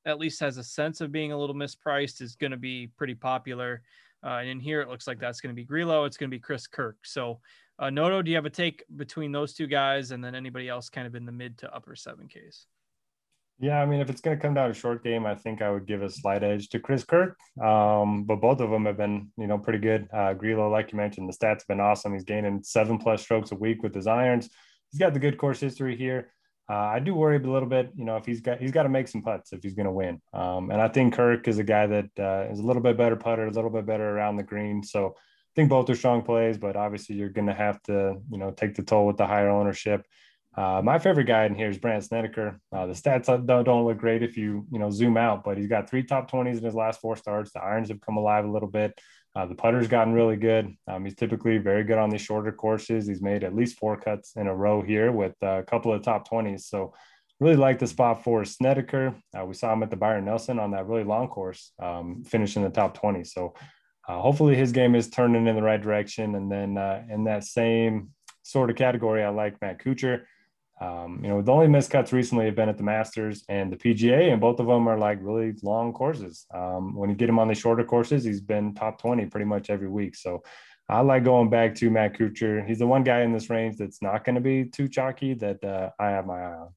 at 0.07 0.19
least 0.19 0.41
has 0.41 0.57
a 0.57 0.65
sense 0.65 1.01
of 1.01 1.13
being 1.13 1.33
a 1.33 1.39
little 1.39 1.57
mispriced 1.57 2.21
is 2.21 2.37
going 2.37 2.51
to 2.51 2.57
be 2.57 2.91
pretty 2.97 3.15
popular. 3.15 3.83
Uh, 4.25 4.39
and 4.39 4.49
in 4.49 4.61
here, 4.61 4.81
it 4.81 4.89
looks 4.89 5.07
like 5.07 5.19
that's 5.19 5.41
going 5.41 5.55
to 5.55 5.57
be 5.57 5.65
Grillo. 5.65 6.05
It's 6.05 6.17
going 6.17 6.31
to 6.31 6.35
be 6.35 6.41
Chris 6.41 6.67
Kirk. 6.67 6.97
So, 7.05 7.41
uh, 7.79 7.91
Noto, 7.91 8.23
do 8.23 8.31
you 8.31 8.37
have 8.37 8.47
a 8.47 8.51
take 8.51 8.85
between 8.97 9.33
those 9.33 9.53
two 9.53 9.67
guys 9.67 10.11
and 10.11 10.25
then 10.25 10.35
anybody 10.35 10.69
else 10.69 10.89
kind 10.89 11.07
of 11.07 11.15
in 11.15 11.27
the 11.27 11.33
mid 11.33 11.59
to 11.59 11.75
upper 11.75 11.95
7Ks? 11.95 12.67
Yeah, 13.61 13.81
I 13.81 13.87
mean, 13.87 14.01
if 14.01 14.11
it's 14.11 14.21
going 14.21 14.37
to 14.37 14.43
come 14.43 14.55
down 14.55 14.67
to 14.67 14.73
a 14.73 14.75
short 14.75 15.05
game, 15.05 15.27
I 15.27 15.37
think 15.37 15.63
I 15.63 15.71
would 15.71 15.87
give 15.87 16.03
a 16.03 16.11
slight 16.11 16.43
edge 16.43 16.69
to 16.71 16.81
Chris 16.81 17.05
Kirk. 17.05 17.39
Um, 17.63 18.25
but 18.25 18.41
both 18.41 18.61
of 18.61 18.71
them 18.71 18.85
have 18.87 18.97
been, 18.97 19.31
you 19.37 19.47
know, 19.47 19.59
pretty 19.59 19.79
good. 19.79 20.09
Uh, 20.13 20.35
Grillo, 20.35 20.69
like 20.69 20.91
you 20.91 20.97
mentioned, 20.97 21.29
the 21.29 21.37
stats 21.37 21.61
have 21.61 21.69
been 21.69 21.81
awesome. 21.81 22.13
He's 22.13 22.25
gaining 22.25 22.63
seven 22.65 22.99
plus 22.99 23.23
strokes 23.23 23.53
a 23.53 23.55
week 23.55 23.83
with 23.83 23.95
his 23.95 24.09
irons. 24.09 24.51
He's 24.91 24.99
got 24.99 25.15
the 25.15 25.21
good 25.21 25.39
course 25.39 25.61
history 25.61 25.97
here. 25.97 26.33
Uh, 26.69 26.75
I 26.75 26.99
do 26.99 27.15
worry 27.15 27.37
a 27.37 27.41
little 27.41 27.69
bit, 27.69 27.91
you 27.95 28.05
know, 28.05 28.17
if 28.17 28.25
he's 28.25 28.41
got 28.41 28.59
he's 28.59 28.73
got 28.73 28.85
to 28.85 28.89
make 28.89 29.07
some 29.07 29.21
putts 29.21 29.53
if 29.53 29.63
he's 29.63 29.75
going 29.75 29.87
to 29.87 29.93
win. 29.93 30.21
Um, 30.33 30.71
and 30.71 30.81
I 30.81 30.89
think 30.89 31.15
Kirk 31.15 31.47
is 31.47 31.59
a 31.59 31.65
guy 31.65 31.87
that 31.87 32.11
uh, 32.19 32.51
is 32.51 32.59
a 32.59 32.63
little 32.63 32.83
bit 32.83 32.97
better 32.97 33.17
putter, 33.17 33.47
a 33.47 33.51
little 33.51 33.71
bit 33.71 33.85
better 33.85 34.09
around 34.09 34.37
the 34.37 34.43
green. 34.43 34.83
So 34.83 35.09
I 35.09 35.53
think 35.55 35.69
both 35.69 35.91
are 35.91 35.95
strong 35.95 36.23
plays, 36.23 36.57
but 36.57 36.75
obviously 36.75 37.17
you're 37.17 37.29
going 37.29 37.49
to 37.49 37.55
have 37.55 37.83
to, 37.83 38.17
you 38.31 38.39
know, 38.39 38.51
take 38.51 38.75
the 38.75 38.83
toll 38.83 39.07
with 39.07 39.19
the 39.19 39.27
higher 39.27 39.51
ownership. 39.51 40.07
Uh, 40.57 40.81
my 40.85 40.99
favorite 40.99 41.25
guy 41.25 41.45
in 41.47 41.55
here 41.55 41.69
is 41.69 41.79
Brandt 41.79 42.05
Snedeker. 42.05 42.61
Uh, 42.73 42.87
the 42.87 42.93
stats 42.93 43.27
don't, 43.27 43.65
don't 43.65 43.85
look 43.85 43.99
great 43.99 44.23
if 44.23 44.37
you 44.37 44.67
you 44.71 44.79
know 44.79 44.91
zoom 44.91 45.17
out, 45.17 45.43
but 45.43 45.59
he's 45.59 45.67
got 45.67 45.91
three 45.91 46.05
top 46.05 46.31
20s 46.31 46.59
in 46.59 46.65
his 46.65 46.75
last 46.75 47.01
four 47.01 47.17
starts. 47.17 47.53
The 47.53 47.63
irons 47.63 47.89
have 47.89 48.01
come 48.01 48.17
alive 48.17 48.45
a 48.45 48.51
little 48.51 48.69
bit. 48.69 48.99
Uh, 49.37 49.47
the 49.47 49.55
putter's 49.55 49.89
gotten 49.89 50.13
really 50.13 50.37
good. 50.37 50.73
Um, 50.87 51.05
he's 51.05 51.17
typically 51.17 51.59
very 51.59 51.83
good 51.83 51.99
on 51.99 52.09
these 52.09 52.21
shorter 52.21 52.53
courses. 52.53 53.09
He's 53.09 53.21
made 53.21 53.43
at 53.43 53.55
least 53.55 53.79
four 53.79 53.97
cuts 53.97 54.35
in 54.37 54.47
a 54.47 54.55
row 54.55 54.81
here 54.81 55.11
with 55.11 55.35
a 55.43 55.65
couple 55.67 55.93
of 55.93 56.03
top 56.03 56.29
20s. 56.29 56.61
So 56.61 56.95
really 57.41 57.57
like 57.57 57.81
the 57.81 57.89
spot 57.89 58.23
for 58.23 58.45
Snedeker. 58.45 59.17
Uh, 59.37 59.45
we 59.45 59.55
saw 59.55 59.73
him 59.73 59.83
at 59.83 59.91
the 59.91 59.97
Byron 59.97 60.27
Nelson 60.27 60.61
on 60.61 60.71
that 60.71 60.87
really 60.87 61.03
long 61.03 61.27
course, 61.27 61.73
um, 61.83 62.23
finishing 62.25 62.63
the 62.63 62.71
top 62.71 62.95
20. 62.95 63.25
So 63.25 63.55
uh, 64.07 64.21
hopefully 64.21 64.55
his 64.55 64.71
game 64.71 64.95
is 64.95 65.11
turning 65.11 65.49
in 65.49 65.57
the 65.57 65.63
right 65.63 65.83
direction. 65.83 66.37
And 66.37 66.51
then 66.51 66.79
uh, 66.79 67.03
in 67.11 67.25
that 67.25 67.43
same 67.43 68.11
sort 68.45 68.71
of 68.71 68.77
category, 68.77 69.25
I 69.25 69.31
like 69.31 69.61
Matt 69.61 69.83
Kuchar. 69.83 70.23
Um, 70.81 71.21
you 71.23 71.29
know, 71.29 71.41
the 71.41 71.53
only 71.53 71.67
miscuts 71.67 72.13
recently 72.13 72.47
have 72.47 72.57
been 72.57 72.69
at 72.69 72.77
the 72.77 72.83
Masters 72.83 73.45
and 73.49 73.73
the 73.73 73.77
PGA, 73.77 74.33
and 74.33 74.41
both 74.41 74.59
of 74.59 74.67
them 74.67 74.89
are 74.89 74.99
like 74.99 75.19
really 75.21 75.55
long 75.63 75.93
courses. 75.93 76.47
Um, 76.53 76.95
when 76.95 77.11
you 77.11 77.17
get 77.17 77.29
him 77.29 77.39
on 77.39 77.49
the 77.49 77.55
shorter 77.55 77.85
courses, 77.85 78.25
he's 78.25 78.41
been 78.41 78.75
top 78.75 79.01
20 79.01 79.27
pretty 79.27 79.47
much 79.47 79.71
every 79.71 79.89
week. 79.89 80.17
So 80.17 80.43
I 80.89 81.01
like 81.01 81.25
going 81.25 81.49
back 81.49 81.75
to 81.77 81.91
Matt 81.91 82.19
Kuchar. 82.19 82.67
He's 82.67 82.81
the 82.81 82.87
one 82.87 83.05
guy 83.05 83.23
in 83.23 83.33
this 83.33 83.49
range 83.51 83.77
that's 83.77 84.03
not 84.03 84.25
going 84.25 84.35
to 84.35 84.41
be 84.41 84.65
too 84.65 84.89
chalky 84.89 85.35
that 85.35 85.65
uh, 85.65 85.91
I 85.99 86.11
have 86.11 86.27
my 86.27 86.41
eye 86.41 86.55
on. 86.55 86.69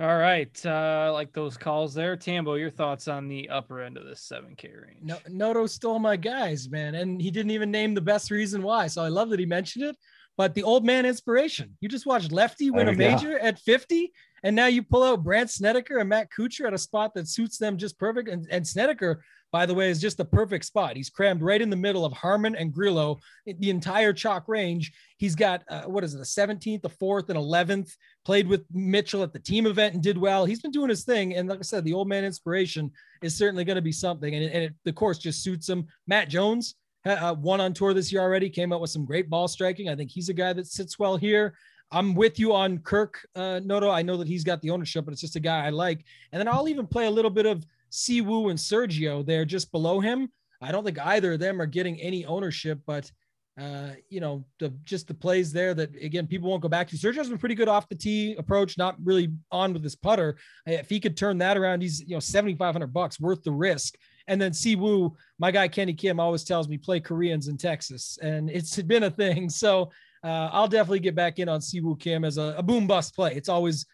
All 0.00 0.16
right. 0.16 0.64
Uh, 0.64 1.10
like 1.12 1.32
those 1.32 1.56
calls 1.56 1.92
there. 1.92 2.16
Tambo, 2.16 2.54
your 2.54 2.70
thoughts 2.70 3.08
on 3.08 3.26
the 3.26 3.48
upper 3.48 3.80
end 3.80 3.96
of 3.96 4.04
this 4.04 4.30
7K 4.32 4.64
range? 4.80 4.98
No, 5.02 5.18
Noto 5.28 5.66
stole 5.66 5.98
my 5.98 6.16
guys, 6.16 6.68
man. 6.68 6.94
And 6.94 7.20
he 7.20 7.32
didn't 7.32 7.50
even 7.50 7.72
name 7.72 7.94
the 7.94 8.00
best 8.00 8.30
reason 8.30 8.62
why. 8.62 8.86
So 8.86 9.02
I 9.02 9.08
love 9.08 9.30
that 9.30 9.40
he 9.40 9.46
mentioned 9.46 9.86
it. 9.86 9.96
But 10.38 10.54
the 10.54 10.62
old 10.62 10.86
man 10.86 11.04
inspiration. 11.04 11.76
You 11.80 11.88
just 11.90 12.06
watched 12.06 12.32
Lefty 12.32 12.70
win 12.70 12.88
a 12.88 12.94
major 12.94 13.38
go. 13.38 13.44
at 13.44 13.58
50, 13.58 14.10
and 14.42 14.56
now 14.56 14.66
you 14.66 14.82
pull 14.82 15.02
out 15.02 15.22
Brandt 15.22 15.50
Snedeker 15.50 15.98
and 15.98 16.08
Matt 16.08 16.28
Kuchar 16.30 16.68
at 16.68 16.72
a 16.72 16.78
spot 16.78 17.12
that 17.14 17.28
suits 17.28 17.58
them 17.58 17.76
just 17.76 17.98
perfect. 17.98 18.30
And, 18.30 18.46
and 18.50 18.66
Snedeker 18.66 19.22
by 19.50 19.64
the 19.66 19.74
way, 19.74 19.90
is 19.90 20.00
just 20.00 20.18
the 20.18 20.24
perfect 20.24 20.64
spot. 20.64 20.96
He's 20.96 21.10
crammed 21.10 21.42
right 21.42 21.60
in 21.60 21.70
the 21.70 21.76
middle 21.76 22.04
of 22.04 22.12
Harman 22.12 22.54
and 22.54 22.72
Grillo, 22.72 23.18
the 23.46 23.70
entire 23.70 24.12
chalk 24.12 24.46
range. 24.46 24.92
He's 25.16 25.34
got, 25.34 25.62
uh, 25.68 25.84
what 25.84 26.04
is 26.04 26.14
it, 26.14 26.18
the 26.18 26.24
17th, 26.24 26.82
the 26.82 26.90
4th, 26.90 27.30
and 27.30 27.38
11th. 27.38 27.92
Played 28.24 28.46
with 28.46 28.64
Mitchell 28.72 29.22
at 29.22 29.32
the 29.32 29.38
team 29.38 29.66
event 29.66 29.94
and 29.94 30.02
did 30.02 30.18
well. 30.18 30.44
He's 30.44 30.60
been 30.60 30.70
doing 30.70 30.90
his 30.90 31.04
thing. 31.04 31.34
And 31.34 31.48
like 31.48 31.60
I 31.60 31.62
said, 31.62 31.84
the 31.84 31.94
old 31.94 32.08
man 32.08 32.24
inspiration 32.24 32.90
is 33.22 33.36
certainly 33.36 33.64
going 33.64 33.76
to 33.76 33.82
be 33.82 33.92
something. 33.92 34.34
And, 34.34 34.44
and 34.44 34.64
it, 34.64 34.74
the 34.84 34.92
course 34.92 35.18
just 35.18 35.42
suits 35.42 35.68
him. 35.68 35.86
Matt 36.06 36.28
Jones, 36.28 36.74
uh, 37.14 37.34
won 37.34 37.60
on 37.60 37.72
tour 37.72 37.94
this 37.94 38.12
year 38.12 38.20
already, 38.20 38.50
came 38.50 38.72
out 38.72 38.80
with 38.80 38.90
some 38.90 39.04
great 39.04 39.30
ball 39.30 39.48
striking. 39.48 39.88
I 39.88 39.96
think 39.96 40.10
he's 40.10 40.28
a 40.28 40.34
guy 40.34 40.52
that 40.52 40.66
sits 40.66 40.98
well 40.98 41.16
here. 41.16 41.54
I'm 41.90 42.14
with 42.14 42.38
you 42.38 42.52
on 42.54 42.78
Kirk 42.78 43.26
uh, 43.34 43.60
Noto. 43.64 43.90
I 43.90 44.02
know 44.02 44.16
that 44.18 44.28
he's 44.28 44.44
got 44.44 44.60
the 44.60 44.70
ownership, 44.70 45.04
but 45.04 45.12
it's 45.12 45.20
just 45.20 45.36
a 45.36 45.40
guy 45.40 45.64
I 45.64 45.70
like. 45.70 46.04
And 46.32 46.40
then 46.40 46.48
I'll 46.48 46.68
even 46.68 46.86
play 46.86 47.06
a 47.06 47.10
little 47.10 47.30
bit 47.30 47.46
of 47.46 47.64
Siwoo 47.90 48.50
and 48.50 48.58
Sergio 48.58 49.24
there 49.24 49.44
just 49.44 49.72
below 49.72 50.00
him. 50.00 50.30
I 50.60 50.72
don't 50.72 50.84
think 50.84 50.98
either 50.98 51.34
of 51.34 51.40
them 51.40 51.62
are 51.62 51.66
getting 51.66 52.00
any 52.00 52.26
ownership, 52.26 52.80
but 52.86 53.10
uh, 53.58 53.90
you 54.08 54.20
know, 54.20 54.44
the 54.60 54.68
just 54.84 55.08
the 55.08 55.14
plays 55.14 55.52
there 55.52 55.74
that 55.74 55.94
again 55.96 56.28
people 56.28 56.48
won't 56.48 56.62
go 56.62 56.68
back 56.68 56.86
to. 56.88 56.96
Sergio's 56.96 57.28
been 57.28 57.38
pretty 57.38 57.56
good 57.56 57.68
off 57.68 57.88
the 57.88 57.94
tee 57.94 58.36
approach, 58.38 58.78
not 58.78 58.94
really 59.02 59.32
on 59.50 59.72
with 59.72 59.82
his 59.82 59.96
putter. 59.96 60.36
If 60.66 60.88
he 60.88 61.00
could 61.00 61.16
turn 61.16 61.38
that 61.38 61.56
around, 61.56 61.82
he's 61.82 62.00
you 62.00 62.14
know 62.14 62.20
7,500 62.20 62.92
bucks 62.92 63.18
worth 63.18 63.42
the 63.42 63.50
risk. 63.50 63.96
And 64.28 64.40
then 64.40 64.52
Siwoo, 64.52 65.12
my 65.38 65.50
guy 65.50 65.66
Kenny 65.66 65.94
Kim 65.94 66.20
always 66.20 66.44
tells 66.44 66.68
me 66.68 66.78
play 66.78 67.00
Koreans 67.00 67.48
in 67.48 67.56
Texas, 67.56 68.18
and 68.22 68.48
it's 68.50 68.80
been 68.82 69.04
a 69.04 69.10
thing. 69.10 69.48
So 69.48 69.90
uh, 70.22 70.50
I'll 70.52 70.68
definitely 70.68 71.00
get 71.00 71.14
back 71.14 71.38
in 71.38 71.48
on 71.48 71.60
Siwoo 71.60 71.98
Kim 71.98 72.24
as 72.24 72.38
a, 72.38 72.54
a 72.56 72.62
boom 72.62 72.86
bust 72.86 73.14
play. 73.14 73.34
It's 73.34 73.48
always 73.48 73.86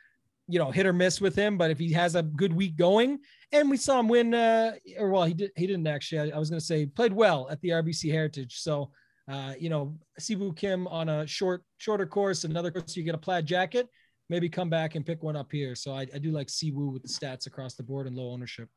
you 0.46 0.58
know 0.58 0.70
hit 0.70 0.84
or 0.84 0.92
miss 0.92 1.20
with 1.20 1.34
him, 1.34 1.56
but 1.56 1.70
if 1.70 1.78
he 1.78 1.90
has 1.92 2.16
a 2.16 2.22
good 2.22 2.52
week 2.52 2.76
going, 2.76 3.20
and 3.52 3.70
we 3.70 3.78
saw 3.78 4.00
him 4.00 4.08
win, 4.08 4.34
uh, 4.34 4.72
or 4.98 5.08
well, 5.10 5.24
he 5.24 5.32
did 5.32 5.52
he 5.56 5.66
didn't 5.66 5.86
actually. 5.86 6.32
I, 6.32 6.36
I 6.36 6.38
was 6.38 6.50
going 6.50 6.60
to 6.60 6.66
say 6.66 6.84
played 6.84 7.12
well 7.12 7.48
at 7.50 7.60
the 7.62 7.70
RBC 7.70 8.10
Heritage. 8.10 8.58
So 8.58 8.90
uh, 9.30 9.54
you 9.58 9.70
know, 9.70 9.96
Siwoo 10.20 10.54
Kim 10.54 10.86
on 10.88 11.08
a 11.08 11.26
short 11.26 11.62
shorter 11.78 12.06
course, 12.06 12.44
another 12.44 12.70
course 12.70 12.96
you 12.96 13.02
get 13.02 13.14
a 13.14 13.18
plaid 13.18 13.46
jacket, 13.46 13.88
maybe 14.28 14.48
come 14.48 14.68
back 14.68 14.94
and 14.94 15.06
pick 15.06 15.22
one 15.22 15.36
up 15.36 15.50
here. 15.50 15.74
So 15.74 15.92
I, 15.92 16.06
I 16.14 16.18
do 16.18 16.30
like 16.30 16.48
Siwoo 16.48 16.92
with 16.92 17.02
the 17.02 17.08
stats 17.08 17.46
across 17.46 17.74
the 17.74 17.82
board 17.82 18.06
and 18.06 18.16
low 18.16 18.30
ownership. 18.30 18.68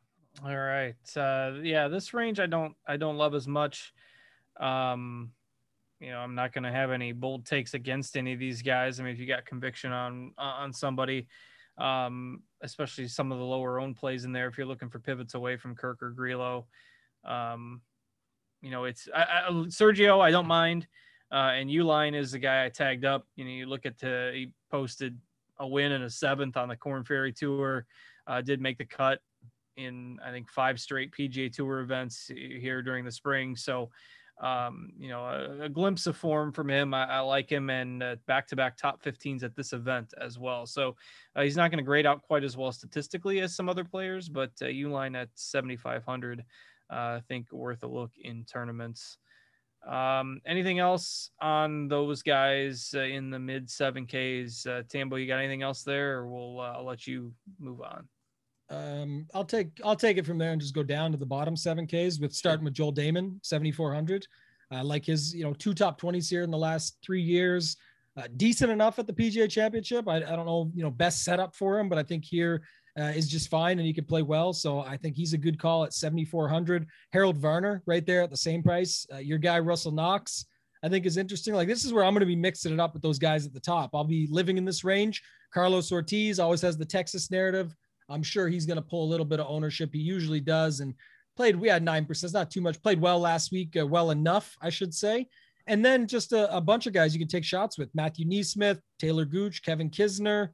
All 0.43 0.56
right, 0.56 0.95
uh, 1.15 1.54
yeah, 1.63 1.88
this 1.88 2.13
range 2.13 2.39
I 2.39 2.45
don't 2.45 2.76
I 2.88 2.97
don't 2.97 3.17
love 3.17 3.34
as 3.34 3.47
much. 3.47 3.91
Um, 4.60 5.32
you 6.00 6.12
know, 6.12 6.19
I'm 6.19 6.36
not 6.36 6.54
going 6.54 6.63
to 6.63 6.71
have 6.71 6.91
any 6.91 7.12
bold 7.12 7.45
takes 7.45 7.73
against 7.73 8.15
any 8.15 8.34
of 8.34 8.39
these 8.39 8.62
guys. 8.62 9.00
I 9.00 9.04
mean, 9.04 9.13
if 9.13 9.19
you 9.19 9.26
got 9.26 9.45
conviction 9.45 9.91
on 9.91 10.34
on 10.38 10.71
somebody, 10.73 11.28
um, 11.80 12.43
especially 12.62 13.08
some 13.08 13.32
of 13.32 13.39
the 13.39 13.43
lower 13.43 13.80
own 13.80 13.95
plays 13.95 14.26
in 14.26 14.32
there. 14.32 14.47
If 14.47 14.60
you're 14.60 14.67
looking 14.67 14.89
for 14.89 15.00
pivots 15.00 15.34
away 15.34 15.58
from 15.58 15.76
Kirk 15.76 16.04
or 16.04 16.12
Grillo, 16.12 16.67
um, 17.26 17.82
you 18.62 18.69
know, 18.69 18.84
it's 18.84 19.08
I, 19.15 19.23
I, 19.23 19.50
Sergio. 19.69 20.21
I 20.21 20.30
don't 20.30 20.47
mind, 20.47 20.88
uh, 21.32 21.54
and 21.56 21.67
Uline 21.67 22.15
is 22.15 22.32
the 22.32 22.39
guy 22.39 22.63
I 22.63 22.69
tagged 22.69 23.06
up. 23.06 23.26
You 23.36 23.45
know, 23.45 23.52
you 23.52 23.65
look 23.65 23.88
at 23.88 23.97
the, 23.97 24.32
he 24.36 24.52
posted 24.69 25.17
a 25.58 25.67
win 25.67 25.93
and 25.93 26.04
a 26.04 26.12
seventh 26.12 26.58
on 26.58 26.69
the 26.69 26.76
Korn 26.76 27.04
Ferry 27.04 27.34
Tour. 27.34 27.88
Uh, 28.28 28.41
did 28.41 28.62
make 28.62 28.78
the 28.78 28.86
cut 28.86 29.19
in 29.78 30.20
I 30.26 30.32
think 30.32 30.50
five 30.50 30.80
straight 30.80 31.12
PGA 31.12 31.52
Tour 31.52 31.80
events 31.80 32.30
here 32.36 32.82
during 32.82 33.06
the 33.06 33.12
spring. 33.12 33.56
So 33.56 33.90
um, 34.40 34.92
you 35.00 35.10
know, 35.10 35.22
a, 35.26 35.63
a, 35.63 35.70
glimpse 35.70 36.06
of 36.06 36.16
form 36.16 36.52
from 36.52 36.70
him. 36.70 36.94
I, 36.94 37.06
I 37.06 37.20
like 37.22 37.52
him 37.52 37.72
and 37.72 38.04
back 38.28 38.48
to 38.50 38.56
back 38.56 38.78
top 38.78 39.02
15s 39.02 39.42
at 39.42 39.56
this 39.56 39.74
event 39.74 40.13
as 40.22 40.38
well. 40.38 40.68
So 40.68 40.96
uh, 41.36 41.42
he's 41.42 41.58
not 41.58 41.72
going 41.72 41.80
to 41.80 41.84
grade 41.84 42.06
out 42.06 42.22
quite 42.22 42.44
as 42.44 42.56
well 42.56 42.72
statistically 42.72 43.40
as 43.40 43.56
some 43.56 43.68
other 43.68 43.84
players, 43.84 44.30
but 44.30 44.52
uh, 44.62 44.66
Uline 44.66 45.20
at 45.20 45.30
7,500, 45.34 46.42
uh, 46.42 46.94
I 46.94 47.22
think 47.28 47.52
worth 47.52 47.82
a 47.82 47.88
look 47.88 48.12
in 48.22 48.46
tournaments. 48.46 49.18
Um, 49.88 50.42
anything 50.46 50.80
else 50.80 51.32
on 51.42 51.88
those 51.88 52.22
guys 52.22 52.94
uh, 52.96 53.02
in 53.02 53.30
the 53.32 53.40
mid 53.40 53.68
7Ks? 53.68 54.68
Uh, 54.68 54.84
Tambo, 54.88 55.16
you 55.16 55.28
got 55.28 55.40
anything 55.40 55.63
else 55.63 55.84
there, 55.84 56.18
or 56.18 56.28
we'll 56.28 56.60
uh, 56.60 56.74
I'll 56.74 56.86
let 56.86 57.08
you 57.08 57.34
move 57.60 57.82
on. 57.82 58.08
Um, 58.70 59.28
I'll 59.34 59.46
take 59.46 59.70
I'll 59.84 59.96
take 59.96 60.18
it 60.18 60.26
from 60.26 60.38
there 60.38 60.52
and 60.52 60.62
just 60.62 60.76
go 60.76 60.84
down 60.84 61.12
to 61.12 61.18
the 61.18 61.26
bottom 61.26 61.56
seven 61.56 61.88
Ks 61.88 62.20
with 62.20 62.34
starting 62.34 62.66
with 62.66 62.74
Joel 62.74 62.94
Dahmen, 62.94 63.40
7,400. 63.44 64.28
Uh, 64.72 64.84
like 64.84 65.06
his, 65.06 65.34
you 65.34 65.44
know, 65.44 65.54
two 65.54 65.74
top 65.74 66.00
20s 66.00 66.30
here 66.30 66.44
in 66.44 66.52
the 66.52 66.58
last 66.58 66.98
three 67.02 67.22
years. 67.22 67.78
Uh, 68.18 68.28
decent 68.36 68.72
enough 68.72 69.00
at 69.00 69.08
the 69.08 69.14
PGA 69.14 69.50
Championship. 69.50 70.08
I, 70.08 70.18
I 70.18 70.36
don't 70.36 70.46
know, 70.46 70.72
you 70.76 70.84
know, 70.84 70.90
best 70.90 71.24
setup 71.24 71.56
for 71.56 71.80
him, 71.80 71.88
but 71.88 71.98
I 71.98 72.04
think 72.04 72.26
here 72.26 72.64
uh, 73.00 73.14
is 73.16 73.30
just 73.30 73.50
fine 73.50 73.78
and 73.78 73.86
he 73.88 73.94
can 73.94 74.06
play 74.06 74.24
well. 74.24 74.52
So 74.54 74.80
I 74.80 74.98
think 74.98 75.16
he's 75.16 75.34
a 75.34 75.38
good 75.38 75.60
call 75.60 75.84
at 75.84 75.94
7,400. 75.94 76.88
Harold 77.14 77.38
Varner 77.38 77.84
right 77.86 78.06
there 78.06 78.24
at 78.24 78.32
the 78.32 78.38
same 78.38 78.64
price. 78.64 79.06
Uh, 79.14 79.18
your 79.18 79.38
guy 79.38 79.60
Russell 79.60 79.92
Knox, 79.92 80.46
I 80.84 80.90
think 80.90 81.06
is 81.06 81.18
interesting. 81.18 81.54
Like 81.54 81.68
this 81.68 81.86
is 81.86 81.94
where 81.94 82.04
I'm 82.04 82.14
going 82.14 82.22
to 82.22 82.26
be 82.26 82.36
mixing 82.36 82.74
it 82.74 82.80
up 82.80 82.94
with 82.94 83.04
those 83.04 83.20
guys 83.20 83.46
at 83.46 83.54
the 83.54 83.60
top. 83.60 83.92
I'll 83.94 84.04
be 84.04 84.28
living 84.30 84.58
in 84.58 84.66
this 84.66 84.84
range. 84.84 85.22
Carlos 85.54 85.92
Ortiz 85.92 86.40
always 86.40 86.62
has 86.62 86.78
the 86.78 86.86
Texas 86.86 87.30
narrative. 87.32 87.74
I'm 88.10 88.24
sure 88.24 88.48
he's 88.48 88.65
going 88.65 88.78
to 88.78 88.82
pull 88.82 89.04
a 89.04 89.12
little 89.12 89.26
bit 89.26 89.39
of 89.39 89.48
ownership. 89.50 89.89
He 89.93 90.00
usually 90.00 90.39
does. 90.39 90.80
And 90.80 90.93
played, 91.36 91.56
we 91.56 91.67
had 91.67 91.86
9%, 91.86 92.10
it's 92.10 92.34
not 92.34 92.52
too 92.52 92.62
much. 92.62 92.82
Played 92.82 93.02
well 93.02 93.20
last 93.20 93.52
week, 93.52 93.78
uh, 93.80 93.86
well 93.86 94.12
enough, 94.12 94.56
I 94.62 94.70
should 94.70 94.93
say. 94.93 95.28
And 95.67 95.84
then 95.84 96.08
just 96.08 96.32
a, 96.32 96.56
a, 96.56 96.62
bunch 96.62 96.88
of 96.88 96.93
guys 96.93 97.13
you 97.13 97.20
can 97.20 97.28
take 97.28 97.43
shots 97.43 97.78
with 97.78 97.93
Matthew 97.93 98.26
NeSmith, 98.26 98.80
Taylor 99.00 99.26
Gooch, 99.26 99.62
Kevin 99.63 99.89
Kisner, 99.89 100.50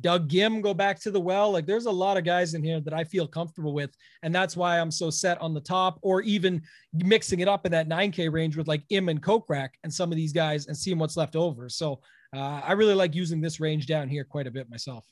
Doug 0.00 0.28
Ghim 0.28 0.62
go 0.62 0.72
back 0.72 1.00
to 1.00 1.10
the 1.10 1.20
well. 1.20 1.50
Like 1.50 1.66
there's 1.66 1.86
a 1.86 1.90
lot 1.90 2.16
of 2.16 2.24
guys 2.24 2.54
in 2.54 2.62
here 2.62 2.80
that 2.80 2.94
I 2.94 3.04
feel 3.04 3.26
comfortable 3.26 3.72
with. 3.72 3.94
And 4.22 4.34
that's 4.34 4.56
why 4.56 4.78
I'm 4.78 4.90
so 4.90 5.10
set 5.10 5.40
on 5.40 5.54
the 5.54 5.60
top 5.60 5.98
or 6.02 6.22
even 6.22 6.62
mixing 6.92 7.40
it 7.40 7.48
up 7.48 7.66
in 7.66 7.72
that 7.72 7.88
9K 7.88 8.32
range 8.32 8.56
with 8.56 8.68
like 8.68 8.82
Im 8.90 9.08
and 9.08 9.22
Kokrak 9.22 9.70
and 9.84 9.92
some 9.92 10.10
of 10.10 10.16
these 10.16 10.32
guys 10.32 10.66
and 10.66 10.76
seeing 10.76 10.98
what's 10.98 11.16
left 11.16 11.36
over. 11.36 11.68
So 11.68 12.00
uh, 12.34 12.60
I 12.64 12.72
really 12.72 12.94
like 12.94 13.14
using 13.14 13.40
this 13.40 13.60
range 13.60 13.86
down 13.86 14.08
here 14.08 14.24
quite 14.24 14.46
a 14.46 14.50
bit 14.50 14.70
myself. 14.70 15.04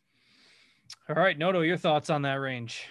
All 1.09 1.17
right, 1.17 1.37
Noto, 1.37 1.61
your 1.63 1.77
thoughts 1.77 2.11
on 2.11 2.23
that 2.23 2.35
range? 2.35 2.87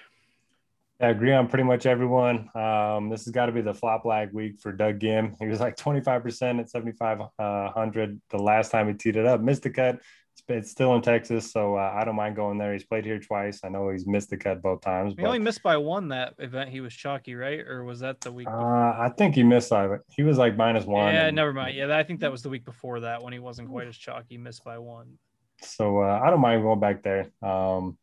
I 0.99 1.10
agree 1.10 1.31
on 1.31 1.47
pretty 1.47 1.63
much 1.63 1.86
everyone. 1.86 2.49
Um, 2.55 3.10
this 3.10 3.25
has 3.25 3.31
got 3.31 3.45
to 3.45 3.51
be 3.51 3.62
the 3.62 3.73
flop 3.73 4.03
lag 4.03 4.33
week 4.33 4.60
for 4.60 4.71
Doug 4.71 4.99
Ghim. 4.99 5.36
He 5.39 5.45
was 5.45 5.60
like 5.60 5.77
25% 5.77 6.60
at 6.60 6.69
7,500 6.69 8.21
the 8.31 8.38
last 8.38 8.71
time 8.71 8.88
he 8.88 8.93
teed 8.95 9.15
it 9.15 9.25
up. 9.27 9.39
Missed 9.41 9.63
the 9.63 9.69
cut. 9.69 9.99
It's, 10.33 10.43
it's 10.47 10.71
still 10.71 10.95
in 10.95 11.03
Texas, 11.03 11.51
so 11.51 11.75
uh, 11.75 11.93
I 11.95 12.03
don't 12.03 12.15
mind 12.15 12.36
going 12.36 12.57
there. 12.57 12.73
He's 12.73 12.83
played 12.83 13.05
here 13.05 13.19
twice. 13.19 13.60
I 13.63 13.69
know 13.69 13.89
he's 13.89 14.07
missed 14.07 14.31
the 14.31 14.38
cut 14.38 14.63
both 14.63 14.81
times. 14.81 15.13
He 15.15 15.21
but, 15.21 15.27
only 15.27 15.39
missed 15.39 15.62
by 15.62 15.77
one 15.77 16.07
that 16.07 16.33
event. 16.39 16.71
He 16.71 16.81
was 16.81 16.95
chalky, 16.95 17.36
right? 17.36 17.60
Or 17.60 17.83
was 17.83 17.99
that 17.99 18.19
the 18.21 18.31
week? 18.31 18.47
Uh, 18.47 18.51
I 18.51 19.12
think 19.15 19.36
he 19.36 19.43
missed. 19.43 19.71
Uh, 19.71 19.97
he 20.10 20.23
was 20.23 20.39
like 20.39 20.57
minus 20.57 20.86
one. 20.86 21.13
Yeah, 21.13 21.27
and, 21.27 21.36
never 21.36 21.53
mind. 21.53 21.75
Yeah, 21.75 21.95
I 21.95 22.01
think 22.01 22.21
that 22.21 22.31
was 22.31 22.41
the 22.41 22.49
week 22.49 22.65
before 22.65 23.01
that 23.01 23.21
when 23.21 23.33
he 23.33 23.39
wasn't 23.39 23.69
quite 23.69 23.88
as 23.88 23.95
chalky. 23.95 24.39
Missed 24.39 24.63
by 24.63 24.79
one. 24.79 25.19
So 25.62 26.02
uh, 26.02 26.22
I 26.24 26.30
don't 26.30 26.41
mind 26.41 26.63
going 26.63 26.80
back 26.80 27.04
there. 27.04 27.32
Um, 27.41 27.98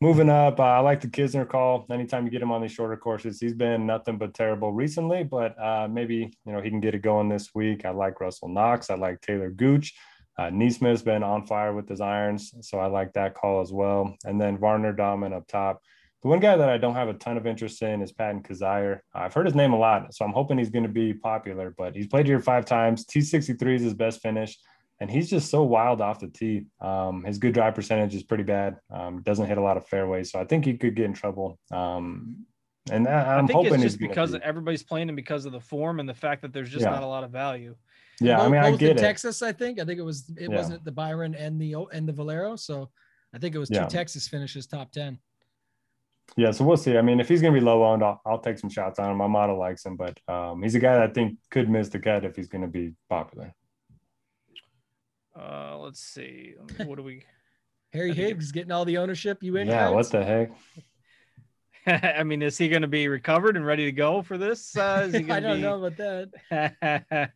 moving 0.00 0.30
up, 0.30 0.60
uh, 0.60 0.64
I 0.64 0.80
like 0.80 1.00
the 1.00 1.08
Kisner 1.08 1.48
call. 1.48 1.86
Anytime 1.90 2.24
you 2.24 2.30
get 2.30 2.42
him 2.42 2.52
on 2.52 2.62
these 2.62 2.72
shorter 2.72 2.96
courses, 2.96 3.40
he's 3.40 3.54
been 3.54 3.86
nothing 3.86 4.18
but 4.18 4.34
terrible 4.34 4.72
recently, 4.72 5.24
but 5.24 5.58
uh, 5.60 5.88
maybe 5.88 6.36
you 6.44 6.52
know 6.52 6.60
he 6.60 6.70
can 6.70 6.80
get 6.80 6.94
it 6.94 7.02
going 7.02 7.28
this 7.28 7.54
week. 7.54 7.84
I 7.84 7.90
like 7.90 8.20
Russell 8.20 8.48
Knox. 8.48 8.90
I 8.90 8.96
like 8.96 9.20
Taylor 9.20 9.50
Gooch. 9.50 9.94
Uh, 10.36 10.50
NeSmith's 10.50 11.02
been 11.02 11.22
on 11.22 11.46
fire 11.46 11.72
with 11.72 11.88
his 11.88 12.00
irons, 12.00 12.52
so 12.60 12.78
I 12.78 12.86
like 12.86 13.12
that 13.12 13.34
call 13.34 13.60
as 13.60 13.72
well. 13.72 14.16
And 14.24 14.40
then 14.40 14.58
Varner 14.58 14.92
Dahmen 14.92 15.32
up 15.32 15.46
top. 15.46 15.80
The 16.22 16.28
one 16.28 16.40
guy 16.40 16.56
that 16.56 16.70
I 16.70 16.78
don't 16.78 16.94
have 16.94 17.08
a 17.08 17.14
ton 17.14 17.36
of 17.36 17.46
interest 17.46 17.82
in 17.82 18.02
is 18.02 18.10
Patton 18.10 18.42
Kizzire. 18.42 19.00
I've 19.14 19.34
heard 19.34 19.46
his 19.46 19.54
name 19.54 19.74
a 19.74 19.78
lot, 19.78 20.12
so 20.14 20.24
I'm 20.24 20.32
hoping 20.32 20.58
he's 20.58 20.70
going 20.70 20.84
to 20.84 20.88
be 20.88 21.14
popular. 21.14 21.72
But 21.76 21.94
he's 21.94 22.08
played 22.08 22.26
here 22.26 22.40
five 22.40 22.64
times. 22.64 23.04
T63 23.04 23.76
is 23.76 23.82
his 23.82 23.94
best 23.94 24.22
finish 24.22 24.58
and 25.00 25.10
he's 25.10 25.28
just 25.28 25.50
so 25.50 25.62
wild 25.62 26.00
off 26.00 26.20
the 26.20 26.28
tee. 26.28 26.66
Um, 26.80 27.24
his 27.24 27.38
good 27.38 27.54
drive 27.54 27.74
percentage 27.74 28.14
is 28.14 28.22
pretty 28.22 28.44
bad. 28.44 28.76
Um, 28.90 29.22
doesn't 29.22 29.46
hit 29.46 29.58
a 29.58 29.62
lot 29.62 29.76
of 29.76 29.86
fairways, 29.88 30.30
so 30.30 30.40
I 30.40 30.44
think 30.44 30.64
he 30.64 30.76
could 30.76 30.94
get 30.94 31.06
in 31.06 31.12
trouble. 31.12 31.58
Um, 31.72 32.46
and 32.90 33.08
I, 33.08 33.38
am 33.38 33.48
hoping 33.48 33.74
it's 33.74 33.82
just 33.82 33.98
because 33.98 34.32
be. 34.32 34.42
everybody's 34.42 34.82
playing 34.82 35.08
him 35.08 35.16
because 35.16 35.46
of 35.46 35.52
the 35.52 35.60
form 35.60 36.00
and 36.00 36.08
the 36.08 36.14
fact 36.14 36.42
that 36.42 36.52
there's 36.52 36.70
just 36.70 36.84
yeah. 36.84 36.90
not 36.90 37.02
a 37.02 37.06
lot 37.06 37.24
of 37.24 37.30
value. 37.30 37.74
Yeah, 38.20 38.36
both, 38.36 38.46
I 38.46 38.48
mean, 38.48 38.60
I 38.60 38.70
get 38.76 38.90
in 38.90 38.98
it. 38.98 39.00
Texas, 39.00 39.42
I 39.42 39.52
think. 39.52 39.80
I 39.80 39.84
think 39.84 39.98
it 39.98 40.04
was 40.04 40.30
it 40.36 40.50
yeah. 40.50 40.56
wasn't 40.56 40.84
the 40.84 40.92
Byron 40.92 41.34
and 41.34 41.60
the 41.60 41.76
and 41.92 42.08
the 42.08 42.12
Valero, 42.12 42.56
so 42.56 42.90
I 43.34 43.38
think 43.38 43.54
it 43.54 43.58
was 43.58 43.68
two 43.68 43.76
yeah. 43.76 43.86
Texas 43.86 44.28
finishes 44.28 44.66
top 44.66 44.92
ten. 44.92 45.18
Yeah, 46.36 46.50
so 46.52 46.64
we'll 46.64 46.76
see. 46.76 46.96
I 46.96 47.02
mean, 47.02 47.20
if 47.20 47.28
he's 47.28 47.42
going 47.42 47.52
to 47.52 47.60
be 47.60 47.64
low 47.64 47.84
owned, 47.84 48.02
I'll, 48.02 48.20
I'll, 48.24 48.38
take 48.38 48.58
some 48.58 48.70
shots 48.70 48.98
on 48.98 49.10
him. 49.10 49.18
My 49.18 49.26
model 49.26 49.58
likes 49.58 49.84
him, 49.84 49.96
but 49.96 50.18
um, 50.26 50.62
he's 50.62 50.74
a 50.74 50.78
guy 50.78 50.94
that 50.94 51.10
I 51.10 51.12
think 51.12 51.38
could 51.50 51.68
miss 51.68 51.90
the 51.90 51.98
cut 51.98 52.24
if 52.24 52.34
he's 52.34 52.48
going 52.48 52.62
to 52.62 52.68
be 52.68 52.94
popular. 53.10 53.54
Uh, 55.38 55.78
let's 55.78 56.00
see. 56.00 56.54
What 56.84 56.96
do 56.96 57.02
we? 57.02 57.24
Harry 57.92 58.12
Higgs 58.12 58.50
getting 58.50 58.72
all 58.72 58.84
the 58.84 58.98
ownership. 58.98 59.42
You 59.42 59.56
in? 59.56 59.68
Yeah. 59.68 59.90
What 59.90 60.10
the 60.10 60.24
heck? 60.24 60.50
I 62.16 62.24
mean, 62.24 62.42
is 62.42 62.58
he 62.58 62.68
going 62.68 62.82
to 62.82 62.88
be 62.88 63.08
recovered 63.08 63.56
and 63.56 63.64
ready 63.64 63.84
to 63.84 63.92
go 63.92 64.22
for 64.22 64.38
this? 64.38 64.76
Uh, 64.76 65.10
I 65.14 65.40
don't 65.40 65.56
be... 65.56 65.62
know 65.62 65.84
about 65.84 66.30
that. 66.50 67.30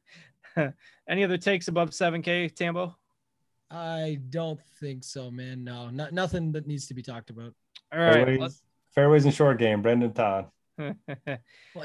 Any 1.08 1.24
other 1.24 1.38
takes 1.38 1.68
above 1.68 1.90
7K, 1.90 2.54
Tambo? 2.54 2.96
I 3.70 4.18
don't 4.30 4.60
think 4.80 5.04
so, 5.04 5.30
man. 5.30 5.62
No, 5.62 5.90
not 5.90 6.12
nothing 6.12 6.52
that 6.52 6.66
needs 6.66 6.86
to 6.88 6.94
be 6.94 7.02
talked 7.02 7.30
about. 7.30 7.52
All 7.92 8.00
right. 8.00 8.26
Fairways, 8.26 8.62
fairways 8.94 9.24
and 9.26 9.34
short 9.34 9.58
game, 9.58 9.82
Brendon 9.82 10.12
Todd. 10.12 10.46
well, 10.78 10.94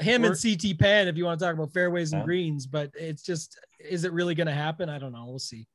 him 0.00 0.22
We're... 0.22 0.32
and 0.32 0.40
CT 0.40 0.78
Pan, 0.78 1.08
if 1.08 1.16
you 1.16 1.24
want 1.24 1.38
to 1.38 1.44
talk 1.44 1.54
about 1.54 1.72
fairways 1.72 2.12
and 2.12 2.22
yeah. 2.22 2.26
greens, 2.26 2.66
but 2.66 2.90
it's 2.94 3.22
just, 3.22 3.58
is 3.78 4.04
it 4.04 4.12
really 4.12 4.34
going 4.34 4.46
to 4.46 4.54
happen? 4.54 4.88
I 4.88 4.98
don't 4.98 5.12
know. 5.12 5.26
We'll 5.26 5.38
see. 5.38 5.66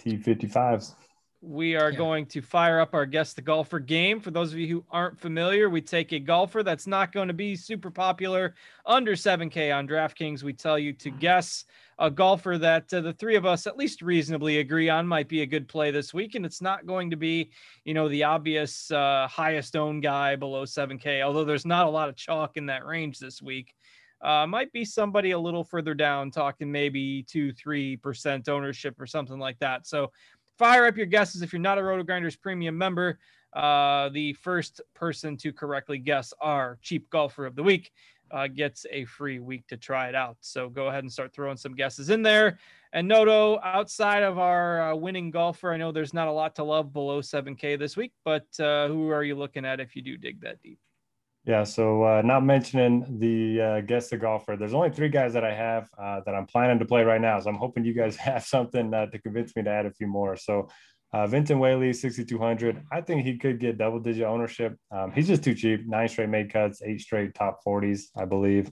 T55s 0.00 0.94
we 1.42 1.74
are 1.74 1.90
yeah. 1.90 1.98
going 1.98 2.24
to 2.24 2.40
fire 2.40 2.78
up 2.78 2.94
our 2.94 3.04
guest 3.04 3.34
the 3.34 3.42
golfer 3.42 3.80
game. 3.80 4.20
For 4.20 4.30
those 4.30 4.52
of 4.52 4.60
you 4.60 4.68
who 4.68 4.84
aren't 4.90 5.18
familiar, 5.18 5.68
we 5.68 5.80
take 5.80 6.12
a 6.12 6.20
golfer 6.20 6.62
that's 6.62 6.86
not 6.86 7.12
going 7.12 7.26
to 7.26 7.34
be 7.34 7.56
super 7.56 7.90
popular 7.90 8.54
under 8.86 9.12
7K 9.12 9.76
on 9.76 9.88
DraftKings. 9.88 10.44
We 10.44 10.52
tell 10.52 10.78
you 10.78 10.92
to 10.94 11.10
guess 11.10 11.64
a 11.98 12.08
golfer 12.10 12.58
that 12.58 12.94
uh, 12.94 13.00
the 13.00 13.12
three 13.12 13.34
of 13.34 13.44
us 13.44 13.66
at 13.66 13.76
least 13.76 14.02
reasonably 14.02 14.58
agree 14.58 14.88
on 14.88 15.06
might 15.06 15.28
be 15.28 15.42
a 15.42 15.46
good 15.46 15.66
play 15.66 15.90
this 15.90 16.14
week. 16.14 16.36
And 16.36 16.46
it's 16.46 16.62
not 16.62 16.86
going 16.86 17.10
to 17.10 17.16
be, 17.16 17.50
you 17.84 17.92
know, 17.92 18.08
the 18.08 18.22
obvious 18.22 18.92
uh, 18.92 19.26
highest 19.28 19.74
owned 19.74 20.04
guy 20.04 20.36
below 20.36 20.64
7K, 20.64 21.22
although 21.22 21.44
there's 21.44 21.66
not 21.66 21.86
a 21.86 21.90
lot 21.90 22.08
of 22.08 22.14
chalk 22.14 22.56
in 22.56 22.66
that 22.66 22.86
range 22.86 23.18
this 23.18 23.42
week. 23.42 23.74
Uh, 24.22 24.46
might 24.46 24.72
be 24.72 24.84
somebody 24.84 25.32
a 25.32 25.38
little 25.38 25.64
further 25.64 25.94
down, 25.94 26.30
talking 26.30 26.70
maybe 26.70 27.24
two, 27.24 27.52
three 27.52 27.96
percent 27.96 28.48
ownership 28.48 29.00
or 29.00 29.06
something 29.06 29.38
like 29.38 29.58
that. 29.58 29.86
So 29.86 30.12
fire 30.58 30.86
up 30.86 30.96
your 30.96 31.06
guesses 31.06 31.42
if 31.42 31.52
you're 31.52 31.60
not 31.60 31.78
a 31.78 31.82
RotoGrinders 31.82 32.40
premium 32.40 32.76
member. 32.78 33.18
Uh, 33.52 34.08
the 34.10 34.32
first 34.34 34.80
person 34.94 35.36
to 35.36 35.52
correctly 35.52 35.98
guess 35.98 36.32
our 36.40 36.78
cheap 36.80 37.10
golfer 37.10 37.44
of 37.44 37.54
the 37.54 37.62
week 37.62 37.92
uh, 38.30 38.46
gets 38.46 38.86
a 38.90 39.04
free 39.04 39.38
week 39.40 39.66
to 39.68 39.76
try 39.76 40.08
it 40.08 40.14
out. 40.14 40.36
So 40.40 40.68
go 40.68 40.86
ahead 40.86 41.04
and 41.04 41.12
start 41.12 41.34
throwing 41.34 41.56
some 41.56 41.74
guesses 41.74 42.08
in 42.08 42.22
there. 42.22 42.58
And 42.94 43.06
Noto, 43.06 43.60
outside 43.62 44.22
of 44.22 44.38
our 44.38 44.92
uh, 44.92 44.94
winning 44.94 45.30
golfer, 45.30 45.72
I 45.72 45.76
know 45.76 45.92
there's 45.92 46.14
not 46.14 46.28
a 46.28 46.32
lot 46.32 46.54
to 46.56 46.64
love 46.64 46.92
below 46.92 47.20
7K 47.20 47.78
this 47.78 47.96
week, 47.96 48.12
but 48.24 48.46
uh, 48.58 48.88
who 48.88 49.10
are 49.10 49.24
you 49.24 49.34
looking 49.34 49.64
at 49.64 49.80
if 49.80 49.94
you 49.94 50.02
do 50.02 50.16
dig 50.16 50.40
that 50.42 50.62
deep? 50.62 50.78
Yeah, 51.44 51.64
so 51.64 52.04
uh, 52.04 52.22
not 52.22 52.44
mentioning 52.44 53.18
the 53.18 53.60
uh, 53.60 53.80
guest 53.80 54.10
the 54.10 54.16
golfer. 54.16 54.56
There's 54.56 54.74
only 54.74 54.90
three 54.90 55.08
guys 55.08 55.32
that 55.32 55.42
I 55.44 55.52
have 55.52 55.88
uh, 55.98 56.20
that 56.24 56.36
I'm 56.36 56.46
planning 56.46 56.78
to 56.78 56.84
play 56.84 57.02
right 57.02 57.20
now. 57.20 57.40
So 57.40 57.50
I'm 57.50 57.56
hoping 57.56 57.84
you 57.84 57.94
guys 57.94 58.14
have 58.30 58.44
something 58.44 58.94
uh, 58.94 59.06
to 59.06 59.18
convince 59.18 59.56
me 59.56 59.64
to 59.64 59.70
add 59.70 59.86
a 59.86 59.90
few 59.90 60.06
more. 60.06 60.36
So 60.36 60.68
uh, 61.12 61.26
Vincent 61.26 61.58
Whaley, 61.58 61.92
6,200. 61.92 62.84
I 62.92 63.00
think 63.00 63.24
he 63.24 63.38
could 63.38 63.58
get 63.58 63.76
double 63.76 63.98
digit 63.98 64.22
ownership. 64.22 64.78
Um, 64.92 65.10
he's 65.10 65.26
just 65.26 65.42
too 65.42 65.54
cheap. 65.54 65.86
Nine 65.86 66.08
straight 66.08 66.28
made 66.28 66.52
cuts, 66.52 66.80
eight 66.82 67.00
straight 67.00 67.34
top 67.34 67.58
40s, 67.66 68.04
I 68.16 68.24
believe. 68.24 68.70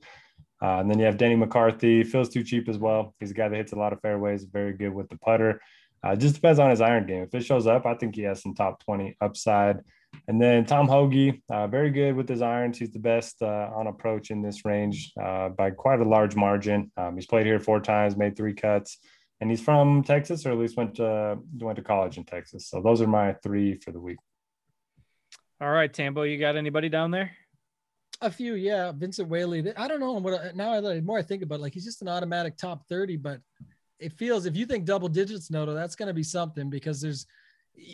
Uh, 0.63 0.79
and 0.79 0.91
then 0.91 0.99
you 0.99 1.07
have 1.07 1.19
Danny 1.19 1.37
McCarthy. 1.37 2.05
Feels 2.05 2.29
too 2.29 2.45
cheap 2.45 2.69
as 2.69 2.79
well. 2.79 3.15
He's 3.19 3.33
a 3.33 3.35
guy 3.35 3.49
that 3.49 3.57
hits 3.57 3.73
a 3.73 3.77
lot 3.77 3.93
of 3.93 4.01
fairways, 4.01 4.45
very 4.45 4.75
good 4.75 4.95
with 4.95 5.09
the 5.09 5.19
putter. 5.19 5.61
Uh, 6.03 6.15
just 6.17 6.37
depends 6.37 6.59
on 6.59 6.71
his 6.71 6.81
iron 6.81 7.07
game. 7.07 7.25
If 7.25 7.35
it 7.35 7.45
shows 7.45 7.67
up, 7.67 7.85
I 7.85 7.95
think 7.95 8.15
he 8.15 8.23
has 8.23 8.41
some 8.41 8.55
top 8.55 8.83
20 8.85 9.17
upside. 9.21 9.81
And 10.29 10.41
then 10.41 10.65
Tom 10.65 10.87
Hoge, 10.87 11.41
uh, 11.51 11.67
very 11.67 11.91
good 11.91 12.15
with 12.15 12.29
his 12.29 12.41
irons. 12.41 12.79
He's 12.79 12.93
the 12.93 12.99
best 13.01 13.43
uh, 13.43 13.71
on 13.75 13.89
approach 13.89 14.31
in 14.31 14.43
this 14.43 14.65
range 14.65 15.13
uh, 15.21 15.49
by 15.49 15.71
quite 15.71 16.01
a 16.01 16.05
large 16.05 16.37
margin. 16.37 16.93
Um, 16.97 17.17
he's 17.17 17.27
played 17.27 17.47
here 17.47 17.59
four 17.59 17.81
times, 17.81 18.17
made 18.17 18.37
three 18.37 18.55
cuts, 18.55 18.99
and 19.41 19.51
he's 19.51 19.61
from 19.61 20.05
Texas, 20.05 20.47
or 20.47 20.53
at 20.53 20.59
least 20.59 20.77
went 20.77 20.95
to 20.97 21.39
went 21.59 21.77
to 21.77 21.83
college 21.83 22.17
in 22.17 22.25
Texas. 22.25 22.69
So 22.69 22.81
those 22.81 23.01
are 23.01 23.07
my 23.07 23.33
three 23.43 23.77
for 23.77 23.91
the 23.91 24.01
week. 24.01 24.19
All 25.61 25.71
right, 25.71 25.93
Tambo, 25.93 26.23
you 26.23 26.39
got 26.39 26.57
anybody 26.57 26.89
down 26.89 27.11
there? 27.11 27.33
A 28.23 28.31
few, 28.31 28.55
yeah. 28.55 28.93
Vincent 28.93 29.29
Whaley. 29.29 29.73
I 29.77 29.89
don't 29.89 30.01
know 30.01 30.13
what 30.13 30.55
now. 30.55 30.75
I 30.75 30.81
the 30.81 31.03
more 31.03 31.19
I 31.19 31.23
think 31.23 31.43
about, 31.43 31.57
it, 31.57 31.63
like 31.63 31.75
he's 31.75 31.85
just 31.85 32.03
an 32.03 32.09
automatic 32.09 32.57
top 32.57 32.87
thirty, 32.89 33.17
but 33.17 33.41
it 33.99 34.13
feels 34.13 34.47
if 34.47 34.57
you 34.57 34.67
think 34.67 34.85
double 34.85 35.09
digits, 35.09 35.51
Noto, 35.51 35.75
that's 35.75 35.97
going 35.97 36.09
to 36.09 36.15
be 36.15 36.23
something 36.23 36.71
because 36.71 37.01
there's 37.01 37.27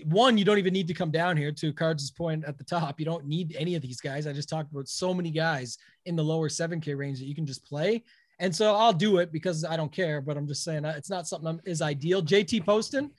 one, 0.05 0.37
you 0.37 0.45
don't 0.45 0.59
even 0.59 0.72
need 0.72 0.89
to 0.89 0.95
come 0.95 1.11
down 1.11 1.37
here 1.37 1.53
to 1.53 1.72
Cards' 1.72 2.11
point 2.11 2.45
at 2.45 2.59
the 2.59 2.64
top. 2.64 2.99
You 2.99 3.07
don't 3.07 3.27
need 3.27 3.57
any 3.59 3.74
of 3.74 3.83
these 3.83 4.01
guys. 4.01 4.27
I 4.27 4.33
just 4.33 4.49
talked 4.49 4.72
about 4.72 4.89
so 4.89 5.14
many 5.14 5.31
guys 5.31 5.79
in 6.05 6.16
the 6.16 6.24
lower 6.24 6.49
7K 6.49 6.97
range 6.97 7.18
that 7.18 7.27
you 7.27 7.35
can 7.35 7.47
just 7.47 7.64
play. 7.64 8.03
And 8.39 8.55
so 8.55 8.74
I'll 8.74 8.93
do 8.93 9.18
it 9.18 9.33
because 9.33 9.64
I 9.64 9.77
don't 9.77 9.93
care, 9.93 10.20
but 10.20 10.37
I'm 10.37 10.47
just 10.47 10.64
saying 10.64 10.85
uh, 10.85 10.95
it's 10.97 11.11
not 11.11 11.27
something 11.27 11.61
is 11.64 11.81
ideal. 11.81 12.22
JT 12.22 12.66
Poston, 12.66 13.11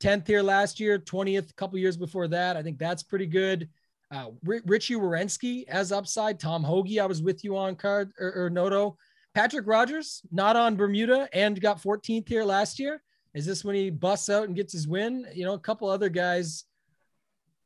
10th 0.00 0.26
here 0.26 0.42
last 0.42 0.78
year, 0.78 0.98
20th 0.98 1.50
a 1.50 1.54
couple 1.54 1.78
years 1.78 1.96
before 1.96 2.28
that. 2.28 2.56
I 2.56 2.62
think 2.62 2.78
that's 2.78 3.02
pretty 3.02 3.26
good. 3.26 3.68
Uh, 4.10 4.30
Richy 4.44 4.96
Werenski 4.96 5.66
as 5.68 5.92
upside. 5.92 6.38
Tom 6.38 6.62
Hoge, 6.62 6.98
I 6.98 7.06
was 7.06 7.22
with 7.22 7.42
you 7.42 7.56
on 7.56 7.74
card 7.74 8.12
or, 8.20 8.44
or 8.44 8.50
Noto. 8.50 8.96
Patrick 9.34 9.66
Rodgers, 9.66 10.22
not 10.30 10.56
on 10.56 10.76
Bermuda 10.76 11.28
and 11.32 11.60
got 11.60 11.82
14th 11.82 12.28
here 12.28 12.44
last 12.44 12.78
year. 12.78 13.02
Is 13.36 13.44
this 13.44 13.62
when 13.62 13.76
he 13.76 13.90
busts 13.90 14.30
out 14.30 14.44
and 14.44 14.56
gets 14.56 14.72
his 14.72 14.88
win? 14.88 15.26
You 15.34 15.44
know, 15.44 15.52
a 15.52 15.58
couple 15.58 15.90
other 15.90 16.08
guys. 16.08 16.64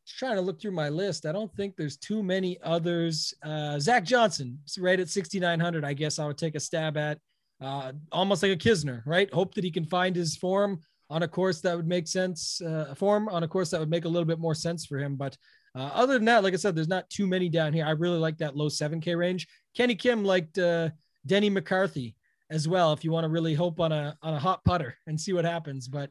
Just 0.05 0.19
trying 0.19 0.35
to 0.35 0.41
look 0.41 0.61
through 0.61 0.73
my 0.73 0.89
list. 0.89 1.27
I 1.27 1.33
don't 1.33 1.55
think 1.55 1.77
there's 1.77 1.97
too 1.97 2.25
many 2.25 2.59
others. 2.65 3.33
Uh, 3.41 3.79
Zach 3.79 4.05
Johnson, 4.05 4.59
right 4.81 4.99
at 4.99 5.09
6,900. 5.09 5.85
I 5.85 5.93
guess 5.93 6.19
I 6.19 6.27
would 6.27 6.39
take 6.39 6.57
a 6.57 6.61
stab 6.61 6.97
at. 6.97 7.19
Uh, 7.61 7.93
almost 8.11 8.43
like 8.43 8.51
a 8.51 8.57
Kisner, 8.57 9.03
right? 9.07 9.33
Hope 9.33 9.55
that 9.55 9.63
he 9.63 9.71
can 9.71 9.85
find 9.85 10.17
his 10.17 10.37
form 10.37 10.81
on 11.09 11.23
a 11.23 11.29
course 11.29 11.61
that 11.61 11.77
would 11.77 11.87
make 11.87 12.09
sense. 12.09 12.61
Uh, 12.61 12.93
form 12.97 13.29
on 13.29 13.45
a 13.45 13.49
course 13.49 13.71
that 13.71 13.79
would 13.79 13.91
make 13.91 14.07
a 14.07 14.09
little 14.09 14.27
bit 14.27 14.41
more 14.41 14.57
sense 14.57 14.85
for 14.85 14.99
him. 14.99 15.15
But 15.15 15.37
uh, 15.77 15.91
other 15.95 16.15
than 16.15 16.25
that, 16.25 16.43
like 16.43 16.55
I 16.55 16.57
said, 16.57 16.75
there's 16.75 16.89
not 16.89 17.09
too 17.11 17.29
many 17.29 17.49
down 17.49 17.73
here. 17.73 17.87
I 17.87 17.91
really 17.91 18.19
like 18.19 18.39
that 18.39 18.57
low 18.57 18.69
7K 18.69 19.17
range. 19.17 19.47
Kenny 19.77 19.95
Kim 19.95 20.25
liked 20.25 20.59
uh, 20.59 20.91
Denny 21.27 21.49
McCarthy 21.49 22.17
as 22.51 22.69
well 22.69 22.93
if 22.93 23.05
you 23.05 23.13
want 23.13 23.25
to 23.25 23.29
really 23.29 23.55
hope 23.55 23.81
on 23.81 23.93
a 23.93 24.17
on 24.23 24.35
a 24.35 24.39
hot 24.39 24.63
putter 24.65 24.97
and 25.07 25.19
see 25.19 25.33
what 25.33 25.45
happens. 25.45 25.89
But 25.89 26.11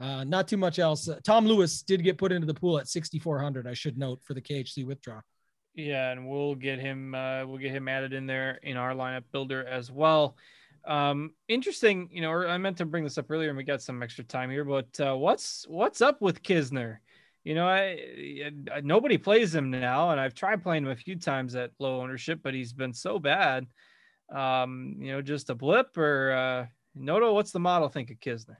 uh, 0.00 0.24
not 0.24 0.48
too 0.48 0.56
much 0.56 0.78
else. 0.78 1.08
Uh, 1.08 1.18
Tom 1.22 1.46
Lewis 1.46 1.82
did 1.82 2.02
get 2.02 2.16
put 2.16 2.32
into 2.32 2.46
the 2.46 2.54
pool 2.54 2.78
at 2.78 2.88
6,400. 2.88 3.66
I 3.66 3.74
should 3.74 3.98
note 3.98 4.22
for 4.22 4.32
the 4.32 4.40
KHC 4.40 4.86
withdraw. 4.86 5.20
Yeah, 5.74 6.10
and 6.10 6.28
we'll 6.28 6.54
get 6.54 6.78
him. 6.78 7.14
Uh, 7.14 7.46
we'll 7.46 7.58
get 7.58 7.72
him 7.72 7.86
added 7.86 8.12
in 8.12 8.26
there 8.26 8.58
in 8.62 8.76
our 8.76 8.94
lineup 8.94 9.24
builder 9.30 9.66
as 9.66 9.90
well. 9.90 10.36
Um, 10.86 11.32
interesting. 11.48 12.08
You 12.12 12.22
know, 12.22 12.32
I 12.32 12.56
meant 12.58 12.78
to 12.78 12.86
bring 12.86 13.04
this 13.04 13.18
up 13.18 13.30
earlier, 13.30 13.50
and 13.50 13.58
we 13.58 13.64
got 13.64 13.82
some 13.82 14.02
extra 14.02 14.24
time 14.24 14.50
here. 14.50 14.64
But 14.64 14.98
uh, 14.98 15.16
what's 15.16 15.66
what's 15.68 16.00
up 16.00 16.20
with 16.20 16.42
Kisner? 16.42 16.98
You 17.44 17.54
know, 17.54 17.68
I, 17.68 18.50
I 18.74 18.80
nobody 18.82 19.16
plays 19.18 19.54
him 19.54 19.70
now, 19.70 20.10
and 20.10 20.20
I've 20.20 20.34
tried 20.34 20.62
playing 20.62 20.84
him 20.84 20.90
a 20.90 20.96
few 20.96 21.16
times 21.16 21.54
at 21.54 21.70
low 21.78 22.00
ownership, 22.00 22.40
but 22.42 22.54
he's 22.54 22.72
been 22.72 22.92
so 22.92 23.18
bad 23.18 23.66
um, 24.30 24.96
you 24.98 25.12
know, 25.12 25.22
just 25.22 25.50
a 25.50 25.54
blip 25.54 25.96
or 25.96 26.32
uh, 26.32 26.66
Noto? 26.94 27.32
What's 27.32 27.52
the 27.52 27.60
model 27.60 27.88
think 27.88 28.10
of 28.10 28.18
Kisner? 28.18 28.56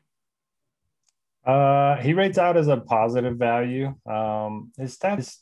Uh, 1.45 1.97
he 1.97 2.13
rates 2.13 2.39
out 2.39 2.57
as 2.57 2.69
a 2.69 2.77
positive 2.77 3.37
value. 3.37 3.95
Um, 4.07 4.73
his 4.77 4.97
stats, 4.97 5.39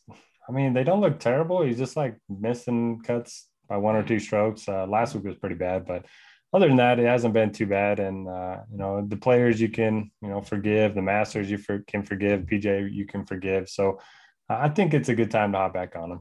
I 0.48 0.52
mean, 0.52 0.72
they 0.72 0.84
don't 0.84 1.00
look 1.00 1.18
terrible. 1.18 1.62
He's 1.62 1.78
just 1.78 1.96
like 1.96 2.16
missing 2.28 3.00
cuts 3.02 3.48
by 3.68 3.76
one 3.76 3.96
or 3.96 4.02
two 4.02 4.18
strokes. 4.18 4.68
Uh, 4.68 4.86
last 4.86 5.14
week 5.14 5.24
was 5.24 5.36
pretty 5.36 5.56
bad, 5.56 5.86
but 5.86 6.06
other 6.52 6.68
than 6.68 6.76
that, 6.76 6.98
it 6.98 7.06
hasn't 7.06 7.34
been 7.34 7.52
too 7.52 7.66
bad. 7.66 7.98
And 8.00 8.28
uh, 8.28 8.58
you 8.70 8.78
know, 8.78 9.04
the 9.06 9.16
players 9.16 9.60
you 9.60 9.68
can 9.68 10.10
you 10.22 10.28
know 10.28 10.40
forgive, 10.40 10.94
the 10.94 11.02
Masters 11.02 11.50
you 11.50 11.58
for, 11.58 11.80
can 11.80 12.02
forgive, 12.02 12.42
PGA 12.42 12.92
you 12.92 13.06
can 13.06 13.26
forgive. 13.26 13.68
So 13.68 14.00
uh, 14.48 14.58
I 14.60 14.68
think 14.68 14.94
it's 14.94 15.08
a 15.08 15.14
good 15.14 15.30
time 15.30 15.52
to 15.52 15.58
hop 15.58 15.74
back 15.74 15.96
on 15.96 16.12
him. 16.12 16.20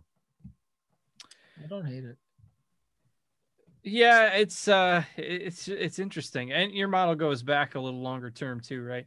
I 1.64 1.68
don't 1.68 1.86
hate 1.86 2.04
it. 2.04 2.18
Yeah, 3.88 4.34
it's 4.34 4.68
uh 4.68 5.04
it's 5.16 5.68
it's 5.70 5.98
interesting. 5.98 6.52
And 6.52 6.74
your 6.74 6.90
model 6.90 7.16
goes 7.16 7.42
back 7.42 7.76
a 7.76 7.80
little 7.80 8.02
longer 8.02 8.30
term 8.30 8.60
too, 8.60 8.84
right? 8.84 9.06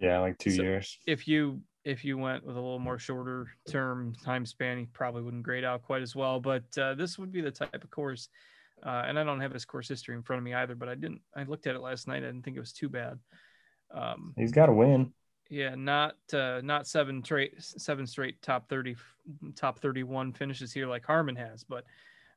Yeah, 0.00 0.18
like 0.18 0.38
2 0.38 0.50
so 0.50 0.62
years. 0.62 0.98
If 1.06 1.28
you 1.28 1.60
if 1.84 2.04
you 2.04 2.18
went 2.18 2.44
with 2.44 2.56
a 2.56 2.60
little 2.60 2.80
more 2.80 2.98
shorter 2.98 3.46
term 3.68 4.14
time 4.24 4.44
span, 4.44 4.78
he 4.78 4.86
probably 4.86 5.22
wouldn't 5.22 5.44
grade 5.44 5.64
out 5.64 5.82
quite 5.82 6.02
as 6.02 6.16
well. 6.16 6.40
But 6.40 6.64
uh, 6.76 6.94
this 6.94 7.16
would 7.18 7.30
be 7.30 7.40
the 7.40 7.50
type 7.52 7.82
of 7.82 7.90
course, 7.90 8.28
uh, 8.84 9.04
and 9.06 9.18
I 9.18 9.24
don't 9.24 9.40
have 9.40 9.52
his 9.52 9.64
course 9.64 9.88
history 9.88 10.16
in 10.16 10.22
front 10.22 10.38
of 10.38 10.44
me 10.44 10.54
either. 10.54 10.74
But 10.74 10.88
I 10.88 10.96
didn't. 10.96 11.20
I 11.36 11.44
looked 11.44 11.68
at 11.68 11.76
it 11.76 11.80
last 11.80 12.08
night. 12.08 12.18
I 12.18 12.26
didn't 12.26 12.42
think 12.42 12.56
it 12.56 12.60
was 12.60 12.72
too 12.72 12.88
bad. 12.88 13.20
Um, 13.92 14.34
He's 14.36 14.52
got 14.52 14.66
to 14.66 14.72
win. 14.72 15.12
Yeah, 15.48 15.74
not 15.76 16.16
uh, 16.32 16.60
not 16.64 16.88
seven 16.88 17.22
straight 17.22 17.54
seven 17.62 18.06
straight 18.06 18.42
top 18.42 18.68
thirty 18.68 18.96
top 19.54 19.78
thirty 19.78 20.02
one 20.02 20.32
finishes 20.32 20.72
here 20.72 20.88
like 20.88 21.04
Harman 21.04 21.36
has, 21.36 21.62
but 21.62 21.84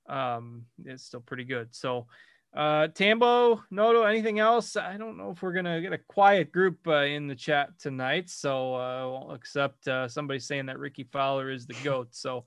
um, 0.07 0.65
it's 0.83 1.03
still 1.03 1.21
pretty 1.21 1.43
good. 1.43 1.73
So, 1.75 2.07
uh, 2.55 2.87
Tambo, 2.87 3.63
Noto, 3.69 4.03
anything 4.03 4.39
else? 4.39 4.77
I 4.77 4.97
don't 4.97 5.17
know 5.17 5.31
if 5.31 5.41
we're 5.41 5.53
gonna 5.53 5.81
get 5.81 5.93
a 5.93 5.97
quiet 5.97 6.51
group 6.51 6.79
uh, 6.87 7.03
in 7.03 7.27
the 7.27 7.35
chat 7.35 7.77
tonight, 7.79 8.29
so 8.29 8.75
uh, 8.75 9.09
won't 9.09 9.35
accept 9.35 9.87
uh, 9.87 10.07
somebody 10.07 10.39
saying 10.39 10.67
that 10.67 10.79
Rickie 10.79 11.07
Fowler 11.11 11.49
is 11.49 11.65
the 11.65 11.75
goat. 11.83 12.09
So, 12.11 12.45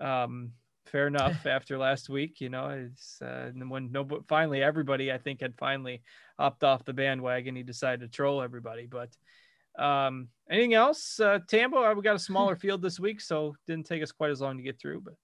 um, 0.00 0.52
fair 0.86 1.06
enough. 1.06 1.46
After 1.46 1.78
last 1.78 2.08
week, 2.08 2.40
you 2.40 2.48
know, 2.48 2.68
it's 2.68 3.20
uh, 3.22 3.50
when 3.68 3.92
no, 3.92 4.04
but 4.04 4.26
finally 4.26 4.62
everybody 4.62 5.12
I 5.12 5.18
think 5.18 5.40
had 5.40 5.54
finally 5.56 6.02
hopped 6.38 6.64
off 6.64 6.84
the 6.84 6.92
bandwagon. 6.92 7.56
He 7.56 7.62
decided 7.62 8.00
to 8.00 8.08
troll 8.08 8.42
everybody. 8.42 8.86
But 8.86 9.10
um, 9.82 10.28
anything 10.50 10.74
else, 10.74 11.20
uh, 11.20 11.40
Tambo? 11.48 11.84
Uh, 11.84 11.94
we 11.94 12.02
got 12.02 12.16
a 12.16 12.20
smaller 12.20 12.56
field 12.64 12.82
this 12.82 13.00
week, 13.00 13.20
so 13.20 13.54
didn't 13.66 13.86
take 13.86 14.02
us 14.02 14.12
quite 14.12 14.30
as 14.30 14.40
long 14.40 14.56
to 14.56 14.62
get 14.62 14.80
through. 14.80 15.00
But 15.00 15.14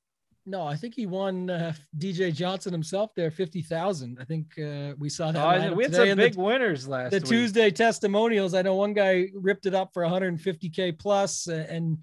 no, 0.51 0.67
I 0.67 0.75
think 0.75 0.95
he 0.95 1.07
won 1.07 1.49
uh, 1.49 1.73
DJ 1.97 2.35
Johnson 2.35 2.73
himself 2.73 3.15
there, 3.15 3.31
50,000. 3.31 4.19
I 4.21 4.25
think 4.25 4.59
uh, 4.59 4.95
we 4.99 5.09
saw 5.09 5.31
that. 5.31 5.71
Oh, 5.71 5.75
we 5.75 5.85
had 5.85 5.95
some 5.95 6.17
big 6.17 6.35
the, 6.35 6.41
winners 6.41 6.89
last 6.89 7.13
The 7.13 7.19
week. 7.19 7.27
Tuesday 7.27 7.71
testimonials. 7.71 8.53
I 8.55 8.63
know 8.63 8.75
one 8.75 8.93
guy 8.93 9.29
ripped 9.35 9.67
it 9.67 9.75
up 9.75 9.95
for 9.95 10.03
150K 10.03 10.99
plus, 10.99 11.47
and 11.47 11.99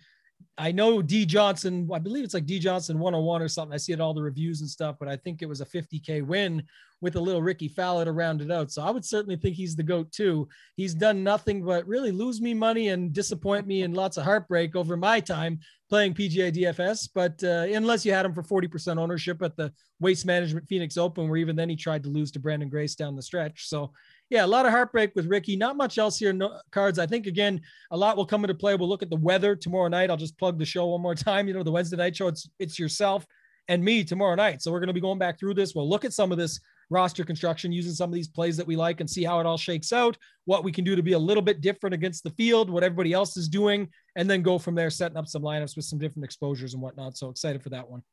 I 0.57 0.71
know 0.71 1.01
D 1.01 1.25
Johnson, 1.25 1.87
I 1.93 1.99
believe 1.99 2.23
it's 2.23 2.33
like 2.33 2.45
D 2.45 2.57
Johnson 2.57 2.97
101 2.97 3.41
or 3.41 3.47
something. 3.47 3.73
I 3.73 3.77
see 3.77 3.93
it 3.93 4.01
all 4.01 4.13
the 4.13 4.23
reviews 4.23 4.61
and 4.61 4.69
stuff, 4.69 4.95
but 4.99 5.07
I 5.07 5.15
think 5.15 5.41
it 5.41 5.49
was 5.49 5.61
a 5.61 5.65
50K 5.65 6.25
win 6.25 6.63
with 6.99 7.15
a 7.15 7.19
little 7.19 7.43
Rickie 7.43 7.67
Fowler 7.67 8.05
to 8.05 8.11
round 8.11 8.41
it 8.41 8.51
out. 8.51 8.71
So 8.71 8.81
I 8.81 8.89
would 8.89 9.05
certainly 9.05 9.35
think 9.35 9.55
he's 9.55 9.75
the 9.75 9.83
GOAT 9.83 10.11
too. 10.11 10.47
He's 10.75 10.95
done 10.95 11.23
nothing 11.23 11.63
but 11.63 11.87
really 11.87 12.11
lose 12.11 12.41
me 12.41 12.55
money 12.55 12.87
and 12.87 13.13
disappoint 13.13 13.67
me 13.67 13.83
and 13.83 13.95
lots 13.95 14.17
of 14.17 14.23
heartbreak 14.23 14.75
over 14.75 14.97
my 14.97 15.19
time 15.19 15.59
playing 15.89 16.15
PGA 16.15 16.51
DFS. 16.51 17.09
But 17.13 17.43
uh, 17.43 17.71
unless 17.75 18.03
you 18.03 18.13
had 18.13 18.25
him 18.25 18.33
for 18.33 18.41
40% 18.41 18.97
ownership 18.97 19.43
at 19.43 19.55
the 19.55 19.71
Waste 19.99 20.25
Management 20.25 20.67
Phoenix 20.67 20.97
Open, 20.97 21.29
where 21.29 21.37
even 21.37 21.55
then 21.55 21.69
he 21.69 21.75
tried 21.75 22.03
to 22.03 22.09
lose 22.09 22.31
to 22.31 22.39
Branden 22.39 22.69
Grace 22.69 22.95
down 22.95 23.15
the 23.15 23.21
stretch. 23.21 23.67
So 23.67 23.91
yeah, 24.29 24.43
a 24.43 24.47
lot 24.47 24.65
of 24.65 24.71
heartbreak 24.71 25.11
with 25.15 25.27
Rickie. 25.27 25.55
Not 25.55 25.77
much 25.77 25.97
else 25.97 26.17
here. 26.17 26.33
No 26.33 26.59
cards. 26.71 26.99
I 26.99 27.05
think 27.05 27.27
again, 27.27 27.61
a 27.91 27.97
lot 27.97 28.17
will 28.17 28.25
come 28.25 28.43
into 28.43 28.55
play. 28.55 28.75
We'll 28.75 28.89
look 28.89 29.03
at 29.03 29.09
the 29.09 29.15
weather 29.15 29.55
tomorrow 29.55 29.87
night. 29.87 30.09
I'll 30.09 30.17
just 30.17 30.37
plug 30.37 30.59
the 30.59 30.65
show 30.65 30.87
one 30.87 31.01
more 31.01 31.15
time. 31.15 31.47
You 31.47 31.53
know, 31.53 31.63
the 31.63 31.71
Wednesday 31.71 31.97
night 31.97 32.15
show. 32.15 32.27
It's 32.27 32.49
it's 32.59 32.77
yourself 32.77 33.25
and 33.69 33.83
me 33.83 34.03
tomorrow 34.03 34.35
night. 34.35 34.61
So 34.61 34.71
we're 34.71 34.79
going 34.79 34.87
to 34.87 34.93
be 34.93 35.01
going 35.01 35.19
back 35.19 35.39
through 35.39 35.53
this. 35.53 35.75
We'll 35.75 35.89
look 35.89 36.05
at 36.05 36.13
some 36.13 36.31
of 36.31 36.37
this 36.37 36.59
roster 36.89 37.25
construction 37.25 37.71
using 37.71 37.93
some 37.93 38.09
of 38.09 38.13
these 38.13 38.27
plays 38.27 38.55
that 38.57 38.67
we 38.67 38.77
like 38.77 39.01
and 39.01 39.09
see 39.09 39.23
how 39.23 39.39
it 39.39 39.45
all 39.45 39.57
shakes 39.57 39.91
out. 39.91 40.17
What 40.45 40.63
we 40.63 40.71
can 40.71 40.85
do 40.85 40.95
to 40.95 41.03
be 41.03 41.13
a 41.13 41.19
little 41.19 41.43
bit 41.43 41.59
different 41.59 41.93
against 41.93 42.23
the 42.23 42.29
field, 42.31 42.69
what 42.69 42.83
everybody 42.83 43.11
else 43.11 43.35
is 43.35 43.49
doing, 43.49 43.89
and 44.15 44.29
then 44.29 44.41
go 44.41 44.57
from 44.57 44.75
there, 44.75 44.89
setting 44.89 45.17
up 45.17 45.27
some 45.27 45.41
lineups 45.41 45.75
with 45.75 45.85
some 45.85 45.99
different 45.99 46.23
exposures 46.23 46.73
and 46.73 46.81
whatnot. 46.81 47.17
So 47.17 47.29
excited 47.29 47.61
for 47.61 47.69
that 47.69 47.89
one. 47.89 48.03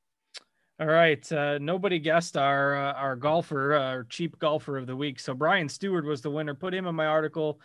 All 0.81 0.89
right. 0.89 1.31
Uh, 1.31 1.59
nobody 1.59 2.01
guessed 2.01 2.37
our 2.37 2.77
uh, 2.77 2.93
our 2.95 3.15
golfer, 3.15 3.75
uh, 3.75 3.83
our 3.83 4.05
cheap 4.05 4.37
golfer 4.41 4.77
of 4.77 4.89
the 4.89 4.97
week. 4.97 5.21
So 5.21 5.33
Brian 5.33 5.69
Stewart 5.69 6.05
was 6.05 6.21
the 6.21 6.31
winner. 6.31 6.53
Put 6.53 6.75
him 6.75 6.89
in 6.89 6.97
my 6.97 7.07
article. 7.07 7.61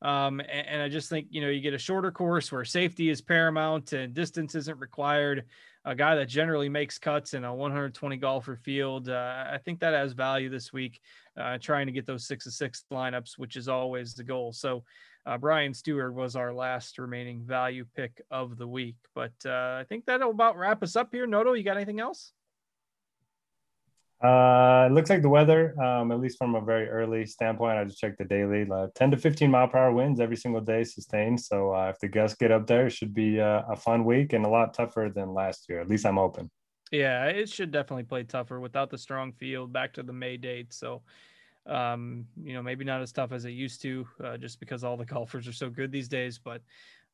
Um, 0.00 0.40
and, 0.40 0.66
and, 0.66 0.82
I 0.82 0.88
just 0.88 1.08
think 1.10 1.28
you 1.30 1.42
know 1.42 1.48
you 1.48 1.60
get 1.60 1.74
a 1.74 1.78
shorter 1.78 2.10
course 2.10 2.50
where 2.50 2.64
safety 2.64 3.10
is 3.10 3.20
paramount 3.20 3.92
and 3.92 4.14
distance 4.14 4.54
isn't 4.54 4.78
required. 4.78 5.44
A 5.84 5.94
guy 5.94 6.14
that 6.14 6.28
generally 6.28 6.70
makes 6.70 6.98
cuts 6.98 7.34
in 7.34 7.44
a 7.44 7.54
120 7.54 8.16
golfer 8.16 8.56
field. 8.56 9.10
Uh, 9.10 9.44
I 9.52 9.58
think 9.62 9.80
that 9.80 9.92
has 9.92 10.14
value 10.14 10.48
this 10.48 10.72
week. 10.72 11.00
Uh, 11.38 11.58
trying 11.58 11.86
to 11.86 11.92
get 11.92 12.06
those 12.06 12.26
six 12.26 12.44
to 12.44 12.50
six 12.50 12.84
lineups, 12.90 13.36
which 13.36 13.56
is 13.56 13.68
always 13.68 14.14
the 14.14 14.24
goal. 14.24 14.52
So. 14.52 14.84
Uh, 15.26 15.38
Brian 15.38 15.72
Stewart 15.72 16.12
was 16.12 16.36
our 16.36 16.52
last 16.52 16.98
remaining 16.98 17.46
value 17.46 17.86
pick 17.96 18.20
of 18.30 18.58
the 18.58 18.68
week, 18.68 18.96
but 19.14 19.32
I 19.46 19.82
think 19.88 20.04
that'll 20.04 20.32
about 20.32 20.58
wrap 20.58 20.82
us 20.82 20.96
up 20.96 21.08
here. 21.12 21.26
Noto, 21.26 21.54
you 21.54 21.64
got 21.64 21.78
anything 21.78 21.98
else? 21.98 22.34
Uh, 24.24 24.86
it 24.88 24.92
looks 24.94 25.10
like 25.10 25.20
the 25.20 25.28
weather, 25.28 25.78
um, 25.82 26.10
at 26.10 26.18
least 26.18 26.38
from 26.38 26.54
a 26.54 26.60
very 26.60 26.88
early 26.88 27.26
standpoint, 27.26 27.76
I 27.76 27.84
just 27.84 27.98
checked 27.98 28.16
the 28.16 28.24
daily, 28.24 28.66
uh, 28.70 28.86
10 28.94 29.10
to 29.10 29.18
15 29.18 29.50
mile 29.50 29.68
per 29.68 29.76
hour 29.76 29.92
winds 29.92 30.18
every 30.18 30.36
single 30.36 30.62
day 30.62 30.82
sustained. 30.82 31.38
So 31.38 31.74
uh, 31.74 31.90
if 31.90 32.00
the 32.00 32.08
gusts 32.08 32.38
get 32.38 32.50
up 32.50 32.66
there, 32.66 32.86
it 32.86 32.92
should 32.92 33.12
be 33.12 33.38
uh, 33.38 33.64
a 33.68 33.76
fun 33.76 34.02
week 34.06 34.32
and 34.32 34.46
a 34.46 34.48
lot 34.48 34.72
tougher 34.72 35.12
than 35.14 35.34
last 35.34 35.66
year. 35.68 35.78
At 35.78 35.88
least 35.88 36.06
I'm 36.06 36.16
open. 36.16 36.50
Yeah, 36.90 37.26
it 37.26 37.50
should 37.50 37.70
definitely 37.70 38.04
play 38.04 38.22
tougher 38.22 38.60
without 38.60 38.88
the 38.88 38.96
strong 38.96 39.30
field 39.32 39.74
back 39.74 39.92
to 39.94 40.02
the 40.02 40.14
May 40.14 40.38
date. 40.38 40.72
So, 40.72 41.02
um, 41.66 42.24
you 42.42 42.54
know, 42.54 42.62
maybe 42.62 42.82
not 42.86 43.02
as 43.02 43.12
tough 43.12 43.32
as 43.32 43.44
it 43.44 43.50
used 43.50 43.82
to, 43.82 44.08
uh, 44.24 44.36
just 44.38 44.58
because 44.58 44.84
all 44.84 44.96
the 44.96 45.04
golfers 45.04 45.46
are 45.48 45.52
so 45.52 45.68
good 45.68 45.92
these 45.92 46.08
days. 46.08 46.38
But 46.38 46.62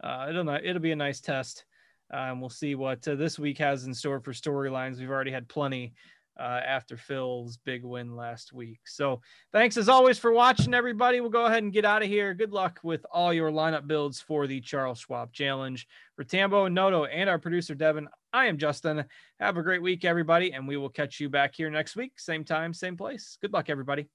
uh, 0.04 0.26
it'll 0.28 0.44
not, 0.44 0.64
it'll 0.64 0.80
be 0.80 0.92
a 0.92 0.96
nice 0.96 1.20
test. 1.20 1.64
and 2.12 2.40
we'll 2.40 2.50
see 2.50 2.76
what 2.76 3.02
this 3.02 3.36
week 3.36 3.58
has 3.58 3.86
in 3.86 3.94
store 3.94 4.20
for 4.20 4.32
storylines. 4.32 5.00
We've 5.00 5.10
already 5.10 5.32
had 5.32 5.48
plenty 5.48 5.92
uh, 6.40 6.60
after 6.66 6.96
Phil's 6.96 7.58
big 7.58 7.84
win 7.84 8.16
last 8.16 8.52
week. 8.52 8.80
So 8.86 9.20
thanks 9.52 9.76
as 9.76 9.88
always 9.88 10.18
for 10.18 10.32
watching, 10.32 10.72
everybody. 10.72 11.20
We'll 11.20 11.30
go 11.30 11.44
ahead 11.44 11.62
and 11.62 11.72
get 11.72 11.84
out 11.84 12.02
of 12.02 12.08
here. 12.08 12.32
Good 12.32 12.52
luck 12.52 12.80
with 12.82 13.04
all 13.12 13.32
your 13.32 13.50
lineup 13.50 13.86
builds 13.86 14.20
for 14.20 14.46
the 14.46 14.60
Charles 14.60 15.00
Schwab 15.00 15.32
Challenge. 15.32 15.86
For 16.16 16.24
Tambo 16.24 16.68
Noto 16.68 17.04
and 17.04 17.28
our 17.28 17.38
producer 17.38 17.74
Devin, 17.74 18.08
I 18.32 18.46
am 18.46 18.58
Justin. 18.58 19.04
Have 19.38 19.58
a 19.58 19.62
great 19.62 19.82
week, 19.82 20.04
everybody, 20.04 20.52
and 20.52 20.66
we 20.66 20.76
will 20.76 20.88
catch 20.88 21.20
you 21.20 21.28
back 21.28 21.54
here 21.54 21.70
next 21.70 21.96
week, 21.96 22.18
same 22.18 22.44
time, 22.44 22.72
same 22.72 22.96
place. 22.96 23.36
Good 23.40 23.52
luck, 23.52 23.68
everybody. 23.68 24.08